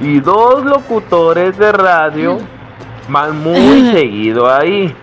Y 0.00 0.20
dos 0.20 0.64
locutores 0.64 1.56
de 1.58 1.72
radio 1.72 2.38
van 3.08 3.42
muy 3.42 3.90
seguido 3.92 4.52
ahí. 4.54 4.94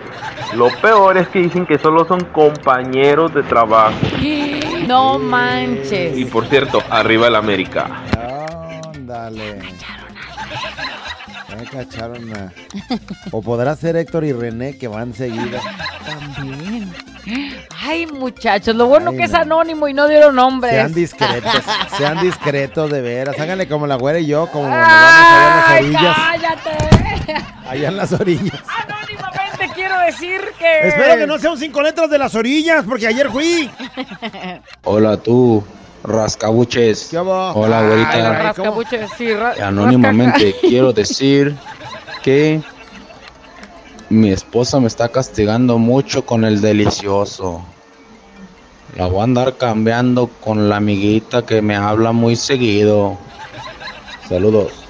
Lo 0.55 0.69
peor 0.81 1.17
es 1.17 1.27
que 1.29 1.39
dicen 1.39 1.65
que 1.65 1.77
solo 1.77 2.05
son 2.05 2.25
compañeros 2.25 3.33
de 3.33 3.43
trabajo. 3.43 3.95
No 4.87 5.17
manches. 5.17 6.17
Y 6.17 6.25
por 6.25 6.45
cierto, 6.47 6.81
arriba 6.89 7.27
el 7.27 7.35
América. 7.35 7.87
Ándale. 8.93 9.59
Ya 11.49 11.69
cacharon 11.69 12.35
a... 12.35 12.51
O 13.31 13.41
podrá 13.41 13.75
ser 13.75 13.95
Héctor 13.95 14.23
y 14.25 14.33
René 14.33 14.77
que 14.77 14.87
van 14.87 15.13
seguido. 15.13 15.59
También. 16.05 16.91
Ay, 17.83 18.07
muchachos, 18.07 18.75
lo 18.75 18.87
bueno 18.87 19.11
Ay, 19.11 19.17
que 19.17 19.23
es 19.23 19.33
anónimo 19.33 19.87
y 19.87 19.93
no 19.93 20.07
dieron 20.07 20.35
nombres. 20.35 20.73
Sean 20.73 20.93
discretos, 20.93 21.61
sean 21.97 22.19
discretos 22.21 22.89
de 22.89 23.01
veras. 23.01 23.39
Háganle 23.39 23.67
como 23.67 23.85
la 23.87 23.95
güera 23.95 24.19
y 24.19 24.25
yo, 24.27 24.47
como 24.47 24.67
cuando 24.67 24.85
vamos 24.85 25.65
allá 25.69 25.79
en 25.79 25.93
las 25.93 26.01
orillas. 26.01 26.17
cállate. 26.17 27.33
Allá 27.69 27.87
en 27.87 27.97
las 27.97 28.13
orillas. 28.13 28.63
Anónimamente 28.67 29.30
quiero 29.91 30.05
decir 30.05 30.41
que. 30.57 30.87
Espero 30.87 31.15
que 31.17 31.27
no 31.27 31.37
sea 31.39 31.51
un 31.51 31.57
cinco 31.57 31.81
letras 31.81 32.09
de 32.09 32.17
las 32.17 32.33
orillas, 32.35 32.83
porque 32.87 33.07
ayer 33.07 33.29
fui. 33.29 33.69
Hola 34.83 35.17
tú, 35.17 35.63
rascabuches. 36.03 37.13
Hola, 37.13 37.79
Ay, 37.79 37.85
güerita. 37.87 38.33
rascabuche, 38.43 39.05
sí, 39.17 39.33
ra- 39.33 39.55
Anónimamente 39.63 40.53
rasca- 40.53 40.61
quiero 40.67 40.93
decir 40.93 41.55
que 42.23 42.61
mi 44.09 44.31
esposa 44.31 44.79
me 44.79 44.87
está 44.87 45.09
castigando 45.09 45.77
mucho 45.77 46.25
con 46.25 46.43
el 46.45 46.61
delicioso. 46.61 47.63
La 48.97 49.05
voy 49.05 49.21
a 49.21 49.23
andar 49.23 49.55
cambiando 49.57 50.27
con 50.27 50.67
la 50.67 50.77
amiguita 50.77 51.45
que 51.45 51.61
me 51.61 51.75
habla 51.77 52.11
muy 52.11 52.35
seguido. 52.35 53.17
Saludos. 54.27 54.80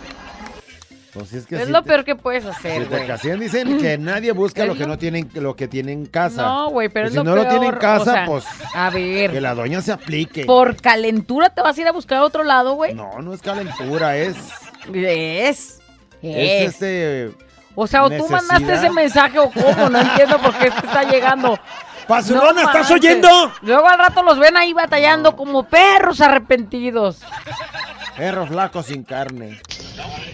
Pues 1.13 1.27
si 1.27 1.37
es 1.37 1.45
que 1.45 1.55
Es 1.57 1.65
si 1.65 1.71
lo 1.71 1.81
te- 1.81 1.89
peor 1.89 2.05
que 2.05 2.15
puedes 2.15 2.43
si 2.43 2.49
hacer, 2.49 2.83
te 2.83 2.89
güey. 2.95 3.05
castigan, 3.07 3.39
dicen 3.39 3.77
que 3.79 3.97
nadie 3.99 4.31
busca 4.31 4.65
lo 4.65 4.75
que 4.75 4.87
no 4.87 4.97
tienen, 4.97 5.29
lo 5.33 5.55
que 5.57 5.67
tienen 5.67 5.99
en 5.99 6.05
casa. 6.05 6.41
No, 6.43 6.69
güey, 6.69 6.87
pero 6.87 7.05
Y 7.05 7.07
es 7.07 7.11
si 7.11 7.17
lo 7.17 7.23
no 7.25 7.35
lo 7.35 7.47
tienen 7.47 7.73
en 7.73 7.79
casa, 7.79 8.01
o 8.01 8.13
sea, 8.13 8.25
pues 8.25 8.45
A 8.73 8.89
ver. 8.89 9.31
que 9.31 9.41
la 9.41 9.53
doña 9.53 9.81
se 9.81 9.91
aplique. 9.91 10.45
¿Por 10.45 10.77
calentura 10.77 11.49
te 11.49 11.61
vas 11.61 11.77
a 11.77 11.81
ir 11.81 11.87
a 11.87 11.91
buscar 11.91 12.19
a 12.19 12.23
otro 12.23 12.43
lado, 12.43 12.73
güey? 12.75 12.93
No, 12.93 13.19
no 13.21 13.33
es 13.33 13.41
calentura, 13.41 14.15
es 14.15 14.37
Es. 14.93 14.93
es 14.93 15.79
Es. 16.21 16.69
este 16.69 17.31
O 17.75 17.87
sea, 17.87 18.05
o 18.05 18.09
tú 18.09 18.27
mandaste 18.29 18.73
ese 18.73 18.89
mensaje 18.89 19.37
o 19.39 19.49
cómo, 19.51 19.89
no 19.89 19.99
entiendo 19.99 20.37
por 20.39 20.53
qué 20.59 20.71
te 20.71 20.85
está 20.87 21.03
llegando. 21.03 21.59
Pazurona, 22.07 22.61
¿estás 22.61 22.89
manches. 22.89 22.91
oyendo? 22.91 23.51
Luego 23.61 23.87
al 23.87 23.97
rato 23.99 24.23
los 24.23 24.39
ven 24.39 24.55
ahí 24.57 24.71
batallando 24.73 25.35
como 25.35 25.63
perros 25.63 26.19
arrepentidos. 26.21 27.19
perro 28.17 28.47
flaco 28.47 28.81
sin 28.83 29.03
carne. 29.03 29.59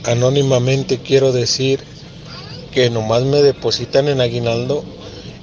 Anónimamente 0.05 0.99
quiero 0.99 1.31
decir 1.31 1.83
que 2.71 2.89
nomás 2.89 3.23
me 3.23 3.41
depositan 3.41 4.07
en 4.07 4.21
aguinaldo 4.21 4.83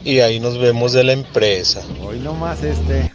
y 0.04 0.20
ahí 0.20 0.40
nos 0.40 0.58
vemos 0.58 0.92
de 0.92 1.04
la 1.04 1.12
empresa. 1.12 1.80
Hoy 2.02 2.18
nomás 2.20 2.62
este. 2.62 3.12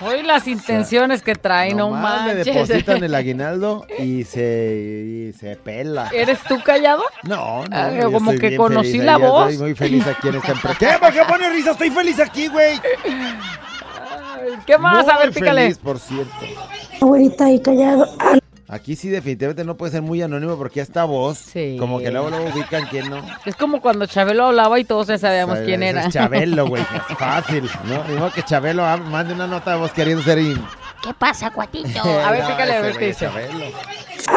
Hoy 0.00 0.22
las 0.22 0.46
intenciones 0.46 1.22
que 1.22 1.34
trae, 1.34 1.74
no 1.74 1.90
Nomás 1.90 2.26
le 2.28 2.34
manches. 2.36 2.54
depositan 2.54 3.02
el 3.02 3.14
aguinaldo 3.16 3.84
y 3.98 4.22
se, 4.24 5.30
y 5.32 5.32
se 5.38 5.56
pela. 5.56 6.08
¿Eres 6.14 6.38
tú 6.48 6.60
callado? 6.64 7.02
No, 7.24 7.64
no. 7.64 7.76
Ah, 7.76 7.90
yo 8.00 8.12
como 8.12 8.30
que 8.32 8.56
conocí 8.56 8.92
feliz 8.92 9.04
la 9.04 9.14
ahí, 9.16 9.22
voz. 9.22 9.50
Estoy 9.50 9.66
muy 9.66 9.74
feliz 9.74 10.06
aquí 10.06 10.28
en 10.28 10.36
esta 10.36 10.52
empresa. 10.52 10.76
¿Qué? 10.78 10.88
¿Por 11.00 11.12
qué 11.12 11.22
pone 11.28 11.50
risa? 11.50 11.72
Estoy 11.72 11.90
feliz 11.90 12.20
aquí, 12.20 12.46
güey. 12.46 12.80
¿Qué 14.66 14.78
más? 14.78 15.08
a 15.08 15.18
ver, 15.18 15.32
pícale. 15.32 15.62
feliz, 15.62 15.78
por 15.78 15.98
cierto. 15.98 16.32
Abuelita 17.00 17.50
y 17.50 17.60
callado. 17.60 18.06
Aquí 18.70 18.96
sí 18.96 19.08
definitivamente 19.08 19.64
no 19.64 19.78
puede 19.78 19.92
ser 19.92 20.02
muy 20.02 20.20
anónimo 20.20 20.56
porque 20.58 20.80
esta 20.82 21.04
voz, 21.04 21.42
como 21.78 22.00
que 22.00 22.10
luego 22.10 22.28
luego 22.28 22.50
ubican 22.54 22.86
quién 22.90 23.08
no. 23.08 23.22
Es 23.46 23.56
como 23.56 23.80
cuando 23.80 24.04
Chabelo 24.04 24.44
hablaba 24.44 24.78
y 24.78 24.84
todos 24.84 25.06
ya 25.06 25.16
sabíamos 25.16 25.54
Sabe, 25.56 25.66
quién 25.66 25.82
era. 25.82 26.02
Es 26.04 26.12
Chabelo, 26.12 26.66
güey. 26.68 26.82
Es 27.10 27.16
fácil, 27.16 27.70
¿no? 27.84 28.02
Digo 28.04 28.30
que 28.30 28.42
Chabelo 28.42 28.82
mande 28.98 29.32
una 29.32 29.46
nota 29.46 29.70
de 29.72 29.78
voz 29.78 29.92
queriendo 29.92 30.22
ser... 30.22 30.38
in- 30.38 30.62
¿Qué 31.02 31.14
pasa, 31.14 31.50
cuatito? 31.50 32.00
A 32.26 32.30
ver, 32.32 32.42
No, 32.42 32.48
pícale, 32.50 32.72
a 32.74 32.80
ver 32.82 32.96
qué 32.98 33.06
dice. 33.06 33.28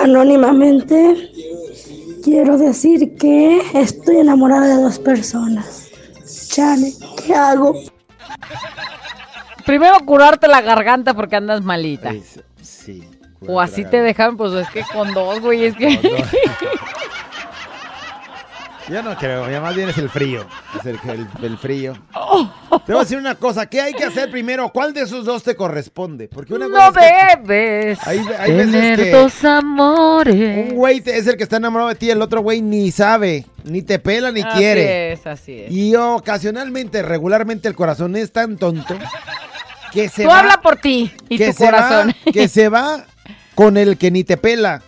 Anónimamente 0.02 1.30
quiero 2.24 2.58
decir 2.58 3.16
que 3.18 3.62
estoy 3.74 4.18
enamorada 4.18 4.68
de 4.78 4.82
dos 4.82 4.98
personas. 5.00 5.90
Chale, 6.48 6.94
¿qué 7.26 7.36
hago? 7.36 7.74
Primero 9.66 10.00
curarte 10.06 10.48
la 10.48 10.62
garganta 10.62 11.14
porque 11.14 11.36
andas 11.36 11.62
malita. 11.64 12.12
Sí. 12.12 12.42
O 13.48 13.60
así 13.60 13.84
te 13.86 14.02
dejan, 14.02 14.38
pues 14.38 14.54
es 14.54 14.70
que 14.70 14.84
con 14.94 15.14
dos, 15.14 15.40
güey, 15.42 15.66
es 15.66 15.76
que... 15.76 16.00
Yo 18.90 19.02
no 19.04 19.16
creo, 19.16 19.50
ya 19.50 19.62
más 19.62 19.74
bien 19.74 19.88
es 19.88 19.98
el 20.00 20.10
frío. 20.10 20.46
Es 20.78 20.86
el, 20.86 21.00
el- 21.10 21.28
el 21.46 21.58
frío. 21.58 21.94
Oh. 22.14 22.52
Te 22.86 22.92
voy 22.92 23.00
a 23.02 23.04
decir 23.04 23.18
una 23.18 23.36
cosa, 23.36 23.66
¿qué 23.68 23.80
hay 23.80 23.94
que 23.94 24.04
hacer 24.04 24.30
primero? 24.30 24.70
¿Cuál 24.70 24.94
de 24.94 25.02
esos 25.04 25.24
dos 25.24 25.44
te 25.44 25.56
corresponde? 25.56 26.28
Porque 26.28 26.54
una 26.56 26.68
No 26.68 26.76
cosa 26.76 27.08
es 27.08 27.36
que- 27.38 27.42
debes 27.44 28.08
hay, 28.08 28.20
hay 28.38 28.52
veces 28.52 28.72
tener 28.72 29.00
que 29.04 29.12
dos 29.12 29.46
amores. 29.46 30.72
un 30.72 30.76
güey 30.76 31.02
es 31.06 31.26
el 31.28 31.38
que 31.38 31.44
está 31.44 31.58
enamorado 31.58 31.90
de 31.90 31.96
ti, 31.96 32.10
el 32.10 32.22
otro 32.22 32.42
güey 32.42 32.62
ni 32.62 32.92
sabe, 32.92 33.46
ni 33.64 33.82
te 33.82 33.98
pela, 34.00 34.32
ni 34.32 34.42
así 34.42 34.58
quiere. 34.58 35.14
es, 35.14 35.26
así 35.26 35.62
es. 35.62 35.72
Y 35.72 35.96
ocasionalmente, 35.96 37.02
regularmente 37.02 37.70
el 37.70 37.76
corazón 37.76 38.16
es 38.18 38.32
tan 38.34 38.58
tonto 38.58 38.98
que 39.94 40.10
se 40.10 40.24
Tú 40.24 40.30
va, 40.30 40.40
habla 40.40 40.60
por 40.62 40.78
ti 40.78 41.14
y 41.30 41.38
que 41.38 41.48
tu 41.48 41.54
se 41.54 41.66
corazón. 41.66 42.10
va, 42.10 42.32
que 42.34 42.48
se 42.50 42.68
va 42.68 43.06
con 43.56 43.78
el 43.78 43.98
que 43.98 44.12
ni 44.12 44.24
te 44.24 44.38
pela. 44.38 44.82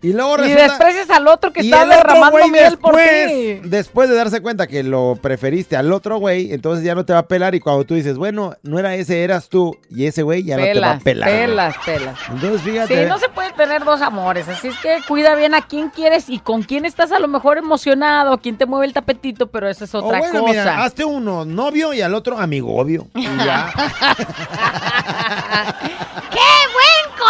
Y 0.00 0.12
luego 0.12 0.34
y 0.36 0.42
resulta 0.54 0.62
desprecias 0.62 1.10
al 1.10 1.26
otro 1.26 1.52
que 1.52 1.60
y 1.60 1.72
está 1.72 1.84
derramando 1.84 2.46
miel 2.46 2.78
por 2.78 2.94
ti. 2.94 3.58
después 3.64 4.08
de 4.08 4.14
darse 4.14 4.40
cuenta 4.40 4.68
que 4.68 4.84
lo 4.84 5.18
preferiste 5.20 5.76
al 5.76 5.92
otro 5.92 6.18
güey, 6.18 6.52
entonces 6.52 6.84
ya 6.84 6.94
no 6.94 7.04
te 7.04 7.12
va 7.14 7.18
a 7.18 7.26
pelar 7.26 7.56
y 7.56 7.60
cuando 7.60 7.82
tú 7.82 7.94
dices, 7.94 8.16
bueno, 8.16 8.54
no 8.62 8.78
era 8.78 8.94
ese, 8.94 9.24
eras 9.24 9.48
tú 9.48 9.76
y 9.90 10.06
ese 10.06 10.22
güey 10.22 10.44
ya 10.44 10.56
no 10.56 10.62
te 10.62 10.78
va 10.78 10.92
a 10.92 10.98
pelar. 11.00 11.28
pelas, 11.28 11.74
pelas. 11.84 12.16
Entonces 12.30 12.60
Sí, 12.62 12.70
fíjate. 12.70 13.06
no 13.06 13.18
se 13.18 13.28
puede 13.28 13.50
tener 13.54 13.82
dos 13.84 14.00
amores, 14.00 14.46
así 14.48 14.68
es 14.68 14.78
que 14.78 14.98
cuida 15.08 15.34
bien 15.34 15.52
a 15.54 15.62
quién 15.62 15.90
quieres 15.90 16.28
y 16.28 16.38
con 16.38 16.62
quién 16.62 16.84
estás 16.84 17.10
a 17.10 17.18
lo 17.18 17.26
mejor 17.26 17.58
emocionado, 17.58 18.38
quién 18.38 18.56
te 18.56 18.66
mueve 18.66 18.86
el 18.86 18.92
tapetito, 18.92 19.48
pero 19.48 19.68
esa 19.68 19.84
es 19.84 19.92
o 19.96 19.98
otra 19.98 20.20
bueno, 20.20 20.42
cosa. 20.42 20.52
mira, 20.52 20.84
hazte 20.84 21.04
uno 21.04 21.44
novio 21.44 21.92
y 21.92 22.02
al 22.02 22.14
otro 22.14 22.38
amigo 22.38 22.76
obvio. 22.76 23.08
Y 23.16 23.24
ya. 23.24 23.72
¡Qué 26.30 26.38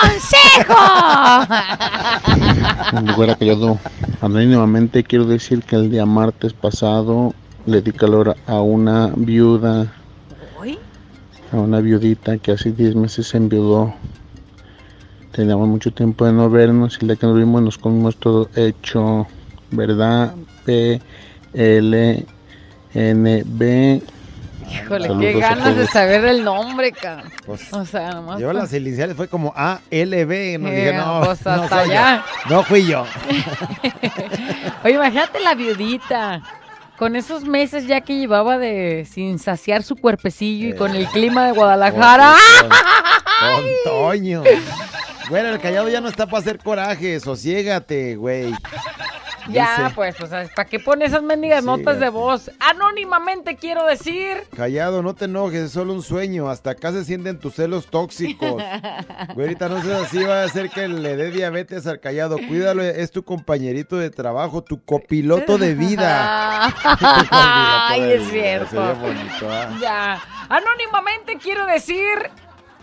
consejo! 0.00 0.74
Güera 3.16 3.34
Callado, 3.36 3.78
anónimamente 4.20 5.04
quiero 5.04 5.24
decir 5.24 5.62
que 5.62 5.76
el 5.76 5.90
día 5.90 6.06
martes 6.06 6.52
pasado 6.52 7.34
le 7.66 7.82
di 7.82 7.92
calor 7.92 8.36
a 8.46 8.60
una 8.60 9.12
viuda, 9.16 9.92
a 11.52 11.56
una 11.56 11.80
viudita 11.80 12.38
que 12.38 12.52
hace 12.52 12.72
10 12.72 12.96
meses 12.96 13.28
se 13.28 13.36
enviudó. 13.36 13.94
Teníamos 15.32 15.68
mucho 15.68 15.90
tiempo 15.92 16.24
de 16.24 16.32
no 16.32 16.50
vernos 16.50 16.98
y 17.00 17.06
día 17.06 17.16
que 17.16 17.26
nos 17.26 17.36
vimos 17.36 17.62
nos 17.62 17.78
comimos 17.78 18.16
todo 18.16 18.48
hecho, 18.56 19.26
¿verdad? 19.70 20.34
P, 20.64 21.00
L, 21.52 22.26
N, 22.94 23.44
B. 23.46 24.02
Híjole, 24.70 25.08
Saludos 25.08 25.20
qué 25.32 25.38
ganas 25.40 25.76
de 25.76 25.86
saber 25.86 26.24
el 26.26 26.44
nombre, 26.44 26.92
cabrón. 26.92 27.32
Pues, 27.46 27.72
o 27.72 27.84
sea, 27.86 28.10
nomás. 28.12 28.38
Yo 28.40 28.48
pa- 28.48 28.52
las 28.54 28.72
iniciales 28.72 29.16
fue 29.16 29.28
como 29.28 29.52
A, 29.56 29.80
L, 29.90 30.24
B. 30.24 30.58
No, 30.58 30.68
Eh, 30.68 30.74
dije, 30.76 30.92
no, 30.94 31.20
pues 31.24 31.44
no 31.46 31.52
hasta 31.52 31.76
yo. 31.84 31.90
allá. 31.92 32.24
No 32.50 32.62
fui 32.64 32.86
yo. 32.86 33.04
Oye, 34.84 34.94
imagínate 34.94 35.40
la 35.40 35.54
viudita. 35.54 36.42
Con 36.98 37.14
esos 37.14 37.44
meses 37.44 37.86
ya 37.86 38.00
que 38.00 38.16
llevaba 38.18 38.58
de 38.58 39.06
sin 39.08 39.38
saciar 39.38 39.84
su 39.84 39.94
cuerpecillo 39.94 40.70
y 40.70 40.72
con 40.76 40.96
el 40.96 41.06
clima 41.06 41.46
de 41.46 41.52
Guadalajara. 41.52 42.34
Con 43.40 43.64
Toño. 43.84 44.42
Güey, 45.30 45.46
el 45.46 45.60
callado 45.60 45.88
ya 45.88 46.00
no 46.00 46.08
está 46.08 46.26
para 46.26 46.38
hacer 46.40 46.58
coraje. 46.58 47.20
Sosiégate, 47.20 48.16
güey. 48.16 48.52
Ya, 49.48 49.92
pues, 49.94 50.20
o 50.20 50.26
sea, 50.26 50.48
¿para 50.54 50.68
qué 50.68 50.78
pone 50.78 51.04
esas 51.04 51.22
mendigas 51.22 51.64
notas 51.64 52.00
de 52.00 52.08
voz? 52.08 52.50
Anónimamente 52.60 53.56
quiero 53.56 53.86
decir. 53.86 54.42
Callado, 54.54 55.02
no 55.02 55.14
te 55.14 55.26
enojes, 55.26 55.62
es 55.64 55.72
solo 55.72 55.92
un 55.92 56.02
sueño. 56.02 56.48
Hasta 56.48 56.70
acá 56.70 56.92
se 56.92 57.04
sienten 57.04 57.38
tus 57.38 57.54
celos 57.54 57.86
tóxicos. 57.86 58.62
Güerita, 59.34 59.68
no 59.68 59.82
seas 59.82 60.02
así, 60.02 60.22
va 60.22 60.42
a 60.42 60.44
hacer 60.44 60.70
que 60.70 60.88
le 60.88 61.16
dé 61.16 61.30
diabetes 61.30 61.86
al 61.86 62.00
callado. 62.00 62.36
Cuídalo, 62.36 62.82
es 62.82 63.10
tu 63.10 63.22
compañerito 63.22 63.96
de 63.96 64.10
trabajo, 64.10 64.62
tu 64.62 64.82
copiloto 64.84 65.58
de 65.58 65.74
vida. 65.74 66.66
Ay, 67.30 68.02
de 68.02 68.14
es 68.16 68.20
vida, 68.30 68.66
cierto. 68.66 68.94
bonito, 68.96 69.48
¿ah? 69.50 69.78
Ya. 69.80 70.22
Anónimamente 70.48 71.36
quiero 71.42 71.66
decir. 71.66 72.30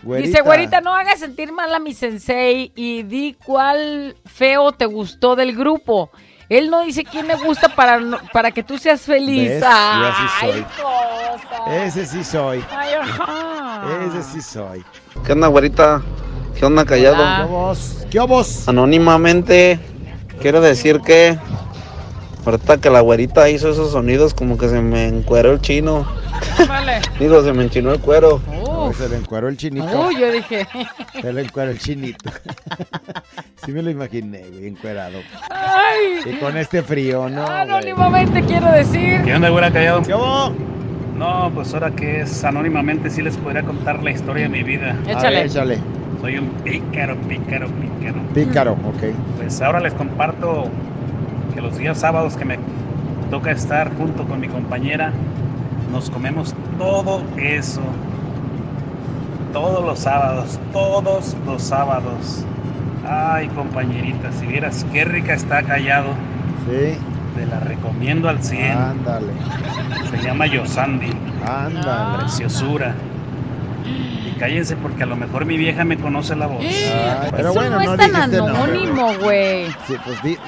Güerita. 0.02 0.28
Dice, 0.28 0.42
güerita, 0.42 0.80
no 0.80 0.94
hagas 0.94 1.18
sentir 1.18 1.52
mal 1.52 1.74
a 1.74 1.78
mi 1.78 1.92
sensei 1.92 2.70
y 2.76 3.02
di 3.02 3.36
cuál 3.44 4.14
feo 4.26 4.70
te 4.72 4.86
gustó 4.86 5.34
del 5.34 5.56
grupo. 5.56 6.10
Él 6.48 6.70
no 6.70 6.82
dice 6.82 7.04
quién 7.04 7.26
le 7.26 7.34
gusta 7.36 7.68
para, 7.68 7.98
no- 7.98 8.18
para 8.32 8.50
que 8.52 8.62
tú 8.62 8.78
seas 8.78 9.00
feliz. 9.02 9.48
¿Ves? 9.50 9.60
Yo 9.60 9.66
así 9.68 10.22
Ay, 10.42 10.52
soy. 10.52 10.62
cosa. 10.84 11.84
Ese 11.84 12.06
sí 12.06 12.22
soy. 12.24 12.64
Ay, 12.70 12.92
ajá. 12.94 13.82
Ese 14.08 14.22
sí 14.22 14.40
soy. 14.40 14.84
¿Qué 15.24 15.32
onda, 15.32 15.48
güerita? 15.48 16.02
¿Qué 16.58 16.64
onda, 16.64 16.84
callado? 16.84 17.16
¿Qué 17.46 17.52
vos? 17.52 18.06
¿Qué 18.10 18.20
vos? 18.20 18.68
Anónimamente, 18.68 19.80
quiero 20.40 20.60
decir 20.60 21.00
que 21.00 21.36
ahorita 22.46 22.78
que 22.78 22.90
la 22.90 23.00
güerita 23.00 23.48
hizo 23.50 23.70
esos 23.70 23.92
sonidos, 23.92 24.34
como 24.34 24.56
que 24.56 24.68
se 24.68 24.80
me 24.80 25.06
encueró 25.06 25.52
el 25.52 25.60
chino. 25.60 26.06
Vale. 26.68 27.00
Digo, 27.18 27.42
se 27.42 27.52
me 27.52 27.64
enchinó 27.64 27.92
el 27.92 28.00
cuero. 28.00 28.40
Se 28.96 29.08
le 29.08 29.16
encueró 29.16 29.48
el 29.48 29.56
chinito. 29.56 30.06
Uy, 30.06 30.20
yo 30.20 30.30
dije. 30.30 30.66
Se 31.20 31.32
le 31.32 31.42
encueró 31.42 31.70
el 31.70 31.78
chinito. 31.78 32.30
sí 33.64 33.72
me 33.72 33.82
lo 33.82 33.90
imaginé, 33.90 34.44
güey, 34.52 34.68
encuerado. 34.68 35.18
Ay. 35.50 36.20
Y 36.24 36.36
con 36.38 36.56
este 36.56 36.82
frío, 36.82 37.28
¿no? 37.28 37.44
güey? 37.44 37.56
Anónimamente 37.56 38.42
quiero 38.42 38.70
decir. 38.70 39.22
¿Qué 39.22 39.34
onda, 39.34 39.48
güera 39.48 39.70
callado? 39.72 40.02
¿Qué 40.02 40.14
hubo? 40.14 40.52
No, 41.16 41.50
pues 41.54 41.72
ahora 41.74 41.90
que 41.90 42.20
es 42.20 42.44
anónimamente 42.44 43.10
sí 43.10 43.22
les 43.22 43.36
podría 43.38 43.62
contar 43.62 44.02
la 44.02 44.10
historia 44.10 44.44
de 44.44 44.48
mi 44.50 44.62
vida. 44.62 44.94
Ver, 45.04 45.46
échale. 45.46 45.78
Soy 46.20 46.38
un 46.38 46.48
pícaro, 46.62 47.16
pícaro, 47.28 47.68
pícaro. 47.68 48.20
Pícaro, 48.34 48.72
ok. 48.72 49.14
Pues 49.38 49.60
ahora 49.62 49.80
les 49.80 49.94
comparto 49.94 50.70
que 51.56 51.62
los 51.62 51.78
días 51.78 51.98
sábados 51.98 52.36
que 52.36 52.44
me 52.44 52.58
toca 53.30 53.50
estar 53.50 53.96
junto 53.96 54.24
con 54.24 54.38
mi 54.38 54.46
compañera, 54.46 55.10
nos 55.90 56.10
comemos 56.10 56.54
todo 56.78 57.22
eso. 57.38 57.80
Todos 59.54 59.82
los 59.84 59.98
sábados, 59.98 60.60
todos 60.72 61.34
los 61.46 61.62
sábados. 61.62 62.44
Ay, 63.08 63.48
compañerita, 63.48 64.30
si 64.32 64.46
vieras 64.46 64.84
qué 64.92 65.06
rica 65.06 65.32
está 65.32 65.62
callado. 65.62 66.10
Sí. 66.68 66.98
Te 67.36 67.46
la 67.46 67.60
recomiendo 67.60 68.28
al 68.28 68.42
100. 68.42 68.76
Ándale. 68.76 69.32
Se 70.10 70.22
llama 70.22 70.46
Yosandi. 70.46 71.10
Ándale. 71.46 72.18
Preciosura. 72.18 72.94
Cállense 74.38 74.76
porque 74.76 75.02
a 75.02 75.06
lo 75.06 75.16
mejor 75.16 75.44
mi 75.46 75.56
vieja 75.56 75.84
me 75.84 75.96
conoce 75.96 76.36
la 76.36 76.46
voz. 76.46 76.60
Ay, 76.62 77.28
pero 77.30 77.50
Eso 77.50 77.54
bueno, 77.54 77.78
no 77.80 77.84
no 77.84 77.92
es 77.94 77.98
tan 78.12 78.16
anónimo, 78.16 79.14
güey. 79.22 79.66
Sí, 79.86 79.94
pues 80.04 80.22
di- 80.22 80.38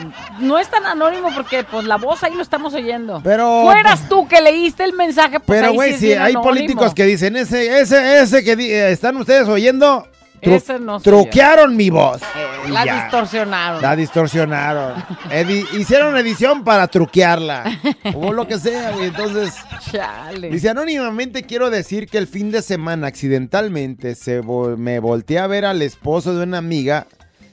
No 0.40 0.58
es 0.58 0.68
tan 0.68 0.84
anónimo 0.84 1.30
porque 1.34 1.64
pues 1.64 1.84
la 1.86 1.96
voz 1.96 2.22
ahí 2.22 2.34
lo 2.34 2.42
estamos 2.42 2.74
oyendo. 2.74 3.20
Pero- 3.24 3.62
Fueras 3.64 4.08
tú 4.08 4.28
que 4.28 4.40
leíste 4.42 4.84
el 4.84 4.92
mensaje, 4.92 5.40
pues 5.40 5.60
Pero, 5.60 5.72
güey, 5.72 5.92
sí 5.94 5.98
si 5.98 6.06
hay 6.12 6.18
anónimo. 6.32 6.42
políticos 6.42 6.94
que 6.94 7.04
dicen, 7.06 7.36
ese, 7.36 7.80
ese, 7.80 8.20
ese 8.20 8.44
que 8.44 8.56
di- 8.56 8.70
eh, 8.70 8.90
están 8.92 9.16
ustedes 9.16 9.48
oyendo, 9.48 10.06
Ese 10.42 10.78
no 10.78 10.98
yo. 10.98 11.02
truquearon 11.02 11.76
mi 11.76 11.90
voz. 11.90 12.20
Y 12.66 12.70
La 12.70 12.84
ya. 12.84 13.02
distorsionaron. 13.02 13.82
La 13.82 13.96
distorsionaron. 13.96 14.94
Edi- 15.30 15.66
hicieron 15.78 16.16
edición 16.16 16.64
para 16.64 16.86
truquearla. 16.88 17.64
O 18.14 18.32
lo 18.32 18.46
que 18.48 18.58
sea, 18.58 18.90
güey. 18.92 19.06
Entonces, 19.08 19.54
Chale. 19.90 20.50
dice 20.50 20.68
anónimamente 20.70 21.42
quiero 21.44 21.70
decir 21.70 22.06
que 22.08 22.18
el 22.18 22.26
fin 22.26 22.50
de 22.50 22.62
semana 22.62 23.06
accidentalmente 23.06 24.14
se 24.14 24.42
me 24.42 24.98
volteé 25.00 25.38
a 25.38 25.46
ver 25.46 25.64
al 25.64 25.82
esposo 25.82 26.34
de 26.36 26.42
una 26.44 26.58
amiga. 26.58 27.06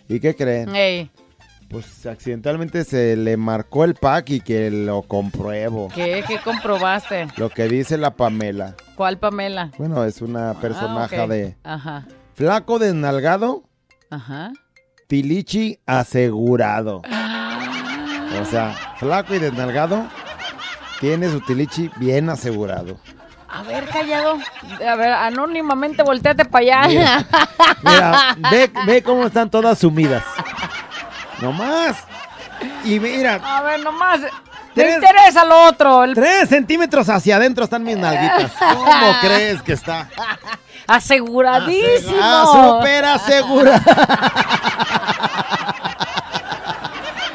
¿Y 0.08 0.20
qué 0.20 0.36
creen? 0.36 1.10
Pues 1.70 2.06
accidentalmente 2.06 2.84
se 2.84 3.16
le 3.18 3.38
marcó 3.38 3.84
el 3.84 3.96
pack 3.96 4.30
y 4.30 4.40
que 4.40 4.70
lo 4.70 5.02
compruebo. 5.02 5.90
¿qué, 5.94 6.24
¿Qué 6.28 6.38
comprobaste? 6.40 7.28
Lo 7.38 7.50
que 7.50 7.68
dice 7.68 7.98
la 7.98 8.12
Pamela. 8.12 8.76
¿Cuál 8.96 9.18
Pamela? 9.18 9.72
Bueno, 9.78 10.06
es 10.06 10.22
una 10.22 10.54
personaje 10.62 11.18
Ah, 11.18 11.24
ok. 11.24 11.30
de 11.30 11.56
Ajá, 11.64 12.06
flaco 12.36 12.80
desnalgado, 12.80 13.64
ajá. 14.12 14.52
tilichi 15.08 15.80
asegurado. 15.86 17.02
O 18.42 18.46
sea, 18.46 18.76
flaco 18.98 19.34
y 19.34 19.40
desnalgado, 19.40 20.06
tiene 21.00 21.30
su 21.30 21.40
tilichi 21.42 21.90
bien 21.98 22.30
asegurado. 22.30 22.98
A 23.48 23.64
ver, 23.64 23.88
callado. 23.88 24.38
A 24.86 24.96
ver, 24.96 25.12
anónimamente 25.14 26.04
volteate 26.04 26.44
para 26.44 26.82
allá. 26.84 27.26
Mira, 27.84 28.36
ve, 28.52 28.70
ve 28.86 29.02
cómo 29.02 29.26
están 29.26 29.50
todas 29.50 29.80
sumidas. 29.80 30.24
No 31.42 31.54
más. 31.54 31.96
Y 32.84 33.00
mira, 33.00 33.36
A 33.44 33.62
ver, 33.62 33.82
nomás. 33.82 34.20
Te 34.74 34.82
Tres- 34.82 34.96
interesa 34.96 35.46
lo 35.46 35.68
otro. 35.68 36.04
el- 36.04 36.14
tres 36.16 36.50
centímetros 36.50 37.08
hacia 37.08 37.38
adentro 37.38 37.64
están 37.64 37.84
mis 37.84 37.96
nalguitas. 37.98 38.52
¿Cómo 38.60 39.14
crees 39.22 39.62
que 39.62 39.72
está? 39.72 40.10
Aseguradísimo. 40.88 42.18
Ah, 42.22 42.78
súper 42.80 43.06
asegurado. 43.06 43.82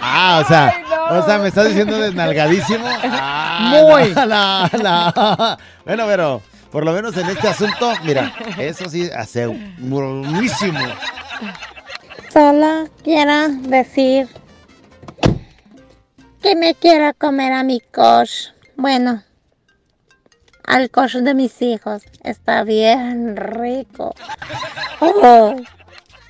Ah, 0.02 0.40
o 0.44 0.48
sea, 0.48 0.82
o 1.10 1.24
sea, 1.24 1.38
me 1.38 1.48
estás 1.48 1.68
diciendo 1.68 1.96
desnalgadísimo. 1.98 2.84
Ah, 3.02 3.72
Muy. 3.72 4.14
la, 4.14 4.24
la, 4.72 5.12
la. 5.12 5.58
Bueno, 5.84 6.04
pero 6.06 6.40
por 6.70 6.84
lo 6.84 6.92
menos 6.92 7.14
en 7.18 7.28
este 7.28 7.48
asunto, 7.48 7.92
mira, 8.04 8.32
eso 8.56 8.88
sí, 8.88 9.10
aseguradísimo. 9.10 10.78
Solo 12.32 12.88
quiero 13.04 13.48
decir 13.48 14.28
que 16.42 16.56
me 16.56 16.74
quiero 16.74 17.12
comer 17.18 17.52
a 17.52 17.62
mi 17.64 17.80
coach. 17.80 18.30
Bueno, 18.76 19.22
al 20.70 20.90
coach 20.90 21.16
de 21.16 21.34
mis 21.34 21.60
hijos. 21.62 22.02
Está 22.22 22.62
bien 22.62 23.36
rico. 23.36 24.14
Oh, 25.00 25.56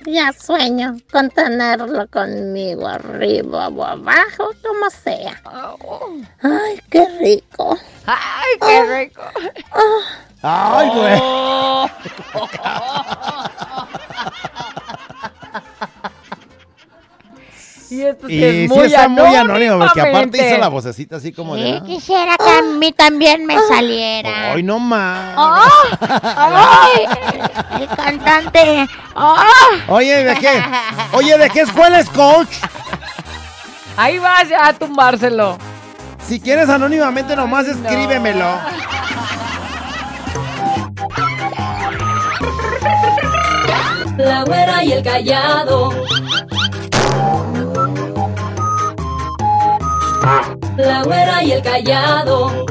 ya 0.05 0.33
sueño 0.33 0.97
con 1.11 1.29
tenerlo 1.29 2.07
conmigo 2.07 2.87
arriba 2.87 3.67
o 3.67 3.83
abajo, 3.83 4.49
como 4.65 4.89
sea. 4.89 5.39
Ay, 6.41 6.81
qué 6.89 7.07
rico. 7.19 7.77
Ay, 8.05 8.57
qué 8.59 8.83
rico. 8.99 9.21
Ay, 10.41 10.89
güey. 10.89 11.21
Y 17.91 18.03
esto 18.03 18.27
sí 18.27 18.35
Y 18.35 18.43
es 18.43 18.53
sí 18.53 18.67
muy 18.69 18.85
está 18.85 19.09
muy 19.09 19.35
anónimo, 19.35 19.79
porque 19.79 19.99
aparte 19.99 20.47
hizo 20.47 20.57
la 20.57 20.69
vocecita 20.69 21.17
así 21.17 21.33
como 21.33 21.57
de... 21.57 21.73
Sí, 21.73 21.81
quisiera 21.85 22.37
que 22.37 22.49
a 22.49 22.61
mí 22.61 22.93
también 22.93 23.45
me 23.45 23.57
saliera. 23.67 24.53
Ay, 24.53 24.63
no 24.63 24.79
más. 24.79 25.33
¡Ah! 25.35 25.67
¡Ay! 26.87 27.81
El 27.81 27.87
cantante. 27.89 28.87
¡Ah! 29.13 29.43
Oye, 29.89 30.23
¿de 30.23 30.35
qué? 30.35 30.63
Oye, 31.11 31.37
¿de 31.37 31.49
qué 31.49 31.61
escuela 31.61 31.99
es 31.99 32.09
coach? 32.09 32.47
Ahí 33.97 34.19
vas 34.19 34.47
ya 34.47 34.69
a 34.69 34.73
tumbárselo. 34.73 35.57
Si 36.25 36.39
quieres 36.39 36.69
anónimamente 36.69 37.35
nomás 37.35 37.67
escríbemelo. 37.67 38.57
La 44.17 44.43
güera 44.45 44.81
y 44.81 44.93
el 44.93 45.03
callado. 45.03 45.91
La 50.21 51.01
güera 51.03 51.43
y 51.43 51.51
el 51.51 51.63
callado. 51.63 52.65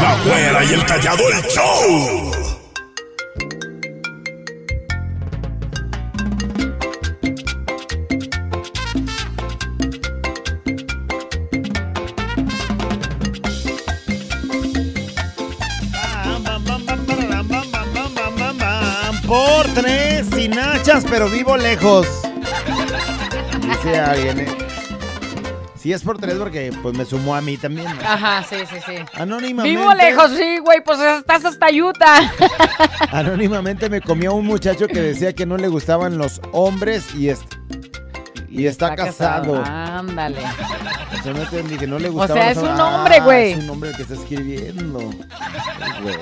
La 0.00 0.16
güera 0.24 0.64
y 0.64 0.74
el 0.74 0.86
callado 0.86 1.22
el 1.28 1.42
show. 1.48 2.30
Por 19.26 19.66
tres, 19.74 20.26
sin 20.32 20.56
hachas, 20.56 21.04
pero 21.10 21.28
vivo 21.28 21.56
lejos. 21.56 22.06
Dice 23.82 23.98
alguien, 23.98 24.40
¿eh? 24.40 24.46
Sí 25.76 25.92
es 25.92 26.02
por 26.02 26.18
tres 26.18 26.34
porque 26.34 26.72
pues 26.82 26.96
me 26.96 27.04
sumó 27.04 27.36
a 27.36 27.40
mí 27.40 27.56
también. 27.56 27.86
¿no? 27.86 28.00
Ajá, 28.08 28.42
sí, 28.48 28.56
sí, 28.68 28.76
sí. 28.84 28.94
Anónimamente. 29.14 29.78
Vivo 29.78 29.94
lejos, 29.94 30.32
sí, 30.36 30.58
güey, 30.58 30.82
pues 30.84 30.98
estás 30.98 31.44
hasta 31.44 31.68
Utah. 31.70 32.32
Anónimamente 33.12 33.88
me 33.88 34.00
comió 34.00 34.34
un 34.34 34.44
muchacho 34.46 34.88
que 34.88 35.00
decía 35.00 35.32
que 35.34 35.46
no 35.46 35.56
le 35.56 35.68
gustaban 35.68 36.18
los 36.18 36.40
hombres 36.52 37.14
y, 37.14 37.28
es- 37.28 37.44
y 38.48 38.66
está, 38.66 38.96
casado. 38.96 39.62
Ándale. 39.64 40.38
O 40.40 41.22
sea, 41.22 41.32
no 41.32 41.42
entendí 41.42 41.76
que 41.76 41.86
no 41.86 42.00
le 42.00 42.08
O 42.08 42.12
gustaban 42.12 42.42
sea, 42.42 42.50
es 42.50 42.58
un 42.58 42.80
hombre, 42.80 43.16
Ah, 43.20 43.24
güey. 43.24 43.52
Es 43.52 43.58
un 43.58 43.70
hombre 43.70 43.92
que 43.96 44.02
está 44.02 44.14
escribiendo. 44.14 44.98
Güey. 44.98 46.16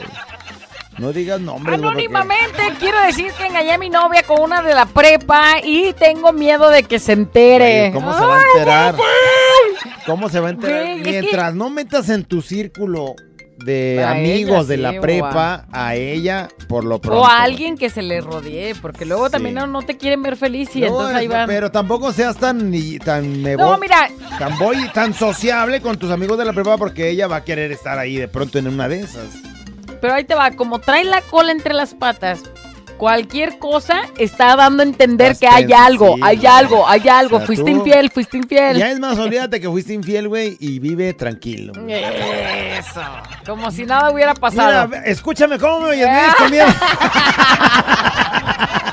No 0.98 1.12
digas 1.12 1.40
nombres, 1.40 1.78
porque- 1.78 1.88
Anónimamente 1.90 2.62
quiero 2.80 2.98
decir 3.02 3.30
que 3.36 3.46
engañé 3.46 3.72
a 3.72 3.78
mi 3.78 3.90
novia 3.90 4.22
con 4.22 4.40
una 4.40 4.62
de 4.62 4.74
la 4.74 4.86
prepa 4.86 5.56
y 5.62 5.92
tengo 5.92 6.32
miedo 6.32 6.70
de 6.70 6.84
que 6.84 6.98
se 6.98 7.12
entere. 7.12 7.90
¿Cómo 7.92 8.14
se 8.16 8.24
va 8.24 8.40
a 8.40 8.42
enterar? 8.54 8.94
¿Cómo 10.06 10.28
se 10.28 10.40
va 10.40 10.48
a 10.48 10.50
enterar? 10.52 11.02
Que- 11.02 11.10
Mientras 11.10 11.54
no 11.54 11.68
metas 11.70 12.08
en 12.08 12.24
tu 12.24 12.40
círculo 12.40 13.14
de 13.58 14.02
A 14.04 14.12
amigos 14.12 14.58
ella 14.58 14.64
de 14.68 14.76
la 14.76 15.00
prepa 15.00 15.66
a 15.72 15.94
ella, 15.94 16.48
por 16.68 16.84
lo 16.84 16.98
pronto. 17.00 17.20
O 17.22 17.26
a 17.26 17.42
alguien 17.42 17.76
que 17.76 17.88
se 17.90 18.02
le 18.02 18.20
rodee, 18.20 18.74
porque 18.80 19.04
luego 19.06 19.28
también 19.30 19.54
no, 19.54 19.66
no 19.66 19.82
te 19.82 19.96
quieren 19.96 20.22
ver 20.22 20.36
feliz 20.36 20.74
y 20.76 20.80
No, 20.80 20.86
entonces 20.88 21.16
ahí 21.16 21.26
van. 21.28 21.46
Pero 21.46 21.70
tampoco 21.72 22.12
seas 22.12 22.36
tan 22.36 22.70
ni- 22.70 22.98
tan 22.98 23.42
No, 23.42 23.76
mira. 23.78 24.08
tan 24.38 24.58
voy 24.58 24.76
tan 24.94 25.14
sociable 25.14 25.80
con 25.80 25.96
tus 25.98 26.10
amigos 26.10 26.38
de 26.38 26.44
la 26.44 26.52
prepa 26.52 26.76
porque 26.76 27.08
ella 27.10 27.26
va 27.26 27.36
a 27.36 27.44
querer 27.44 27.72
estar 27.72 27.98
ahí 27.98 28.16
de 28.16 28.28
pronto 28.28 28.58
en 28.58 28.68
una 28.68 28.88
de 28.88 29.00
esas. 29.00 29.26
Pero 30.06 30.14
ahí 30.18 30.22
te 30.24 30.36
va, 30.36 30.52
como 30.52 30.78
trae 30.78 31.02
la 31.02 31.20
cola 31.20 31.50
entre 31.50 31.74
las 31.74 31.92
patas, 31.92 32.38
cualquier 32.96 33.58
cosa 33.58 34.02
está 34.18 34.54
dando 34.54 34.84
a 34.84 34.86
entender 34.86 35.32
Estás 35.32 35.40
que 35.50 35.56
hay 35.56 35.72
algo, 35.72 36.14
hay 36.22 36.46
algo, 36.46 36.86
hay 36.88 37.08
algo. 37.08 37.38
O 37.38 37.40
sea, 37.40 37.46
fuiste 37.48 37.72
tú- 37.72 37.78
infiel, 37.78 38.08
fuiste 38.12 38.36
infiel. 38.36 38.76
Ya 38.78 38.92
es 38.92 39.00
más, 39.00 39.18
olvídate 39.18 39.60
que 39.60 39.68
fuiste 39.68 39.94
infiel, 39.94 40.28
güey, 40.28 40.56
y 40.60 40.78
vive 40.78 41.12
tranquilo. 41.12 41.72
Eso. 41.88 43.02
Como 43.44 43.68
si 43.72 43.84
nada 43.84 44.12
hubiera 44.12 44.32
pasado. 44.34 44.86
Mira, 44.86 45.02
escúchame, 45.06 45.58
¿cómo 45.58 45.80
me 45.80 45.88
oyes? 45.88 46.08
¿Vienes 46.08 46.34
conmigo? 46.36 46.64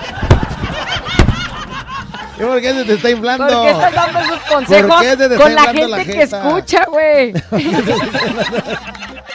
¿Y 0.01 0.02
¿Por 2.47 2.61
qué 2.61 2.73
se 2.73 2.85
te 2.85 2.93
está 2.93 3.09
inflando? 3.09 3.47
¿Por 3.47 3.61
qué 3.63 3.69
estás 3.71 3.93
dando 3.93 4.19
esos 4.19 4.39
¿Por 4.39 4.53
consejos 4.55 5.01
qué 5.01 5.09
se 5.09 5.17
te 5.17 5.23
está 5.25 5.37
con 5.37 5.55
la 5.55 5.63
gente 5.63 5.87
la 5.87 6.03
que 6.05 6.21
escucha, 6.23 6.85
güey? 6.85 7.33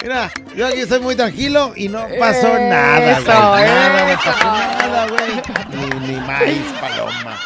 Mira, 0.02 0.30
yo 0.54 0.66
aquí 0.66 0.80
estoy 0.80 1.00
muy 1.00 1.16
tranquilo 1.16 1.72
y 1.74 1.88
no 1.88 2.06
pasó 2.18 2.48
Eso, 2.48 2.58
nada, 2.68 3.20
güey. 3.50 3.64
Nada, 3.64 4.20
pasó 4.24 4.46
nada, 4.46 5.06
güey. 5.08 5.42
Ni, 5.72 6.06
ni 6.06 6.20
maíz, 6.20 6.62
paloma. 6.80 7.36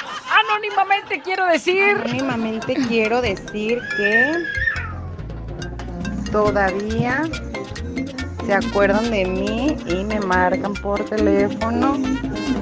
Anónimamente 0.50 1.20
quiero 1.22 1.46
decir. 1.46 1.96
Anónimamente 1.96 2.74
quiero 2.88 3.22
decir 3.22 3.80
que 3.96 4.32
todavía 6.30 7.22
se 8.46 8.54
acuerdan 8.54 9.10
de 9.10 9.24
mí 9.24 9.76
y 9.86 10.04
me 10.04 10.20
marcan 10.20 10.74
por 10.74 11.04
teléfono, 11.04 11.98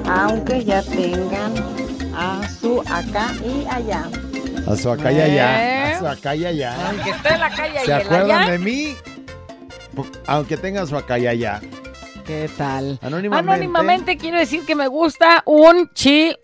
aunque 0.07 0.63
ya 0.63 0.81
tengan 0.83 1.53
a 2.15 2.47
su 2.47 2.81
acá 2.81 3.31
y 3.43 3.65
allá. 3.69 4.05
A 4.67 4.75
su 4.75 4.91
acá 4.91 5.11
y 5.11 5.19
allá. 5.21 5.95
A 5.95 5.99
su 5.99 6.07
acá 6.07 6.35
y 6.35 6.45
allá. 6.45 6.87
Aunque 6.89 7.09
esté 7.09 7.33
en 7.33 7.39
la 7.39 7.49
calle 7.49 7.79
y 7.81 7.85
¿Se 7.85 7.93
acuerdan 7.93 8.41
allá. 8.41 8.51
de 8.51 8.59
mí? 8.59 8.95
Aunque 10.27 10.57
tengan 10.57 10.87
su 10.87 10.95
acá 10.95 11.17
y 11.17 11.27
allá. 11.27 11.61
¿Qué 12.25 12.49
tal? 12.55 12.99
Anónimamente. 13.01 13.51
Anónimamente 13.51 14.17
quiero 14.17 14.37
decir 14.37 14.63
que 14.65 14.75
me 14.75 14.87
gusta 14.87 15.41
un 15.45 15.89
chi, 15.93 16.35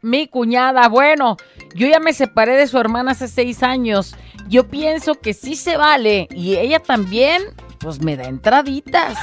mi 0.00 0.26
cuñada. 0.26 0.88
Bueno, 0.88 1.36
yo 1.74 1.86
ya 1.86 2.00
me 2.00 2.12
separé 2.14 2.56
de 2.56 2.66
su 2.66 2.78
hermana 2.78 3.12
hace 3.12 3.28
seis 3.28 3.62
años. 3.62 4.16
Yo 4.48 4.66
pienso 4.68 5.16
que 5.16 5.34
sí 5.34 5.54
se 5.54 5.76
vale 5.76 6.26
y 6.30 6.56
ella 6.56 6.80
también, 6.80 7.42
pues 7.78 8.00
me 8.00 8.16
da 8.16 8.24
entraditas. 8.24 9.16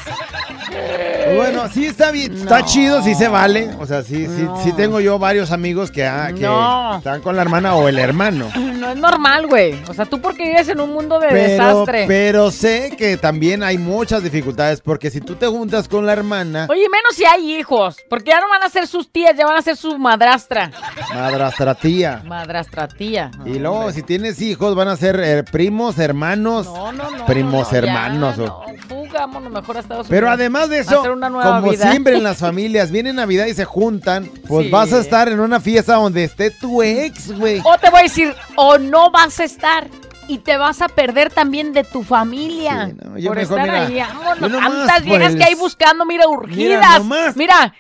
Bueno, 1.35 1.67
sí 1.69 1.85
está 1.85 2.11
bien, 2.11 2.33
está 2.35 2.63
chido, 2.65 3.01
sí 3.01 3.15
se 3.15 3.27
vale. 3.27 3.71
O 3.79 3.85
sea, 3.85 4.03
sí, 4.03 4.27
sí, 4.27 4.47
sí 4.63 4.71
tengo 4.73 4.99
yo 4.99 5.17
varios 5.19 5.51
amigos 5.51 5.91
que, 5.91 6.05
ah, 6.05 6.31
que 6.33 6.41
No. 6.41 6.97
están 6.97 7.21
con 7.21 7.35
la 7.35 7.41
hermana 7.41 7.75
o 7.75 7.87
el 7.87 7.97
hermano. 7.99 8.49
No 8.85 8.91
es 8.91 8.97
normal, 8.97 9.47
güey. 9.47 9.81
O 9.87 9.93
sea, 9.95 10.05
tú 10.05 10.21
porque 10.21 10.43
vives 10.45 10.67
en 10.69 10.79
un 10.79 10.91
mundo 10.93 11.17
de 11.19 11.29
Pero, 11.29 11.41
desastre. 11.49 12.05
pero 12.07 12.51
sé 12.51 12.93
que 12.95 13.17
también 13.17 13.63
hay 13.63 13.77
muchas 13.79 14.21
dificultades 14.21 14.79
porque 14.81 15.09
si 15.09 15.21
tú 15.21 15.35
te 15.35 15.47
juntas 15.47 15.87
con 15.87 16.05
la 16.05 16.13
hermana, 16.13 16.67
Oye, 16.69 16.81
menos 16.89 17.15
si 17.15 17.25
hay 17.25 17.55
hijos, 17.57 17.97
porque 18.09 18.29
ya 18.31 18.41
no 18.41 18.49
van 18.49 18.61
a 18.61 18.69
ser 18.69 18.85
sus 18.85 19.11
tías, 19.11 19.35
ya 19.35 19.45
van 19.47 19.57
a 19.57 19.61
ser 19.63 19.75
su 19.75 19.97
madrastra. 19.97 20.69
madrastra 21.13 21.73
tía. 21.73 22.21
Madrastra 22.25 22.87
tía. 22.87 23.31
Y 23.45 23.57
luego, 23.57 23.91
si 23.91 24.03
tienes 24.03 24.39
hijos, 24.41 24.75
van 24.75 24.89
a 24.89 24.97
ser 24.97 25.19
eh, 25.23 25.43
primos, 25.43 25.97
hermanos, 25.97 26.65
No, 26.67 26.91
no, 26.91 27.09
no. 27.09 27.25
primos, 27.25 27.71
hermanos. 27.73 28.35
O- 28.49 28.65
no, 28.67 28.77
fugámonos 28.87 29.51
mejor 29.51 29.77
a 29.77 29.79
Estados 29.81 30.07
Pero 30.09 30.27
Unidos. 30.27 30.39
además 30.39 30.69
de 30.69 30.79
eso, 30.79 31.03
como 31.03 31.71
vida. 31.71 31.91
siempre 31.91 32.15
en 32.15 32.23
las 32.23 32.37
familias, 32.39 32.91
viene 32.91 33.13
Navidad 33.13 33.45
y 33.45 33.53
se 33.53 33.65
juntan, 33.65 34.29
pues 34.47 34.65
Sí. 34.65 34.71
vas 34.71 34.93
a 34.93 34.99
estar 34.99 35.27
en 35.29 35.39
una 35.39 35.59
fiesta 35.59 35.95
donde 35.95 36.23
esté 36.23 36.51
tu 36.51 36.81
ex, 36.83 37.31
güey. 37.37 37.61
O 37.63 37.77
te 37.77 37.89
voy 37.89 37.99
a 38.01 38.03
decir, 38.03 38.35
o 38.55 38.77
no 38.77 39.11
vas 39.11 39.39
a 39.39 39.43
estar. 39.43 39.87
Y 40.27 40.39
te 40.39 40.57
vas 40.57 40.81
a 40.81 40.87
perder 40.87 41.31
también 41.31 41.71
de 41.71 41.83
tu 41.83 42.01
familia. 42.01 42.91
yo 43.17 43.27
por 43.29 43.37
mejor, 43.37 43.59
estar 43.59 43.61
mira, 43.61 43.85
ahí. 43.85 43.99
Vámonos, 43.99 44.51
yo 44.51 44.57
tantas 44.59 45.03
viejas 45.05 45.33
el- 45.33 45.37
que 45.37 45.43
hay 45.43 45.53
buscando, 45.53 46.03
mira, 46.03 46.27
urgidas. 46.27 47.01
Mira, 47.35 47.75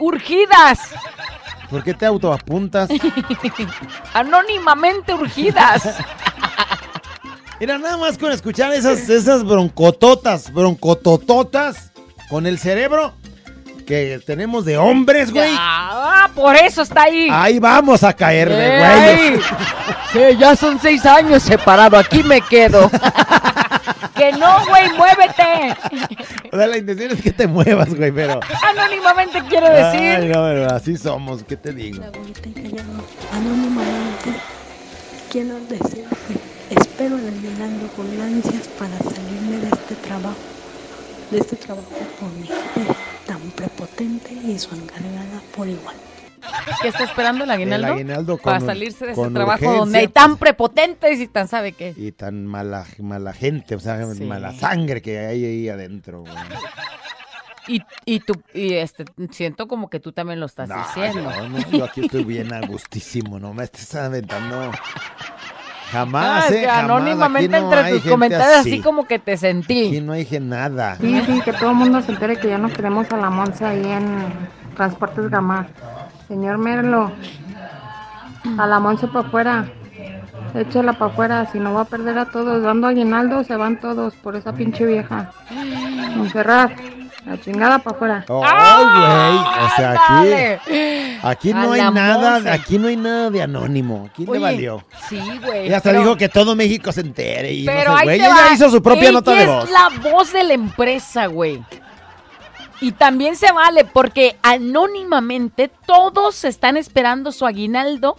urgidas. 0.00 0.80
¿Por 1.70 1.84
qué 1.84 1.94
te 1.94 2.04
autoapuntas? 2.06 2.88
Anónimamente 4.14 5.14
urgidas. 5.14 5.82
Mira, 7.60 7.76
nada 7.78 7.96
más 7.96 8.16
con 8.18 8.30
escuchar 8.30 8.72
esas, 8.72 9.08
esas 9.08 9.44
broncototas, 9.44 10.52
broncotototas 10.52 11.90
con 12.28 12.46
el 12.46 12.58
cerebro 12.58 13.14
que 13.84 14.20
tenemos 14.24 14.64
de 14.64 14.76
hombres, 14.76 15.32
güey. 15.32 15.50
Ah, 15.58 16.28
por 16.34 16.54
eso 16.54 16.82
está 16.82 17.04
ahí. 17.04 17.28
Ahí 17.32 17.58
vamos 17.58 18.04
a 18.04 18.12
caer 18.12 18.48
de 18.50 18.76
Ey. 18.76 19.30
güeyes. 19.30 19.44
Sí, 20.12 20.18
ya 20.38 20.54
son 20.54 20.78
seis 20.78 21.04
años 21.06 21.42
separado, 21.42 21.96
aquí 21.96 22.22
me 22.22 22.40
quedo. 22.42 22.90
que 24.14 24.32
no, 24.32 24.66
güey, 24.66 24.92
muévete. 24.92 25.76
O 26.52 26.56
sea, 26.56 26.66
la 26.66 26.76
intención 26.76 27.12
es 27.12 27.22
que 27.22 27.32
te 27.32 27.46
muevas, 27.46 27.94
güey, 27.94 28.12
pero... 28.12 28.40
Anónimamente 28.62 29.42
quiero 29.48 29.68
decir. 29.70 30.16
Ay, 30.16 30.28
no, 30.28 30.42
pero 30.44 30.66
así 30.74 30.96
somos, 30.96 31.42
¿qué 31.42 31.56
te 31.56 31.72
digo? 31.72 32.04
Anónimamente 33.32 34.30
quiero 35.30 35.54
decir 35.60 36.04
que 36.28 36.37
espero 36.98 37.16
el 37.16 37.28
aguinaldo 37.28 37.86
con 37.94 38.20
ansias 38.20 38.66
para 38.76 38.98
salirme 38.98 39.58
de 39.58 39.68
este 39.68 39.94
trabajo, 39.96 40.36
de 41.30 41.38
este 41.38 41.54
trabajo 41.56 41.88
con 42.18 42.40
mi 42.40 42.46
jefe 42.48 42.92
tan 43.24 43.38
prepotente 43.52 44.32
y 44.32 44.58
su 44.58 44.74
encargada 44.74 45.40
por 45.54 45.68
igual. 45.68 45.94
¿Qué 46.82 46.88
está 46.88 47.04
esperando 47.04 47.44
el 47.44 47.50
aguinaldo? 47.52 47.86
El 47.86 47.92
aguinaldo 47.92 48.36
Para 48.38 48.58
salirse 48.60 49.06
de 49.06 49.12
ese 49.12 49.30
trabajo 49.30 49.58
urgencia. 49.60 49.78
donde 49.80 49.98
hay 49.98 50.08
tan 50.08 50.38
prepotentes 50.38 51.20
y 51.20 51.28
tan 51.28 51.46
sabe 51.46 51.70
qué. 51.72 51.94
Y 51.96 52.10
tan 52.12 52.44
mala, 52.46 52.84
mala 52.98 53.32
gente, 53.32 53.76
o 53.76 53.80
sea, 53.80 54.04
Sí. 54.14 54.24
mala 54.24 54.52
sangre 54.54 55.00
que 55.00 55.18
hay 55.18 55.44
ahí 55.44 55.68
adentro, 55.68 56.22
güey. 56.22 56.34
Y, 57.68 57.82
y 58.06 58.20
tú, 58.20 58.32
y 58.54 58.74
este, 58.74 59.04
siento 59.30 59.68
como 59.68 59.88
que 59.90 60.00
tú 60.00 60.10
también 60.12 60.40
lo 60.40 60.46
estás 60.46 60.68
No, 60.68 60.76
diciendo. 60.78 61.30
yo, 61.30 61.48
no, 61.48 61.70
yo 61.70 61.84
aquí 61.84 62.00
estoy 62.06 62.24
bien 62.24 62.52
a 62.52 62.66
gustísimo, 62.66 63.38
no 63.38 63.52
me 63.54 63.62
estés 63.64 63.94
aventando. 63.94 64.72
Jamás, 65.90 66.44
Ah, 66.44 66.46
es 66.48 66.52
eh, 66.56 66.60
que 66.60 66.68
anónimamente 66.68 67.60
no 67.60 67.72
entre 67.72 67.90
tus 67.98 68.10
comentarios 68.10 68.58
así. 68.60 68.72
así. 68.74 68.80
como 68.82 69.06
que 69.06 69.18
te 69.18 69.36
sentí. 69.36 69.88
Aquí 69.88 70.00
no 70.00 70.12
que 70.12 70.40
nada. 70.40 70.96
Sí, 71.00 71.20
sí, 71.26 71.40
que 71.42 71.52
todo 71.52 71.70
el 71.70 71.76
mundo 71.76 72.02
se 72.02 72.12
entere 72.12 72.36
que 72.36 72.48
ya 72.48 72.58
no 72.58 72.68
queremos 72.68 73.10
a 73.10 73.16
la 73.16 73.30
Monse 73.30 73.64
ahí 73.64 73.84
en 73.90 74.16
Transportes 74.76 75.30
Gamar. 75.30 75.68
Señor 76.28 76.58
Merlo, 76.58 77.10
a 78.58 78.66
la 78.66 78.78
Monse 78.80 79.06
para 79.08 79.26
afuera. 79.26 79.64
Échala 80.54 80.92
para 80.94 81.12
afuera, 81.12 81.46
si 81.52 81.58
no 81.58 81.74
va 81.74 81.82
a 81.82 81.84
perder 81.84 82.18
a 82.18 82.26
todos. 82.26 82.62
Dando 82.62 82.86
aguinaldo 82.86 83.44
se 83.44 83.56
van 83.56 83.80
todos 83.80 84.14
por 84.14 84.36
esa 84.36 84.52
pinche 84.52 84.84
vieja. 84.86 85.30
Monserrat, 86.16 86.72
la 87.28 87.40
chingada 87.40 87.78
para 87.78 87.96
afuera. 87.96 88.24
Ay, 88.28 88.84
güey, 88.84 89.64
o 89.64 89.70
sea, 89.76 89.92
aquí, 89.92 91.18
aquí 91.22 91.52
no 91.54 91.72
hay 91.72 91.80
nada, 91.92 92.32
Monse. 92.34 92.50
aquí 92.50 92.78
no 92.78 92.88
hay 92.88 92.96
nada 92.96 93.30
de 93.30 93.42
anónimo. 93.42 94.08
¿Quién 94.14 94.28
Oye, 94.28 94.38
le 94.38 94.44
valió? 94.44 94.84
Sí, 95.08 95.20
güey. 95.44 95.66
Ella 95.66 95.76
hasta 95.78 95.90
pero- 95.90 96.00
dijo 96.02 96.16
que 96.16 96.28
todo 96.28 96.54
México 96.56 96.90
se 96.92 97.00
entere 97.02 97.52
y 97.52 97.64
Pero 97.66 97.90
no 97.92 97.96
sé, 97.96 98.00
ahí 98.00 98.06
güey. 98.06 98.20
Ella 98.20 98.28
va. 98.48 98.54
hizo 98.54 98.70
su 98.70 98.82
propia 98.82 99.12
nota 99.12 99.32
de 99.32 99.42
es 99.42 99.46
voz. 99.48 99.70
la 99.70 100.10
voz 100.10 100.32
de 100.32 100.44
la 100.44 100.54
empresa, 100.54 101.26
güey. 101.26 101.62
Y 102.80 102.92
también 102.92 103.34
se 103.36 103.50
vale 103.52 103.84
porque 103.84 104.36
anónimamente 104.42 105.68
todos 105.86 106.44
están 106.44 106.76
esperando 106.76 107.32
su 107.32 107.44
aguinaldo 107.44 108.16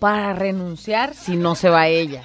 para 0.00 0.32
renunciar 0.32 1.14
si 1.14 1.36
no 1.36 1.54
se 1.54 1.68
va 1.70 1.86
ella. 1.86 2.24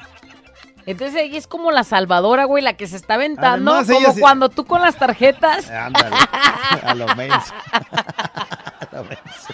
Entonces 0.85 1.19
ella 1.21 1.37
es 1.37 1.47
como 1.47 1.71
la 1.71 1.83
salvadora, 1.83 2.45
güey, 2.45 2.63
la 2.63 2.73
que 2.73 2.85
se 2.87 2.95
está 2.95 3.15
aventando, 3.15 3.73
Además, 3.73 3.89
como 3.95 4.13
sí- 4.13 4.19
cuando 4.21 4.49
tú 4.49 4.65
con 4.65 4.81
las 4.81 4.95
tarjetas. 4.97 5.69
Ándale, 5.69 6.15
a 6.83 6.93
lo 6.95 7.07
menso. 7.15 7.53
A 7.81 8.87
lo 8.95 9.03
menso. 9.03 9.53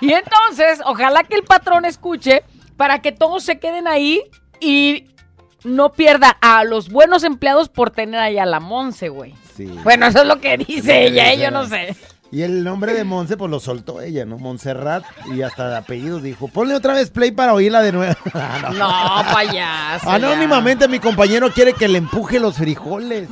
Y 0.00 0.12
entonces, 0.12 0.80
ojalá 0.84 1.24
que 1.24 1.34
el 1.34 1.42
patrón 1.44 1.84
escuche 1.84 2.42
para 2.76 3.00
que 3.00 3.10
todos 3.12 3.42
se 3.42 3.58
queden 3.58 3.88
ahí 3.88 4.22
y 4.60 5.06
no 5.64 5.92
pierda 5.92 6.36
a 6.40 6.62
los 6.64 6.90
buenos 6.90 7.24
empleados 7.24 7.68
por 7.68 7.90
tener 7.90 8.20
ahí 8.20 8.38
a 8.38 8.44
la 8.46 8.60
Monse, 8.60 9.08
güey. 9.08 9.34
Sí. 9.56 9.66
Bueno, 9.82 10.06
eso 10.06 10.20
es 10.22 10.26
lo 10.26 10.40
que 10.40 10.58
dice 10.58 11.04
ella, 11.06 11.32
eh, 11.32 11.38
yo 11.38 11.50
no 11.50 11.66
sé. 11.66 11.96
Y 12.34 12.42
el 12.42 12.64
nombre 12.64 12.92
de 12.94 13.04
Monse, 13.04 13.36
pues 13.36 13.48
lo 13.48 13.60
soltó 13.60 14.00
ella, 14.00 14.24
¿no? 14.24 14.38
Montserrat. 14.38 15.04
Y 15.32 15.42
hasta 15.42 15.68
de 15.68 15.76
apellido 15.76 16.18
dijo, 16.18 16.48
ponle 16.48 16.74
otra 16.74 16.92
vez 16.94 17.10
play 17.10 17.30
para 17.30 17.54
oírla 17.54 17.80
de 17.80 17.92
nuevo. 17.92 18.12
Ah, 18.34 18.70
No, 19.26 19.32
payaso. 19.32 20.06
ya. 20.06 20.14
Anónimamente 20.14 20.88
mi 20.88 20.98
compañero 20.98 21.52
quiere 21.52 21.74
que 21.74 21.86
le 21.86 21.98
empuje 21.98 22.40
los 22.40 22.56
frijoles. 22.56 23.28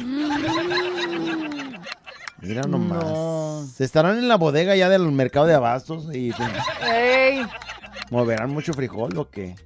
Mira 2.41 2.63
nomás. 2.63 3.81
Estarán 3.81 4.19
en 4.19 4.29
la 4.29 4.37
bodega 4.37 4.77
ya 4.77 4.89
del 4.89 5.03
mercado 5.11 5.47
de 5.47 5.55
abastos 5.55 6.05
y 6.13 6.31
pues, 6.33 6.49
Ey. 6.89 7.45
moverán 8.11 8.51
mucho 8.51 8.73
frijol 8.73 9.19
o 9.19 9.29
qué. 9.31 9.57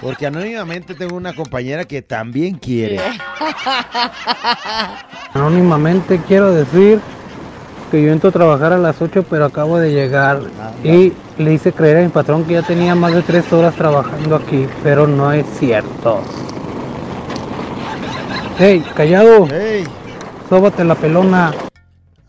Porque 0.00 0.26
anónimamente 0.26 0.94
tengo 0.94 1.14
una 1.16 1.34
compañera 1.34 1.84
que 1.84 2.00
también 2.00 2.56
quiere. 2.56 2.98
Anónimamente 5.34 6.20
quiero 6.26 6.52
decir 6.52 7.00
que 7.92 8.02
yo 8.02 8.10
entro 8.10 8.30
a 8.30 8.32
trabajar 8.32 8.72
a 8.72 8.78
las 8.78 9.02
8 9.02 9.26
pero 9.28 9.44
acabo 9.44 9.78
de 9.78 9.92
llegar 9.92 10.40
y 10.82 11.12
le 11.36 11.52
hice 11.52 11.74
creer 11.74 11.98
a 11.98 12.00
mi 12.00 12.08
patrón 12.08 12.42
que 12.46 12.54
ya 12.54 12.62
tenía 12.62 12.94
más 12.94 13.12
de 13.12 13.20
3 13.20 13.52
horas 13.52 13.74
trabajando 13.74 14.36
aquí, 14.36 14.66
pero 14.82 15.06
no 15.06 15.30
es 15.30 15.44
cierto. 15.58 16.22
¡Hey, 18.58 18.82
callado! 18.94 19.46
¡Hey! 19.50 19.84
¡Sóbate 20.48 20.84
la 20.84 20.94
pelona! 20.94 21.52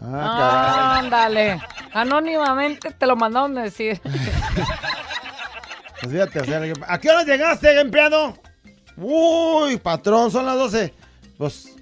Ah, 0.01 0.99
Ándale. 0.99 1.61
Anónimamente 1.93 2.91
te 2.91 3.07
lo 3.07 3.15
mandaron 3.15 3.57
a 3.57 3.63
decir. 3.63 4.01
Pues 6.01 6.11
fíjate, 6.11 6.41
o 6.41 6.43
sea, 6.43 6.61
¿a 6.89 6.99
qué 6.99 7.09
hora 7.09 7.23
llegaste, 7.23 7.79
empleado? 7.79 8.33
Uy, 8.97 9.77
patrón, 9.77 10.29
son 10.29 10.45
las 10.45 10.57
12. 10.57 10.93
Pues 11.37 11.73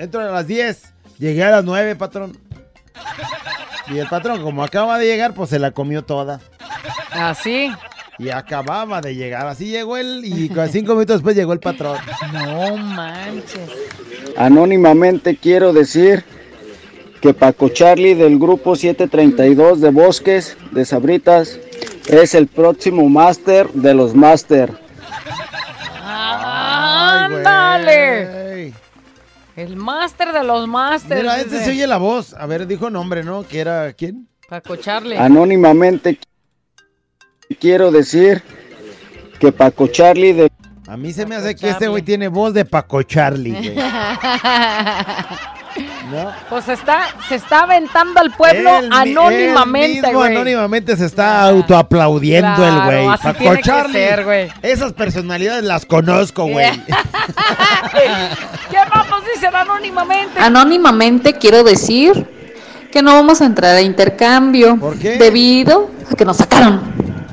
entro 0.00 0.20
a 0.20 0.24
las 0.24 0.48
10. 0.48 0.92
Llegué 1.18 1.44
a 1.44 1.50
las 1.50 1.64
9, 1.64 1.94
patrón. 1.94 2.49
Y 3.88 3.98
el 3.98 4.08
patrón, 4.08 4.42
como 4.42 4.62
acaba 4.62 4.98
de 4.98 5.06
llegar, 5.06 5.34
pues 5.34 5.50
se 5.50 5.58
la 5.58 5.72
comió 5.72 6.02
toda. 6.02 6.40
Así. 7.12 7.72
Y 8.18 8.30
acababa 8.30 9.00
de 9.00 9.14
llegar. 9.14 9.46
Así 9.46 9.66
llegó 9.66 9.96
él 9.96 10.22
y 10.24 10.48
con 10.48 10.68
cinco 10.68 10.92
minutos 10.92 11.16
después 11.16 11.34
llegó 11.34 11.52
el 11.52 11.60
patrón. 11.60 11.98
No 12.32 12.76
manches. 12.76 13.70
Anónimamente 14.36 15.36
quiero 15.36 15.72
decir 15.72 16.24
que 17.20 17.34
Paco 17.34 17.68
Charlie 17.68 18.14
del 18.14 18.38
grupo 18.38 18.76
732 18.76 19.80
de 19.80 19.90
Bosques 19.90 20.56
de 20.70 20.84
Sabritas 20.84 21.58
es 22.08 22.34
el 22.34 22.46
próximo 22.46 23.08
máster 23.08 23.70
de 23.72 23.94
los 23.94 24.14
máster. 24.14 24.72
Ándale. 27.22 28.39
El 29.60 29.76
máster 29.76 30.32
de 30.32 30.42
los 30.42 30.66
másters. 30.66 31.20
Mira, 31.20 31.36
este 31.38 31.56
dice. 31.56 31.64
se 31.66 31.70
oye 31.72 31.86
la 31.86 31.98
voz. 31.98 32.32
A 32.32 32.46
ver, 32.46 32.66
dijo 32.66 32.88
nombre, 32.88 33.22
¿no? 33.22 33.46
Que 33.46 33.60
era 33.60 33.92
quién? 33.92 34.26
Paco 34.48 34.76
Charlie. 34.76 35.18
Anónimamente 35.18 36.18
quiero 37.60 37.90
decir 37.90 38.42
que 39.38 39.52
Paco 39.52 39.86
Charlie 39.88 40.32
de 40.32 40.50
A 40.86 40.96
mí 40.96 41.12
se 41.12 41.26
me 41.26 41.34
hace 41.34 41.54
que 41.54 41.68
este 41.68 41.88
güey 41.88 42.02
tiene 42.02 42.28
voz 42.28 42.54
de 42.54 42.64
Paco 42.64 43.02
Charlie, 43.02 43.52
güey. 43.52 43.76
¿No? 46.10 46.32
Pues 46.48 46.68
está, 46.68 47.02
se 47.28 47.36
está 47.36 47.60
aventando 47.62 48.20
al 48.20 48.30
pueblo 48.32 48.78
Él 48.78 48.88
anónimamente, 48.92 49.98
él 49.98 50.02
mismo 50.04 50.18
güey. 50.18 50.32
anónimamente 50.36 50.96
se 50.96 51.06
está 51.06 51.42
autoaplaudiendo 51.42 52.54
Claro, 52.56 52.90
el 52.90 53.04
güey. 53.04 53.08
así 53.08 53.32
tiene 53.38 53.62
que 53.62 53.92
ser, 53.92 54.24
güey. 54.24 54.48
Esas 54.62 54.92
personalidades 54.92 55.64
las 55.64 55.86
conozco, 55.86 56.46
güey. 56.46 56.70
¿Qué 58.70 58.76
vamos 58.92 59.22
dicen 59.34 59.54
anónimamente? 59.54 60.38
Anónimamente 60.38 61.34
quiero 61.34 61.62
decir 61.64 62.26
que 62.90 63.02
no 63.02 63.14
vamos 63.14 63.40
a 63.40 63.46
entrar 63.46 63.76
a 63.76 63.80
intercambio. 63.80 64.76
¿Por 64.76 64.98
qué? 64.98 65.16
Debido 65.18 65.90
a 66.10 66.16
que 66.16 66.24
nos 66.24 66.38
sacaron. 66.38 66.80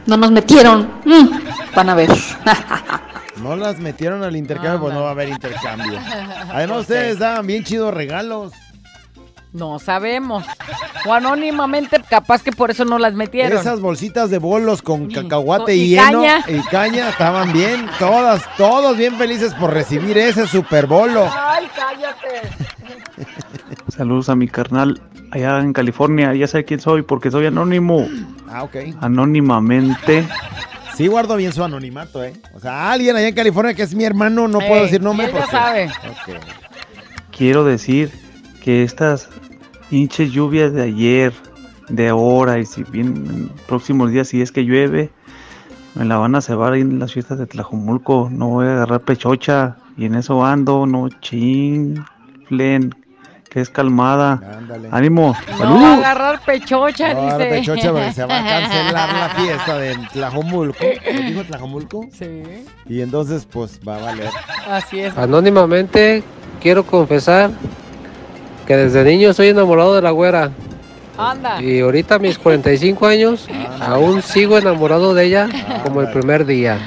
No 0.06 0.18
nos 0.18 0.32
metieron. 0.32 0.90
Mm, 1.06 1.30
van 1.76 1.90
a 1.90 1.96
ver. 1.96 2.10
No 3.42 3.56
las 3.56 3.80
metieron 3.80 4.24
al 4.24 4.36
intercambio, 4.36 4.80
pues 4.80 4.94
no 4.94 5.02
va 5.02 5.10
a 5.10 5.12
haber 5.12 5.30
intercambio. 5.30 6.00
Además, 6.50 6.82
ustedes 6.82 7.20
daban 7.20 7.46
bien 7.46 7.64
chidos 7.64 7.94
regalos. 7.94 8.54
No 9.54 9.80
sabemos. 9.80 10.46
O 11.06 11.14
anónimamente, 11.14 12.02
capaz 12.08 12.44
que 12.44 12.52
por 12.52 12.70
eso 12.70 12.86
no 12.86 13.00
las 13.00 13.14
metieron. 13.14 13.58
Esas 13.58 13.80
bolsitas 13.80 14.30
de 14.30 14.40
bolos 14.40 14.82
con 14.82 15.10
cacahuate 15.10 15.76
y 15.76 15.96
y, 15.96 15.98
heno 15.98 16.22
caña. 16.22 16.44
y 16.48 16.60
caña 16.70 17.10
estaban 17.10 17.54
bien, 17.54 17.90
todas, 17.98 18.44
todos 18.58 18.98
bien 18.98 19.16
felices 19.16 19.54
por 19.54 19.74
recibir 19.74 20.18
ese 20.18 20.48
super 20.48 20.86
bolo. 20.86 21.28
Ay, 21.34 21.68
cállate. 21.76 22.50
Saludos 23.96 24.30
a 24.30 24.36
mi 24.36 24.48
carnal 24.48 25.02
allá 25.32 25.60
en 25.60 25.74
California. 25.74 26.34
Ya 26.34 26.48
sé 26.48 26.66
quién 26.66 26.80
soy 26.80 27.02
porque 27.02 27.32
soy 27.32 27.46
anónimo. 27.46 28.08
Ah, 28.50 28.64
ok. 28.64 28.76
Anónimamente. 29.02 30.28
Sí 30.98 31.06
guardo 31.06 31.36
bien 31.36 31.54
su 31.54 31.64
anonimato, 31.64 32.24
¿eh? 32.24 32.34
O 32.56 32.60
sea, 32.60 32.92
alguien 32.92 33.16
allá 33.16 33.28
en 33.28 33.36
California 33.36 33.76
que 33.76 33.84
es 33.84 33.94
mi 33.94 34.04
hermano, 34.04 34.48
no 34.48 34.58
puedo 34.58 34.82
decir 34.82 35.00
nombre 35.00 35.28
él 35.28 35.32
ya 35.32 35.38
porque... 35.38 35.52
sabe. 35.52 35.92
Quiero 37.30 37.64
decir 37.64 38.10
que 38.64 38.82
estas 38.82 39.30
hinches 39.92 40.32
lluvias 40.32 40.74
de 40.74 40.82
ayer, 40.82 41.34
de 41.90 42.08
ahora 42.08 42.58
y 42.58 42.66
si 42.66 42.82
bien 42.82 43.06
en 43.30 43.50
próximos 43.68 44.12
días 44.12 44.30
si 44.30 44.42
es 44.42 44.52
que 44.52 44.66
llueve, 44.66 45.12
me 45.94 46.04
la 46.04 46.18
van 46.18 46.34
a 46.34 46.42
cebar 46.42 46.74
ahí 46.74 46.82
en 46.82 46.98
las 46.98 47.14
fiestas 47.14 47.38
de 47.38 47.46
Tlajumulco. 47.46 48.30
No 48.32 48.48
voy 48.48 48.66
a 48.66 48.72
agarrar 48.72 49.02
pechocha 49.02 49.78
y 49.98 50.06
en 50.06 50.16
eso 50.16 50.44
ando, 50.44 50.88
no 50.88 51.10
chinflen, 51.22 52.96
que 53.50 53.62
es 53.62 53.70
calmada. 53.70 54.40
Ánimo, 54.92 55.36
No 55.52 55.58
salud. 55.58 55.82
va 55.82 55.94
a 55.94 55.98
agarrar 55.98 56.42
pechocha, 56.46 57.14
No, 57.14 57.26
dice. 57.38 57.50
pechocha 57.50 57.92
porque 57.92 58.14
se 58.14 58.26
va 58.26 58.38
a 58.40 58.44
cancelar 58.44 59.14
la 59.14 59.30
fiesta 59.36 59.78
de 59.78 59.96
Tlajomulco. 60.14 60.86
¿Lo 61.14 61.20
dijo 61.22 61.44
Tlajomulco? 61.44 62.06
Sí. 62.12 62.44
Y 62.88 63.02
entonces, 63.02 63.48
pues, 63.52 63.80
va 63.88 63.96
a 63.98 64.00
valer. 64.00 64.30
Así 64.70 65.00
es. 65.00 65.18
Anónimamente 65.18 66.24
quiero 66.62 66.86
confesar 66.86 67.52
que 68.66 68.76
desde 68.76 69.04
niño 69.04 69.30
estoy 69.30 69.48
enamorado 69.48 69.96
de 69.96 70.02
la 70.02 70.12
güera. 70.12 70.52
Anda. 71.18 71.62
Y 71.64 71.80
ahorita 71.80 72.16
a 72.16 72.20
mis 72.20 72.38
45 72.38 73.08
años 73.08 73.48
aún 73.82 74.22
sigo 74.22 74.58
enamorado 74.58 75.14
de 75.14 75.26
ella 75.26 75.50
como 75.84 76.02
el 76.02 76.12
primer 76.12 76.46
día. 76.46 76.78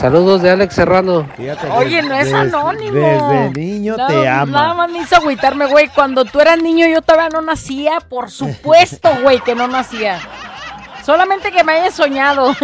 Saludos 0.00 0.40
de 0.40 0.50
Alex 0.50 0.74
Serrano. 0.74 1.28
Oye, 1.76 2.02
no 2.02 2.14
es 2.14 2.24
Desde- 2.26 2.36
anónimo. 2.38 2.92
desde 2.94 3.50
niño 3.50 3.96
Nada- 3.98 4.08
te 4.08 4.26
ama. 4.28 4.52
Nada 4.60 4.74
más 4.74 4.90
me 4.90 4.98
hizo 5.00 5.16
agüitarme, 5.16 5.66
güey. 5.66 5.88
Cuando 5.88 6.24
tú 6.24 6.40
eras 6.40 6.56
niño 6.62 6.86
yo 6.86 7.02
todavía 7.02 7.28
no 7.28 7.42
nacía. 7.42 7.98
Por 8.08 8.30
supuesto, 8.30 9.10
güey, 9.22 9.40
que 9.40 9.54
no 9.54 9.68
nacía. 9.68 10.18
Solamente 11.04 11.50
que 11.50 11.64
me 11.64 11.72
hayas 11.72 11.94
soñado. 11.94 12.54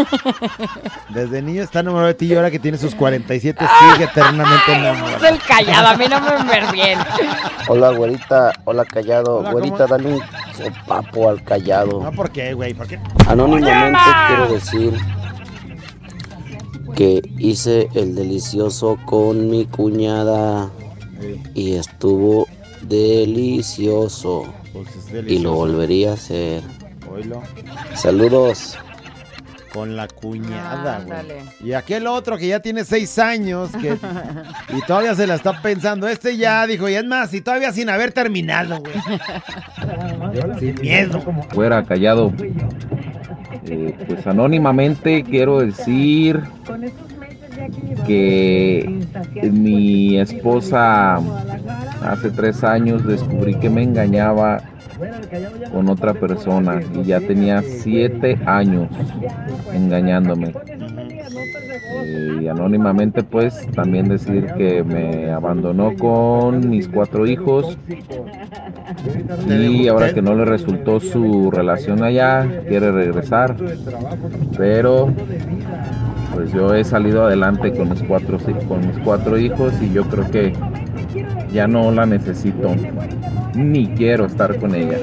Desde 1.10 1.42
niño 1.42 1.62
está 1.62 1.80
enamorado 1.80 2.08
de 2.08 2.14
ti 2.14 2.26
y 2.26 2.34
ahora 2.36 2.50
que 2.50 2.58
tiene 2.58 2.78
sus 2.78 2.94
47 2.94 3.66
sigue 3.92 4.04
eternamente 4.04 4.72
es 4.72 4.78
enamorado. 4.78 5.26
el 5.26 5.38
callado, 5.42 5.88
a 5.88 5.94
mí 5.96 6.04
no 6.08 6.20
me 6.20 6.42
ver 6.44 6.72
bien. 6.72 6.98
Hola, 7.68 7.90
güerita. 7.90 8.52
Hola, 8.64 8.84
callado. 8.84 9.38
Hola, 9.38 9.52
güerita, 9.52 9.76
¿cómo? 9.86 9.88
dale 9.88 10.08
un 10.14 10.22
papo 10.86 11.28
al 11.30 11.42
callado. 11.44 12.02
No, 12.02 12.12
¿por 12.12 12.30
qué, 12.30 12.54
güey? 12.54 12.72
¿Por 12.74 12.86
qué? 12.86 12.98
Anónimamente 13.28 13.98
quiero 14.28 14.46
decir 14.52 14.98
que 16.94 17.22
hice 17.38 17.88
el 17.94 18.14
delicioso 18.14 18.98
con 19.06 19.50
mi 19.50 19.66
cuñada 19.66 20.70
y 21.54 21.74
estuvo 21.74 22.46
delicioso. 22.82 24.44
Pues 24.72 24.88
es 24.96 25.08
Y 25.08 25.12
delicioso. 25.12 25.42
lo 25.44 25.54
volvería 25.54 26.10
a 26.10 26.14
hacer. 26.14 26.62
Oílo. 27.10 27.42
Saludos. 27.94 28.76
Con 29.72 29.94
la 29.94 30.08
cuñada, 30.08 31.00
güey. 31.04 31.18
Ándale. 31.18 31.42
Y 31.62 31.72
aquel 31.74 32.06
otro 32.06 32.38
que 32.38 32.48
ya 32.48 32.60
tiene 32.60 32.82
seis 32.84 33.18
años 33.18 33.70
que, 33.72 33.98
y 34.74 34.80
todavía 34.86 35.14
se 35.14 35.26
la 35.26 35.34
está 35.34 35.60
pensando. 35.60 36.08
Este 36.08 36.36
ya 36.38 36.66
dijo, 36.66 36.88
y 36.88 36.94
es 36.94 37.04
más, 37.04 37.34
y 37.34 37.42
todavía 37.42 37.72
sin 37.72 37.90
haber 37.90 38.12
terminado, 38.12 38.78
güey. 38.80 38.94
Sin 40.58 40.74
miedo. 40.80 41.20
fuera 41.52 41.82
callado. 41.84 42.32
Eh, 43.68 43.94
pues 44.06 44.26
anónimamente 44.26 45.24
quiero 45.24 45.60
decir 45.60 46.40
que 48.06 49.00
mi 49.42 50.18
esposa 50.18 51.16
hace 52.02 52.30
tres 52.30 52.62
años 52.62 53.04
descubrí 53.04 53.54
que 53.56 53.68
me 53.68 53.82
engañaba 53.82 54.62
con 55.72 55.88
otra 55.88 56.14
persona 56.14 56.80
y 56.94 57.04
ya 57.04 57.20
tenía 57.20 57.62
siete 57.62 58.38
años 58.46 58.88
engañándome. 59.72 60.54
Eh, 62.04 62.40
y 62.42 62.48
anónimamente 62.48 63.22
pues 63.22 63.66
también 63.72 64.08
decir 64.08 64.46
que 64.56 64.82
me 64.84 65.30
abandonó 65.30 65.94
con 65.96 66.68
mis 66.70 66.88
cuatro 66.88 67.26
hijos 67.26 67.76
y 69.48 69.88
ahora 69.88 70.12
que 70.12 70.22
no 70.22 70.34
le 70.34 70.44
resultó 70.44 71.00
su 71.00 71.50
relación 71.50 72.02
allá, 72.02 72.62
quiere 72.68 72.92
regresar. 72.92 73.56
Pero 74.56 75.12
pues 76.34 76.52
yo 76.52 76.74
he 76.74 76.84
salido 76.84 77.24
adelante 77.24 77.72
con 77.72 77.90
mis 77.90 78.02
cuatro, 78.02 78.38
con 78.68 78.86
mis 78.86 78.98
cuatro 79.04 79.38
hijos 79.38 79.72
y 79.80 79.92
yo 79.92 80.04
creo 80.04 80.30
que 80.30 80.52
ya 81.52 81.66
no 81.66 81.90
la 81.90 82.06
necesito 82.06 82.74
ni 83.54 83.88
quiero 83.88 84.26
estar 84.26 84.58
con 84.58 84.74
ella. 84.74 84.98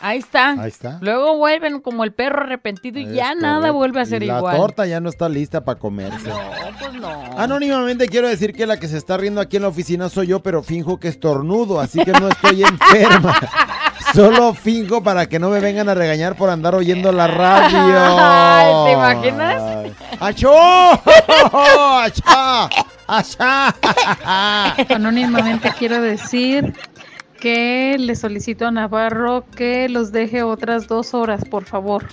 Ahí 0.00 0.18
está. 0.18 0.50
Ahí 0.50 0.68
está. 0.68 0.98
Luego 1.00 1.36
vuelven 1.36 1.80
como 1.80 2.04
el 2.04 2.12
perro 2.12 2.42
arrepentido 2.42 3.00
y 3.00 3.14
ya 3.14 3.34
nada 3.34 3.70
vuelve 3.72 4.00
a 4.00 4.04
ser 4.04 4.22
Y 4.22 4.26
la 4.26 4.38
igual. 4.38 4.56
torta 4.56 4.86
ya 4.86 5.00
no 5.00 5.08
está 5.08 5.28
lista 5.28 5.64
para 5.64 5.78
comerse. 5.78 6.28
No, 6.28 6.38
pues 6.78 6.92
no. 6.94 7.10
Anónimamente 7.36 8.06
quiero 8.08 8.28
decir 8.28 8.52
que 8.54 8.66
la 8.66 8.78
que 8.78 8.86
se 8.88 8.96
está 8.96 9.16
riendo 9.16 9.40
aquí 9.40 9.56
en 9.56 9.62
la 9.62 9.68
oficina 9.68 10.08
soy 10.08 10.28
yo, 10.28 10.40
pero 10.40 10.62
finjo 10.62 10.98
que 11.00 11.08
estornudo, 11.08 11.80
así 11.80 12.02
que 12.04 12.12
no 12.12 12.28
estoy 12.28 12.62
enferma. 12.62 13.34
Solo 14.14 14.54
finjo 14.54 15.02
para 15.02 15.26
que 15.26 15.38
no 15.38 15.50
me 15.50 15.60
vengan 15.60 15.88
a 15.88 15.94
regañar 15.94 16.34
por 16.36 16.48
andar 16.48 16.74
oyendo 16.74 17.12
la 17.12 17.26
radio. 17.26 17.78
Ay, 17.80 18.72
¿te 18.86 18.92
imaginas? 18.92 19.62
¡Achó! 20.20 20.52
¡Achá! 22.02 22.68
¡Achá! 23.06 23.74
Anónimamente 24.94 25.72
quiero 25.78 26.00
decir 26.00 26.74
que 27.40 27.96
le 27.98 28.14
solicito 28.16 28.66
a 28.66 28.70
Navarro 28.70 29.44
que 29.56 29.88
los 29.88 30.12
deje 30.12 30.42
otras 30.42 30.86
dos 30.86 31.14
horas, 31.14 31.44
por 31.44 31.64
favor. 31.64 32.06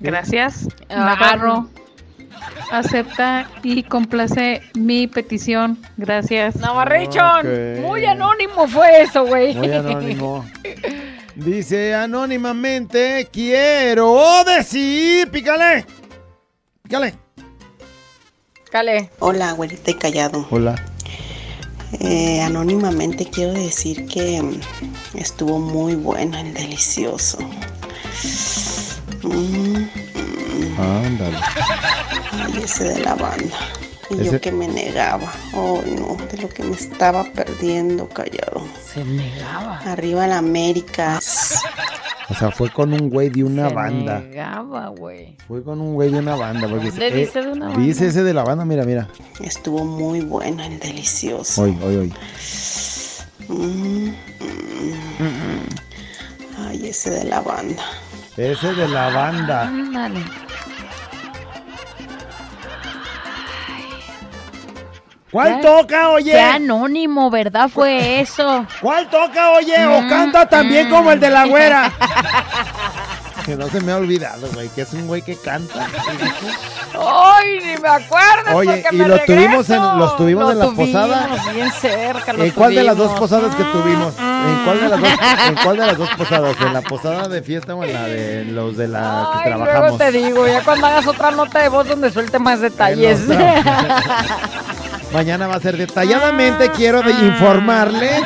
Gracias. 0.00 0.68
Ah, 0.88 1.04
Navarro 1.04 1.68
acepta 2.70 3.50
y 3.62 3.82
complace 3.82 4.62
mi 4.74 5.06
petición. 5.06 5.78
Gracias. 5.96 6.56
Navarrechon, 6.56 7.46
Ok. 7.46 7.80
muy 7.80 8.04
anónimo 8.04 8.66
fue 8.68 9.02
eso, 9.02 9.26
güey. 9.26 9.54
Muy 9.54 9.72
anónimo. 9.72 10.44
Dice 11.34 11.94
anónimamente, 11.94 13.28
quiero 13.32 14.44
decir, 14.44 15.30
pícale. 15.30 15.86
Pícale. 16.82 17.14
Cale. 18.70 19.10
Hola, 19.18 19.50
abuelita 19.50 19.90
y 19.90 19.94
callado. 19.94 20.46
Hola. 20.50 20.76
Eh, 21.98 22.40
anónimamente 22.40 23.26
quiero 23.26 23.52
decir 23.52 24.06
que 24.06 24.40
mm, 24.42 24.60
estuvo 25.14 25.58
muy 25.58 25.96
bueno 25.96 26.38
el 26.38 26.54
delicioso. 26.54 27.38
Mm, 29.22 29.30
mm, 29.32 30.80
Ándale. 30.80 31.36
ay, 32.32 32.62
ese 32.62 32.84
de 32.84 33.00
la 33.00 33.14
banda. 33.16 33.58
Y 34.10 34.14
Ese- 34.22 34.32
yo 34.32 34.40
que 34.40 34.50
me 34.52 34.66
negaba. 34.68 35.32
Ay, 35.52 35.92
no, 35.96 36.16
de 36.30 36.38
lo 36.42 36.48
que 36.48 36.62
me 36.64 36.74
estaba 36.74 37.24
perdiendo, 37.32 38.08
callado. 38.08 38.64
Se 38.92 39.04
negaba. 39.04 39.78
Arriba 39.86 40.26
la 40.26 40.38
América. 40.38 41.20
O 42.28 42.34
sea, 42.34 42.50
fue 42.50 42.70
con 42.70 42.92
un 42.92 43.08
güey 43.10 43.28
de 43.28 43.42
una 43.44 43.68
Se 43.68 43.74
banda. 43.74 44.20
negaba, 44.20 44.88
güey. 44.88 45.36
Fue 45.48 45.62
con 45.62 45.80
un 45.80 45.94
güey 45.94 46.10
de 46.12 46.18
una 46.18 46.36
banda. 46.36 46.68
Porque 46.68 46.90
¿Dónde 46.90 47.08
eh, 47.08 47.12
dice 47.26 47.42
de 47.42 47.52
una 47.52 47.66
banda? 47.68 47.80
Dice 47.82 48.06
ese 48.08 48.22
de 48.22 48.34
la 48.34 48.44
banda, 48.44 48.64
mira, 48.64 48.84
mira. 48.84 49.08
Estuvo 49.40 49.84
muy 49.84 50.20
bueno 50.20 50.62
el 50.64 50.78
delicioso. 50.78 51.62
Hoy, 51.62 51.76
hoy, 51.82 51.96
hoy. 51.96 52.14
Mm, 53.48 54.08
mm. 55.18 55.66
Ay, 56.68 56.88
ese 56.88 57.10
de 57.10 57.24
la 57.24 57.40
banda. 57.40 57.82
Ese 58.36 58.74
de 58.74 58.88
la 58.88 59.10
banda. 59.10 59.62
Ándale. 59.66 60.20
¿Cuál 65.30 65.60
toca, 65.60 66.10
oye? 66.10 66.32
Qué 66.32 66.40
anónimo, 66.40 67.30
¿verdad? 67.30 67.68
Fue 67.68 68.20
eso. 68.20 68.66
¿Cuál 68.80 69.08
toca, 69.08 69.50
oye? 69.50 69.86
¿O 69.86 70.02
Mm, 70.02 70.08
canta 70.08 70.48
también 70.48 70.88
mm. 70.88 70.90
como 70.90 71.12
el 71.12 71.20
de 71.20 71.30
la 71.30 71.44
güera? 71.46 71.92
que 73.46 73.56
no 73.56 73.68
se 73.68 73.80
me 73.80 73.92
ha 73.92 73.96
olvidado, 73.96 74.48
güey, 74.52 74.68
que 74.70 74.82
es 74.82 74.92
un 74.92 75.06
güey 75.06 75.22
que 75.22 75.36
canta. 75.36 75.86
¡Ay, 77.02 77.58
ni 77.64 77.80
me 77.80 77.88
acuerdo! 77.88 78.56
Oye, 78.56 78.82
porque 78.82 78.96
y 78.96 78.98
me 78.98 79.08
lo 79.08 79.18
tuvimos 79.20 79.70
en- 79.70 79.76
regreso. 79.76 79.96
los 79.96 80.16
tuvimos 80.16 80.44
Lo 80.44 80.50
en 80.52 80.58
la 80.58 80.64
tuvimos 80.66 80.86
posada. 80.88 81.28
bien 81.54 81.72
cerca, 81.72 82.32
lo 82.32 82.44
¿En 82.44 82.50
cuál 82.50 82.74
de 82.74 82.82
las 82.84 82.96
dos 82.96 83.12
posadas 83.18 83.54
que 83.54 83.62
tuvimos? 83.64 84.14
¿En 84.18 84.64
cuál 84.64 84.80
de 84.80 84.88
las 84.88 85.00
dos, 85.00 85.10
en 85.48 85.54
cuál 85.64 85.76
de 85.78 85.86
las 85.86 85.96
dos 85.98 86.10
posadas? 86.18 86.56
¿En 86.60 86.72
la 86.74 86.82
posada 86.82 87.28
de 87.28 87.42
fiesta 87.42 87.74
o 87.74 87.84
en 87.84 87.92
la 87.94 88.02
de 88.04 88.44
los 88.46 88.76
de 88.76 88.88
la 88.88 89.30
que 89.32 89.38
Ay, 89.48 89.50
luego 89.50 89.64
trabajamos? 89.64 89.98
te 89.98 90.12
digo, 90.12 90.46
ya 90.46 90.62
cuando 90.62 90.86
hagas 90.88 91.06
otra 91.06 91.30
nota 91.30 91.60
de 91.60 91.68
voz 91.68 91.88
donde 91.88 92.10
suelte 92.10 92.38
más 92.40 92.60
detalles. 92.60 93.20
Mañana 95.12 95.48
va 95.48 95.56
a 95.56 95.60
ser 95.60 95.76
detalladamente, 95.76 96.70
quiero 96.70 97.02
de 97.02 97.10
informarles. 97.10 98.22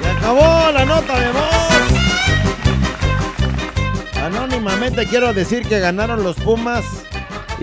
Se 0.00 0.10
acabó 0.10 0.72
la 0.72 0.84
nota 0.86 1.20
de 1.20 1.32
voz. 1.32 1.44
Anónimamente 4.22 5.06
quiero 5.06 5.34
decir 5.34 5.68
que 5.68 5.80
ganaron 5.80 6.22
los 6.22 6.36
Pumas 6.36 6.82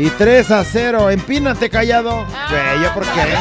y 0.01 0.09
3 0.09 0.49
a 0.51 0.63
0. 0.63 1.11
Empínate 1.11 1.69
callado. 1.69 2.25
Güey, 2.49 2.81
¿yo 2.81 2.93
por 2.93 3.03
qué? 3.03 3.37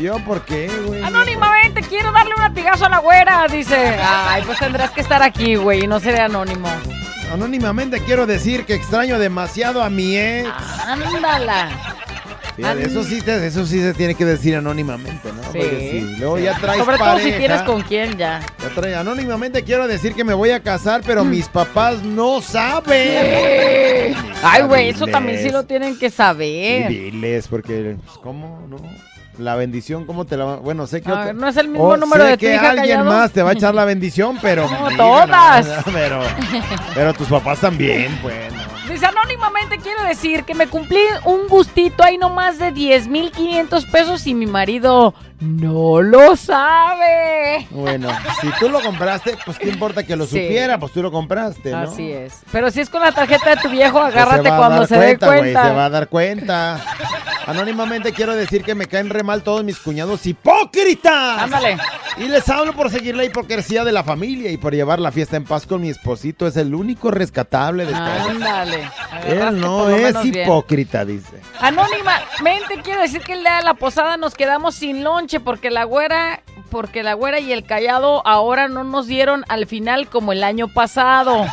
¿Yo 0.00 0.18
por 0.24 0.42
qué, 0.42 0.70
güey? 0.86 1.02
Anónimamente 1.02 1.80
quiero 1.80 2.12
darle 2.12 2.34
un 2.34 2.42
latigazo 2.42 2.84
a 2.84 2.88
la 2.90 2.98
güera, 2.98 3.46
dice. 3.50 3.98
Ay, 4.00 4.42
pues 4.44 4.58
tendrás 4.58 4.90
que 4.90 5.00
estar 5.00 5.22
aquí, 5.22 5.56
güey, 5.56 5.84
y 5.84 5.86
no 5.86 5.98
seré 5.98 6.20
anónimo. 6.20 6.68
Anónimamente 7.32 8.00
quiero 8.00 8.26
decir 8.26 8.66
que 8.66 8.74
extraño 8.74 9.18
demasiado 9.18 9.82
a 9.82 9.88
mi 9.88 10.16
ex. 10.16 10.48
Ándala. 10.86 11.70
Fíjate, 12.58 12.82
eso 12.86 13.04
sí, 13.04 13.20
te- 13.22 13.46
eso 13.46 13.64
sí 13.66 13.80
se 13.80 13.94
tiene 13.94 14.14
que 14.14 14.24
decir 14.24 14.56
anónimamente, 14.56 15.30
¿no? 15.32 15.42
Sí, 15.52 15.60
si 15.90 16.00
luego 16.18 16.38
ya 16.38 16.58
traes 16.58 16.80
Sobre 16.84 16.98
todo 16.98 17.18
si 17.20 17.32
tienes 17.32 17.62
con 17.62 17.82
quién 17.82 18.18
ya. 18.18 18.40
ya 18.60 18.68
trae- 18.74 18.94
anónimamente 18.96 19.62
quiero 19.64 19.86
decir 19.88 20.12
que 20.14 20.24
me 20.24 20.34
voy 20.34 20.50
a 20.50 20.60
casar, 20.60 21.02
pero 21.06 21.24
mis 21.24 21.48
papás 21.48 22.02
no 22.02 22.40
saben. 22.42 24.14
Ay, 24.42 24.62
güey, 24.64 24.88
eso 24.90 25.06
también 25.06 25.40
sí 25.42 25.50
lo 25.50 25.62
tienen 25.64 25.98
que 25.98 26.10
Sí, 26.10 26.16
saber. 26.16 26.88
diles, 26.88 27.46
porque, 27.48 27.96
pues, 28.04 28.18
¿cómo, 28.18 28.60
no? 28.68 28.76
La 29.38 29.54
bendición, 29.54 30.04
¿cómo 30.04 30.24
te 30.24 30.36
la 30.36 30.44
va? 30.44 30.56
Bueno, 30.56 30.88
sé 30.88 31.00
que... 31.00 31.10
A 31.10 31.12
otro- 31.12 31.24
ver, 31.26 31.34
no 31.36 31.46
es 31.46 31.56
el 31.56 31.68
mismo 31.68 31.84
o 31.84 31.96
número 31.96 32.24
sé 32.24 32.30
de 32.32 32.38
que 32.38 32.54
hija, 32.54 32.70
alguien 32.70 32.98
Callado. 32.98 33.04
más 33.18 33.30
te 33.30 33.40
va 33.40 33.50
a 33.50 33.52
echar 33.52 33.72
la 33.72 33.84
bendición, 33.84 34.36
pero... 34.42 34.68
No, 34.68 34.96
todas. 34.96 35.64
no, 35.86 35.92
pero, 35.92 36.20
pero 36.92 37.14
tus 37.14 37.28
papás 37.28 37.60
también, 37.60 38.18
pues, 38.20 38.34
quiero 39.82 40.02
decir 40.04 40.44
que 40.44 40.54
me 40.54 40.66
cumplí 40.66 41.00
un 41.24 41.48
gustito 41.48 42.02
ahí 42.04 42.18
no 42.18 42.28
más 42.30 42.58
de 42.58 42.72
10,500 42.72 43.86
pesos 43.86 44.26
y 44.26 44.34
mi 44.34 44.46
marido 44.46 45.14
no 45.40 46.00
lo 46.02 46.36
sabe. 46.36 47.66
Bueno, 47.70 48.08
si 48.40 48.48
tú 48.58 48.68
lo 48.68 48.80
compraste, 48.80 49.36
pues 49.44 49.58
qué 49.58 49.68
importa 49.68 50.02
que 50.04 50.16
lo 50.16 50.24
Sí. 50.26 50.30
supiera, 50.42 50.78
pues 50.78 50.92
tú 50.92 51.02
lo 51.02 51.10
compraste, 51.10 51.70
¿no? 51.70 51.78
Así 51.78 52.10
es. 52.10 52.40
Pero 52.52 52.70
si 52.70 52.80
es 52.80 52.90
con 52.90 53.00
la 53.02 53.12
tarjeta 53.12 53.50
de 53.50 53.56
tu 53.62 53.68
viejo, 53.68 54.00
Pues 54.00 54.14
agárrate 54.14 54.48
se 54.50 54.56
cuando 54.56 54.86
se 54.86 54.94
dé 54.98 55.18
cuenta, 55.18 55.26
cuenta. 55.26 55.68
se 55.68 55.74
va 55.74 55.84
a 55.84 55.90
dar 55.90 56.08
cuenta. 56.08 56.80
Anónimamente 57.48 58.12
quiero 58.12 58.36
decir 58.36 58.62
que 58.62 58.74
me 58.74 58.84
caen 58.84 59.08
re 59.08 59.22
mal 59.22 59.42
todos 59.42 59.64
mis 59.64 59.78
cuñados 59.78 60.26
hipócritas. 60.26 61.42
Ándale. 61.42 61.78
Y 62.18 62.28
les 62.28 62.46
hablo 62.50 62.74
por 62.74 62.90
seguir 62.90 63.16
la 63.16 63.24
hipocresía 63.24 63.84
de 63.84 63.92
la 63.92 64.04
familia 64.04 64.50
y 64.50 64.58
por 64.58 64.74
llevar 64.74 65.00
la 65.00 65.10
fiesta 65.10 65.38
en 65.38 65.44
paz 65.44 65.66
con 65.66 65.80
mi 65.80 65.88
esposito. 65.88 66.46
Es 66.46 66.58
el 66.58 66.74
único 66.74 67.10
rescatable 67.10 67.86
de 67.86 67.92
todos. 67.92 68.30
Ándale. 68.30 68.90
Él 69.26 69.58
no 69.58 69.88
es 69.88 70.20
bien. 70.22 70.44
hipócrita, 70.44 71.06
dice. 71.06 71.40
Anónimamente 71.58 72.82
quiero 72.84 73.00
decir 73.00 73.22
que 73.22 73.32
el 73.32 73.40
día 73.40 73.56
de 73.56 73.62
la 73.62 73.74
posada 73.74 74.18
nos 74.18 74.34
quedamos 74.34 74.74
sin 74.74 75.02
lonche 75.02 75.40
porque 75.40 75.70
la 75.70 75.84
güera, 75.84 76.42
porque 76.70 77.02
la 77.02 77.14
güera 77.14 77.40
y 77.40 77.50
el 77.52 77.64
callado 77.64 78.26
ahora 78.26 78.68
no 78.68 78.84
nos 78.84 79.06
dieron 79.06 79.46
al 79.48 79.66
final 79.66 80.08
como 80.08 80.32
el 80.32 80.44
año 80.44 80.68
pasado. 80.68 81.46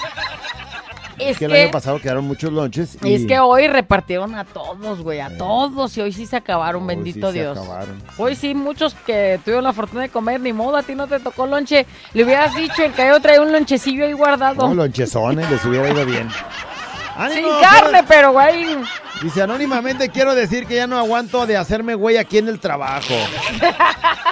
Es 1.20 1.38
que 1.38 1.46
el 1.46 1.52
que, 1.52 1.62
año 1.64 1.72
pasado 1.72 2.00
quedaron 2.00 2.26
muchos 2.26 2.52
lonches. 2.52 2.98
Y 3.04 3.14
es 3.14 3.26
que 3.26 3.40
hoy 3.40 3.68
repartieron 3.68 4.36
a 4.36 4.44
todos, 4.44 5.02
güey, 5.02 5.20
a 5.20 5.36
todos 5.38 5.96
y 5.98 6.02
hoy 6.02 6.12
sí 6.12 6.26
se 6.26 6.36
acabaron, 6.36 6.84
Hoy 6.84 6.90
sí 6.90 6.96
bendito 6.96 7.32
se 7.32 7.40
Dios. 7.40 7.58
acabaron. 7.58 8.02
Hoy 8.18 8.36
sí, 8.36 8.54
muchos 8.54 8.94
que 9.06 9.40
tuvieron 9.44 9.64
la 9.64 9.74
fortuna 9.74 10.04
de 10.04 10.10
comer, 10.10 10.40
ni 10.42 10.54
modo, 10.54 10.78
a 10.78 10.84
ti 10.84 10.96
no 10.96 11.08
te 11.08 11.20
tocó 11.20 11.46
lonche. 11.46 11.86
Le 12.14 12.24
hubieras 12.24 12.56
dicho, 12.56 12.84
el 12.84 12.94
callado 12.94 13.20
trae 13.20 13.40
un 13.40 13.52
lonchecillo 13.52 14.06
ahí 14.06 14.14
guardado. 14.14 14.68
No, 14.68 14.74
lonchezones, 14.74 15.50
les 15.50 15.64
hubiera 15.66 15.90
ido 15.90 16.06
bien. 16.06 16.30
Sin 16.30 17.22
¡Ánimo, 17.22 17.50
carne, 17.62 18.04
pero 18.08 18.34
güey. 18.34 18.78
Dice, 19.22 19.42
anónimamente 19.42 20.10
quiero 20.10 20.36
decir 20.36 20.68
que 20.68 20.76
ya 20.76 20.88
no 20.88 20.98
aguanto 20.98 21.46
de 21.48 21.56
hacerme 21.58 21.96
güey 21.96 22.18
aquí 22.18 22.38
en 22.38 22.48
el 22.50 22.60
trabajo. 22.60 23.14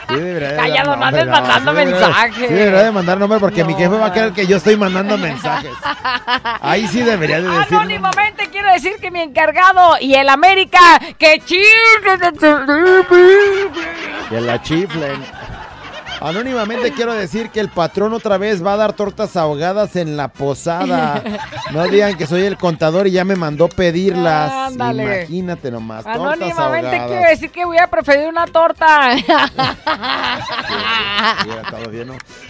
Sí, 0.10 0.20
Callado, 0.58 0.96
no 0.98 1.06
andes 1.06 1.26
mandando 1.26 1.72
sí 1.72 1.78
debería- 1.78 2.00
mensajes. 2.08 2.48
Sí, 2.48 2.54
debería 2.54 2.84
de 2.84 2.92
mandar 2.92 3.18
nombre 3.18 3.40
porque 3.40 3.64
mi 3.64 3.74
No. 3.74 3.80
jefe 3.80 3.96
va 3.96 4.06
a 4.08 4.12
creer 4.14 4.34
que 4.34 4.46
yo 4.46 4.58
estoy 4.58 4.76
mandando 4.78 5.18
mensajes. 5.18 5.72
Ahí 6.62 6.88
sí 6.88 7.02
debería 7.02 7.42
de 7.42 7.50
decir. 7.50 7.76
Anónimamente 7.78 8.50
quiero 8.52 8.72
decir 8.72 8.94
que 9.02 9.10
mi 9.10 9.22
encargado 9.22 9.96
y 10.00 10.14
el 10.16 10.30
América, 10.30 10.80
que 11.18 11.40
Que 14.30 14.42
la 14.42 14.62
chiflen. 14.62 15.24
Anónimamente 16.22 16.92
quiero 16.94 17.14
decir 17.14 17.50
que 17.50 17.60
el 17.60 17.70
patrón 17.70 18.14
otra 18.14 18.38
vez 18.38 18.66
va 18.66 18.74
a 18.74 18.78
dar 18.78 18.94
tortas 18.94 19.36
ahogadas 19.36 19.96
en 19.96 20.16
la 20.18 20.28
posada. 20.30 21.22
No 21.72 21.84
digan 21.88 22.16
que 22.18 22.28
soy 22.28 22.44
el 22.44 22.58
contador 22.58 23.08
y 23.08 23.12
ya 23.12 23.26
me 23.26 23.36
mandó 23.36 23.68
pedirlas. 23.70 24.52
Ándale. 24.52 25.22
Imagínate 25.24 25.72
nomás, 25.72 26.04
tortas 26.04 26.18
Anónimamente 26.22 26.88
ahogadas. 26.98 27.08
quiero 27.08 27.30
decir 27.30 27.52
que 27.52 27.66
voy 27.66 27.78
a 27.78 27.88
preferir 27.88 28.28
una 28.28 28.46
torta. 28.48 29.12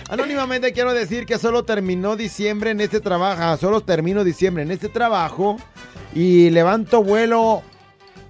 Anónimamente 0.10 0.74
quiero 0.74 0.94
decir 0.94 1.26
que 1.26 1.38
solo 1.38 1.64
terminó 1.64 2.16
diciembre 2.16 2.72
en 2.72 2.82
este 2.82 3.00
trabajo. 3.00 3.42
ah, 3.44 3.58
Solo 3.58 3.82
termino 3.82 4.24
diciembre 4.24 4.64
en 4.64 4.72
este 4.72 4.90
trabajo. 4.90 5.58
Y 6.14 6.50
levanto 6.52 7.04
vuelo 7.04 7.64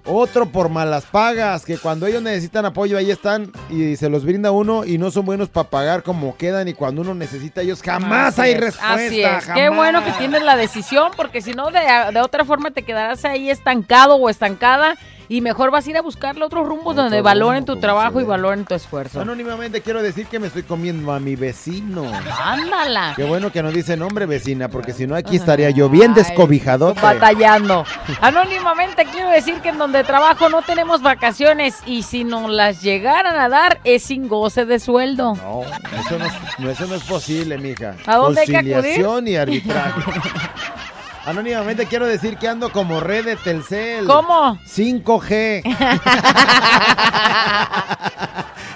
otro 0.05 0.47
por 0.47 0.69
malas 0.69 1.05
pagas. 1.05 1.65
Que 1.65 1.77
cuando 1.77 2.07
ellos 2.07 2.21
necesitan 2.21 2.65
apoyo, 2.65 2.97
ahí 2.97 3.11
están. 3.11 3.51
Y 3.69 3.95
se 3.95 4.09
los 4.09 4.25
brinda 4.25 4.51
uno. 4.51 4.85
Y 4.85 4.97
no 4.97 5.11
son 5.11 5.25
buenos 5.25 5.49
para 5.49 5.69
pagar 5.69 6.03
como 6.03 6.37
quedan. 6.37 6.67
Y 6.67 6.73
cuando 6.73 7.01
uno 7.01 7.13
necesita, 7.13 7.61
ellos 7.61 7.81
jamás 7.81 8.39
Así 8.39 8.41
hay 8.41 8.51
es, 8.53 8.59
respuesta. 8.59 8.93
Así 8.93 9.23
es. 9.23 9.45
Qué 9.53 9.69
bueno 9.69 10.03
que 10.03 10.11
tienes 10.13 10.43
la 10.43 10.55
decisión, 10.55 11.11
porque 11.15 11.41
si 11.41 11.53
no, 11.53 11.71
de, 11.71 11.81
de 12.11 12.21
otra 12.21 12.45
forma 12.45 12.71
te 12.71 12.83
quedarás 12.83 13.25
ahí 13.25 13.49
estancado 13.49 14.15
o 14.15 14.29
estancada. 14.29 14.95
Y 15.29 15.41
mejor 15.41 15.71
vas 15.71 15.87
a 15.87 15.89
ir 15.89 15.97
a 15.97 16.01
buscarle 16.01 16.43
otros 16.43 16.67
rumbos 16.67 16.95
donde 16.95 17.17
Otro 17.17 17.23
valoren 17.23 17.65
rumbo, 17.65 17.73
tu 17.75 17.79
trabajo 17.79 18.21
y 18.21 18.23
valoren 18.23 18.65
tu 18.65 18.75
esfuerzo. 18.75 19.21
Anónimamente 19.21 19.81
quiero 19.81 20.01
decir 20.01 20.27
que 20.27 20.39
me 20.39 20.47
estoy 20.47 20.63
comiendo 20.63 21.11
a 21.11 21.19
mi 21.19 21.35
vecino. 21.35 22.05
Ándala. 22.41 23.13
Qué 23.15 23.23
bueno 23.23 23.51
que 23.51 23.63
no 23.63 23.71
dice 23.71 23.97
nombre 23.97 24.25
vecina, 24.25 24.69
porque 24.69 24.93
si 24.93 25.07
no 25.07 25.15
aquí 25.15 25.35
estaría 25.35 25.69
yo 25.69 25.89
bien 25.89 26.13
descobijadote. 26.13 26.99
Batallando. 27.01 27.85
Anónimamente 28.21 29.05
quiero 29.05 29.29
decir 29.29 29.61
que 29.61 29.69
en 29.69 29.77
donde 29.77 30.03
trabajo 30.03 30.49
no 30.49 30.61
tenemos 30.61 31.01
vacaciones 31.01 31.75
y 31.85 32.03
si 32.03 32.23
nos 32.23 32.49
las 32.49 32.81
llegaran 32.81 33.35
a 33.35 33.49
dar 33.49 33.79
es 33.83 34.03
sin 34.03 34.27
goce 34.27 34.65
de 34.65 34.79
sueldo. 34.79 35.35
No, 35.35 35.61
eso 35.99 36.19
no, 36.19 36.25
es, 36.25 36.33
no, 36.59 36.69
eso 36.69 36.87
no 36.87 36.95
es 36.95 37.03
posible, 37.03 37.57
mija. 37.57 37.95
¿A 38.05 38.17
dónde 38.17 38.41
hay 38.41 38.47
que 38.47 38.57
acudir? 38.57 38.73
Conciliación 38.73 39.27
y 39.27 39.35
arbitraje. 39.35 40.01
Anónimamente 41.25 41.85
quiero 41.85 42.05
decir 42.05 42.37
que 42.37 42.47
ando 42.49 42.71
como 42.71 42.99
red 42.99 43.23
de 43.25 43.35
Telcel. 43.37 44.05
¿Cómo? 44.05 44.57
5G. 44.65 45.61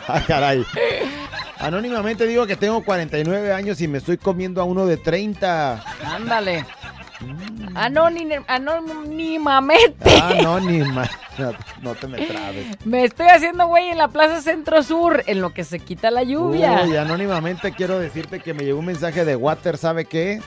ah, 0.07 0.21
caray. 0.25 0.65
Anónimamente 1.59 2.25
digo 2.25 2.47
que 2.47 2.55
tengo 2.55 2.83
49 2.83 3.51
años 3.51 3.81
y 3.81 3.87
me 3.87 3.97
estoy 3.97 4.17
comiendo 4.17 4.61
a 4.61 4.63
uno 4.63 4.85
de 4.85 4.95
30. 4.97 5.83
Ándale. 6.05 6.65
Anónim- 7.73 8.45
anónimamente. 8.47 10.19
Anónima. 10.21 11.09
No, 11.37 11.51
no 11.81 11.95
te 11.95 12.07
me 12.07 12.25
trabes. 12.25 12.67
Me 12.85 13.03
estoy 13.03 13.27
haciendo 13.27 13.67
güey 13.67 13.89
en 13.89 13.97
la 13.97 14.07
Plaza 14.07 14.41
Centro 14.41 14.83
Sur, 14.83 15.23
en 15.25 15.41
lo 15.41 15.53
que 15.53 15.63
se 15.63 15.79
quita 15.79 16.11
la 16.11 16.23
lluvia. 16.23 16.83
Uy, 16.85 16.95
anónimamente 16.95 17.71
quiero 17.73 17.99
decirte 17.99 18.39
que 18.39 18.53
me 18.53 18.63
llegó 18.63 18.79
un 18.79 18.85
mensaje 18.85 19.25
de 19.25 19.35
Water, 19.35 19.77
¿sabe 19.77 20.05
qué? 20.05 20.41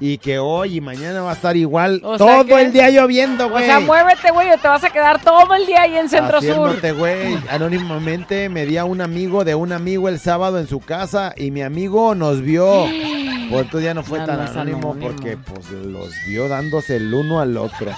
Y 0.00 0.18
que 0.18 0.38
hoy 0.38 0.76
y 0.76 0.80
mañana 0.80 1.22
va 1.22 1.30
a 1.30 1.34
estar 1.34 1.56
igual 1.56 2.00
O 2.04 2.18
todo 2.18 2.44
que- 2.44 2.60
el 2.60 2.72
día 2.72 2.90
lloviendo, 2.90 3.46
o 3.46 3.50
güey. 3.50 3.64
sea, 3.64 3.80
muévete, 3.80 4.30
güey, 4.32 4.50
o 4.50 4.58
te 4.58 4.68
vas 4.68 4.82
a 4.84 4.90
quedar 4.90 5.20
todo 5.22 5.54
el 5.54 5.66
día 5.66 5.82
ahí 5.82 5.96
en 5.96 6.08
Centro 6.08 6.42
Sur. 6.42 6.80
Güey. 6.96 7.38
Anónimamente 7.48 8.48
me 8.48 8.66
di 8.66 8.76
a 8.76 8.84
un 8.84 9.00
amigo 9.00 9.44
de 9.44 9.54
un 9.54 9.72
amigo 9.72 10.08
el 10.08 10.18
sábado 10.18 10.58
en 10.58 10.66
su 10.66 10.80
casa 10.80 11.32
y 11.36 11.50
mi 11.50 11.62
amigo 11.62 12.14
nos 12.14 12.40
vio. 12.40 12.86
Pues 13.50 13.66
entonces 13.66 13.84
ya 13.84 13.92
no 13.94 14.02
fue 14.02 14.20
tan 14.20 14.38
no 14.38 14.44
es 14.44 14.50
anónimo, 14.52 14.92
anónimo. 14.92 15.06
porque 15.06 15.36
pues 15.36 15.70
los 15.70 16.08
vio 16.26 16.48
dándose 16.48 16.96
el 16.96 17.12
uno 17.12 17.40
al 17.40 17.58
otro. 17.58 17.92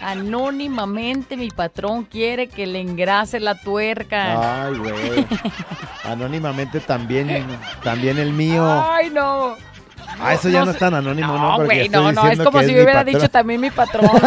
Anónimamente 0.00 1.36
mi 1.36 1.50
patrón 1.50 2.04
quiere 2.04 2.48
que 2.48 2.66
le 2.66 2.80
engrase 2.80 3.38
la 3.38 3.54
tuerca. 3.54 4.66
Ay, 4.66 4.78
güey. 4.78 5.26
Anónimamente 6.04 6.80
también, 6.80 7.46
también 7.84 8.18
el 8.18 8.32
mío. 8.32 8.64
Ay, 8.66 9.10
no. 9.10 9.56
Ah, 10.20 10.34
eso 10.34 10.48
ya 10.48 10.60
no, 10.60 10.66
no 10.66 10.70
es 10.72 10.78
tan 10.78 10.94
anónimo, 10.94 11.32
¿no? 11.34 11.58
No, 11.58 11.64
güey, 11.64 11.88
no, 11.88 12.12
no, 12.12 12.28
es 12.28 12.38
como 12.40 12.60
si 12.60 12.74
yo 12.74 12.82
hubiera 12.82 13.04
dicho 13.04 13.28
también 13.28 13.60
mi 13.60 13.70
patrón. 13.70 14.10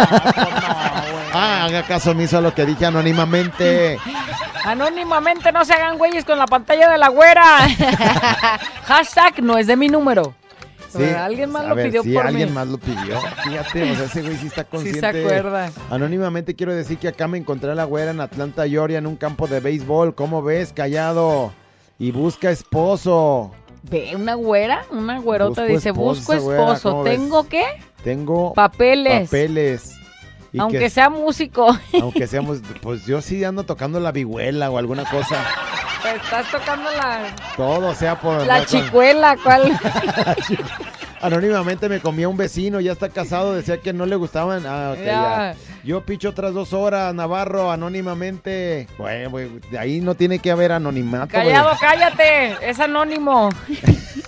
Ah, 1.34 1.64
haga 1.64 1.84
caso 1.84 2.12
omiso 2.12 2.40
a 2.40 2.42
lo 2.42 2.54
que 2.54 2.66
dije 2.66 2.86
anónimamente. 2.86 3.98
Anónimamente 4.66 5.52
no 5.54 5.64
se 5.64 5.74
hagan 5.74 5.98
güeyes 5.98 6.26
con 6.26 6.38
la 6.38 6.46
pantalla 6.46 6.92
de 6.92 6.98
la 6.98 7.08
güera. 7.08 7.44
Hashtag 8.86 9.42
no 9.42 9.58
es 9.58 9.66
de 9.66 9.78
mi 9.78 9.88
número. 9.88 10.36
Sí. 10.90 11.04
Alguien 11.06 11.50
más 11.50 11.66
lo 11.66 11.74
ver, 11.76 11.88
pidió 11.88 12.04
sí, 12.04 12.14
por 12.14 12.28
alguien 12.28 12.50
mí. 12.50 12.56
más 12.56 12.68
lo 12.68 12.78
pidió. 12.78 13.18
Fíjate, 13.44 13.92
o 13.92 13.96
sea, 13.96 14.06
ese 14.06 14.22
güey 14.22 14.36
sí 14.36 14.48
está 14.48 14.64
Sí 14.64 14.68
consciente. 14.72 15.00
se 15.00 15.20
acuerda. 15.20 15.72
Anónimamente 15.90 16.54
quiero 16.54 16.76
decir 16.76 16.98
que 16.98 17.08
acá 17.08 17.30
me 17.30 17.38
encontré 17.38 17.72
a 17.72 17.76
la 17.76 17.86
güera 17.86 18.12
en 18.12 18.20
Atlanta, 18.20 18.68
Georgia, 18.68 18.98
en 18.98 19.08
un 19.08 19.16
campo 19.16 19.48
de 19.48 19.62
béisbol. 19.62 20.16
¿Cómo 20.16 20.44
ves? 20.44 20.74
Callado. 20.74 21.54
Y 21.98 22.12
busca 22.12 22.52
esposo. 22.52 23.52
Ve, 23.84 24.16
una 24.16 24.36
güera, 24.36 24.86
una 24.92 25.20
güerota 25.20 25.62
Busco 25.62 25.74
dice, 25.76 25.90
esposa, 25.90 26.32
busco 26.32 26.46
güera, 26.46 26.64
esposo. 26.64 26.92
¿cómo 26.92 27.04
ves? 27.04 27.18
¿Tengo 27.18 27.48
qué? 27.48 27.64
Tengo 28.04 28.54
Papeles. 28.54 29.30
papeles. 29.30 29.96
Y 30.54 30.60
Aunque 30.60 30.80
que- 30.80 30.90
sea 30.90 31.10
músico. 31.10 31.78
Aunque 32.02 32.28
seamos, 32.28 32.60
pues 32.82 33.06
yo 33.06 33.22
sí 33.22 33.44
ando 33.44 33.64
tocando 33.64 34.00
la 34.00 34.12
vihuela 34.12 34.70
o 34.70 34.78
alguna 34.78 35.06
cosa. 35.06 35.38
Estás 36.16 36.50
tocando 36.52 36.90
la, 36.92 37.34
Todo 37.56 37.94
sea 37.94 38.20
por... 38.20 38.46
la 38.46 38.66
chicuela, 38.66 39.38
¿cuál? 39.44 39.72
Anónimamente 41.22 41.88
me 41.88 42.00
comía 42.00 42.28
un 42.28 42.36
vecino, 42.38 42.80
ya 42.80 42.92
está 42.94 43.10
casado, 43.10 43.54
decía 43.54 43.78
que 43.78 43.94
no 43.94 44.08
le 44.08 44.16
gustaban. 44.16 44.66
Ah, 44.66 44.94
ok, 44.98 45.06
Ya. 45.06 45.56
Yo 45.84 46.04
picho 46.04 46.30
otras 46.30 46.54
dos 46.54 46.74
horas, 46.74 47.14
Navarro, 47.14 47.72
anónimamente. 47.72 48.88
Bueno, 48.98 49.32
ahí 49.80 50.02
no 50.02 50.16
tiene 50.16 50.40
que 50.40 50.50
haber 50.52 50.72
anonimato. 50.72 51.28
Callado, 51.32 51.72
cállate. 51.80 52.58
Es 52.68 52.80
anónimo. 52.80 53.50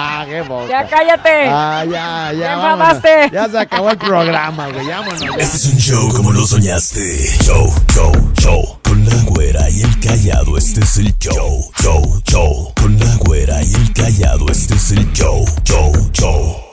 Ah, 0.00 0.24
qué 0.28 0.42
boca. 0.42 0.68
Ya 0.68 0.86
cállate. 0.86 1.48
Ah, 1.48 1.84
ya, 1.84 2.32
ya. 2.32 3.48
Se 3.50 3.58
acabó 3.58 3.90
el 3.90 3.98
programa, 3.98 4.68
güey. 4.68 4.86
Vámonos. 4.86 5.22
Este 5.22 5.56
es 5.56 5.66
un 5.66 5.78
show 5.78 6.08
como 6.14 6.32
lo 6.32 6.46
soñaste. 6.46 7.00
Show, 7.42 7.74
show, 7.92 8.12
show. 8.38 8.78
Con 8.84 9.04
la 9.04 9.16
güera 9.24 9.68
y 9.68 9.82
el 9.82 9.98
callado, 9.98 10.56
este 10.56 10.80
es 10.82 10.98
el 10.98 11.18
show. 11.18 11.70
Show, 11.82 12.22
show. 12.24 12.72
Con 12.80 12.98
la 12.98 13.16
güera 13.16 13.62
y 13.62 13.74
el 13.74 13.92
callado, 13.92 14.48
este 14.50 14.74
es 14.74 14.92
el 14.92 15.12
show. 15.12 15.44
Show, 15.64 15.92
show. 16.12 16.67